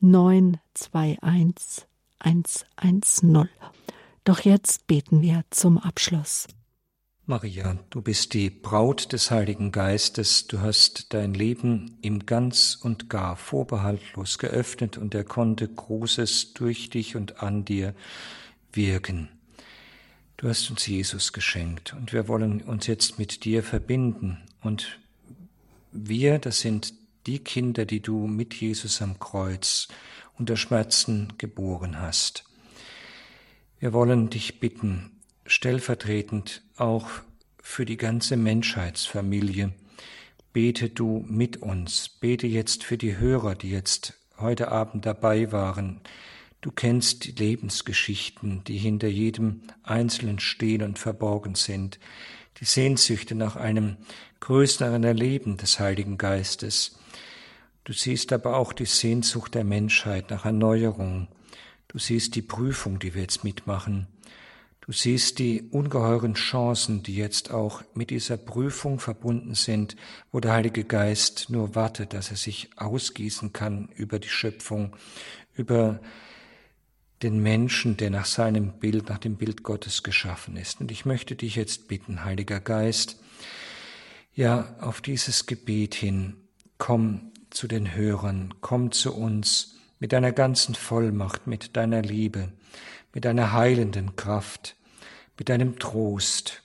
[0.00, 1.86] 921
[2.18, 3.48] 110.
[4.24, 6.48] Doch jetzt beten wir zum Abschluss.
[7.28, 13.10] Maria, du bist die Braut des Heiligen Geistes, du hast dein Leben ihm ganz und
[13.10, 17.96] gar vorbehaltlos geöffnet und er konnte Großes durch dich und an dir
[18.72, 19.28] wirken.
[20.36, 25.00] Du hast uns Jesus geschenkt und wir wollen uns jetzt mit dir verbinden und
[25.90, 26.94] wir, das sind
[27.26, 29.88] die Kinder, die du mit Jesus am Kreuz
[30.38, 32.44] unter Schmerzen geboren hast.
[33.80, 35.10] Wir wollen dich bitten,
[35.44, 37.08] stellvertretend auch
[37.62, 39.72] für die ganze Menschheitsfamilie.
[40.52, 46.00] Bete du mit uns, bete jetzt für die Hörer, die jetzt heute Abend dabei waren.
[46.60, 51.98] Du kennst die Lebensgeschichten, die hinter jedem Einzelnen stehen und verborgen sind,
[52.60, 53.96] die Sehnsüchte nach einem
[54.40, 56.98] größeren Erleben des Heiligen Geistes.
[57.84, 61.28] Du siehst aber auch die Sehnsucht der Menschheit nach Erneuerung.
[61.88, 64.08] Du siehst die Prüfung, die wir jetzt mitmachen.
[64.86, 69.96] Du siehst die ungeheuren Chancen, die jetzt auch mit dieser Prüfung verbunden sind,
[70.30, 74.94] wo der Heilige Geist nur wartet, dass er sich ausgießen kann über die Schöpfung,
[75.54, 76.00] über
[77.20, 80.80] den Menschen, der nach seinem Bild, nach dem Bild Gottes geschaffen ist.
[80.80, 83.20] Und ich möchte dich jetzt bitten, Heiliger Geist,
[84.34, 86.36] ja, auf dieses Gebet hin,
[86.78, 92.52] komm zu den Hörern, komm zu uns mit deiner ganzen Vollmacht, mit deiner Liebe,
[93.16, 94.76] mit deiner heilenden Kraft,
[95.38, 96.62] mit deinem Trost,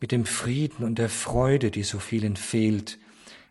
[0.00, 2.98] mit dem Frieden und der Freude, die so vielen fehlt,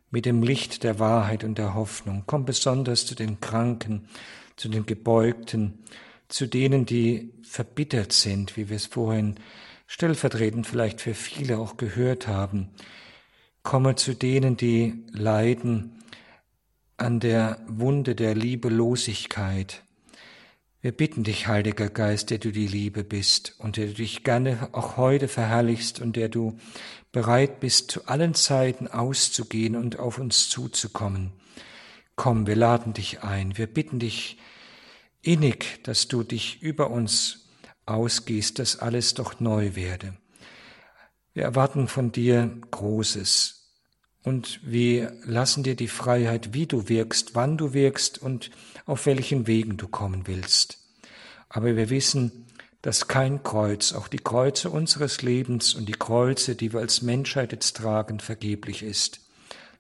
[0.10, 2.24] mit dem Licht der Wahrheit und der Hoffnung.
[2.26, 4.08] Komm besonders zu den Kranken,
[4.56, 5.84] zu den Gebeugten,
[6.30, 9.36] zu denen, die verbittert sind, wie wir es vorhin
[9.86, 12.70] stellvertretend vielleicht für viele auch gehört haben.
[13.62, 16.02] Komme zu denen, die leiden
[16.98, 19.84] an der Wunde der Liebelosigkeit.
[20.84, 24.70] Wir bitten dich, Heiliger Geist, der du die Liebe bist und der du dich gerne
[24.72, 26.58] auch heute verherrlichst und der du
[27.12, 31.34] bereit bist, zu allen Zeiten auszugehen und auf uns zuzukommen.
[32.16, 34.40] Komm, wir laden dich ein, wir bitten dich
[35.22, 37.52] innig, dass du dich über uns
[37.86, 40.18] ausgehst, dass alles doch neu werde.
[41.36, 43.62] Wir erwarten von dir Großes
[44.24, 48.50] und wir lassen dir die Freiheit, wie du wirkst, wann du wirkst und
[48.86, 50.80] auf welchen Wegen du kommen willst.
[51.50, 52.48] Aber wir wissen,
[52.82, 57.52] dass kein Kreuz, auch die Kreuze unseres Lebens und die Kreuze, die wir als Menschheit
[57.52, 59.22] jetzt tragen, vergeblich ist.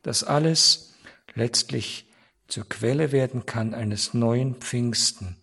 [0.04, 0.94] Dass alles
[1.34, 2.08] letztlich
[2.48, 5.38] zur Quelle werden kann eines neuen Pfingsten,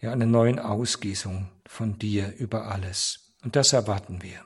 [0.00, 3.34] ja einer neuen Ausgießung von dir über alles.
[3.42, 4.44] Und das erwarten wir.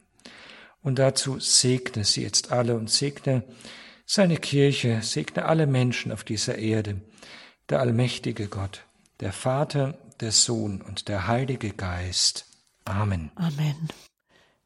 [0.82, 3.44] Und dazu segne sie jetzt alle und segne
[4.05, 7.01] seine Kirche, segne alle Menschen auf dieser Erde,
[7.73, 8.85] der allmächtige Gott,
[9.20, 12.47] der Vater, der Sohn und der Heilige Geist.
[12.85, 13.31] Amen.
[13.35, 13.89] Amen.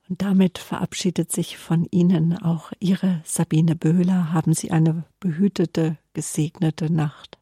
[0.08, 4.32] Und damit verabschiedet sich von Ihnen auch Ihre Sabine Böhler.
[4.32, 7.35] Haben Sie eine behütete, gesegnete Nacht.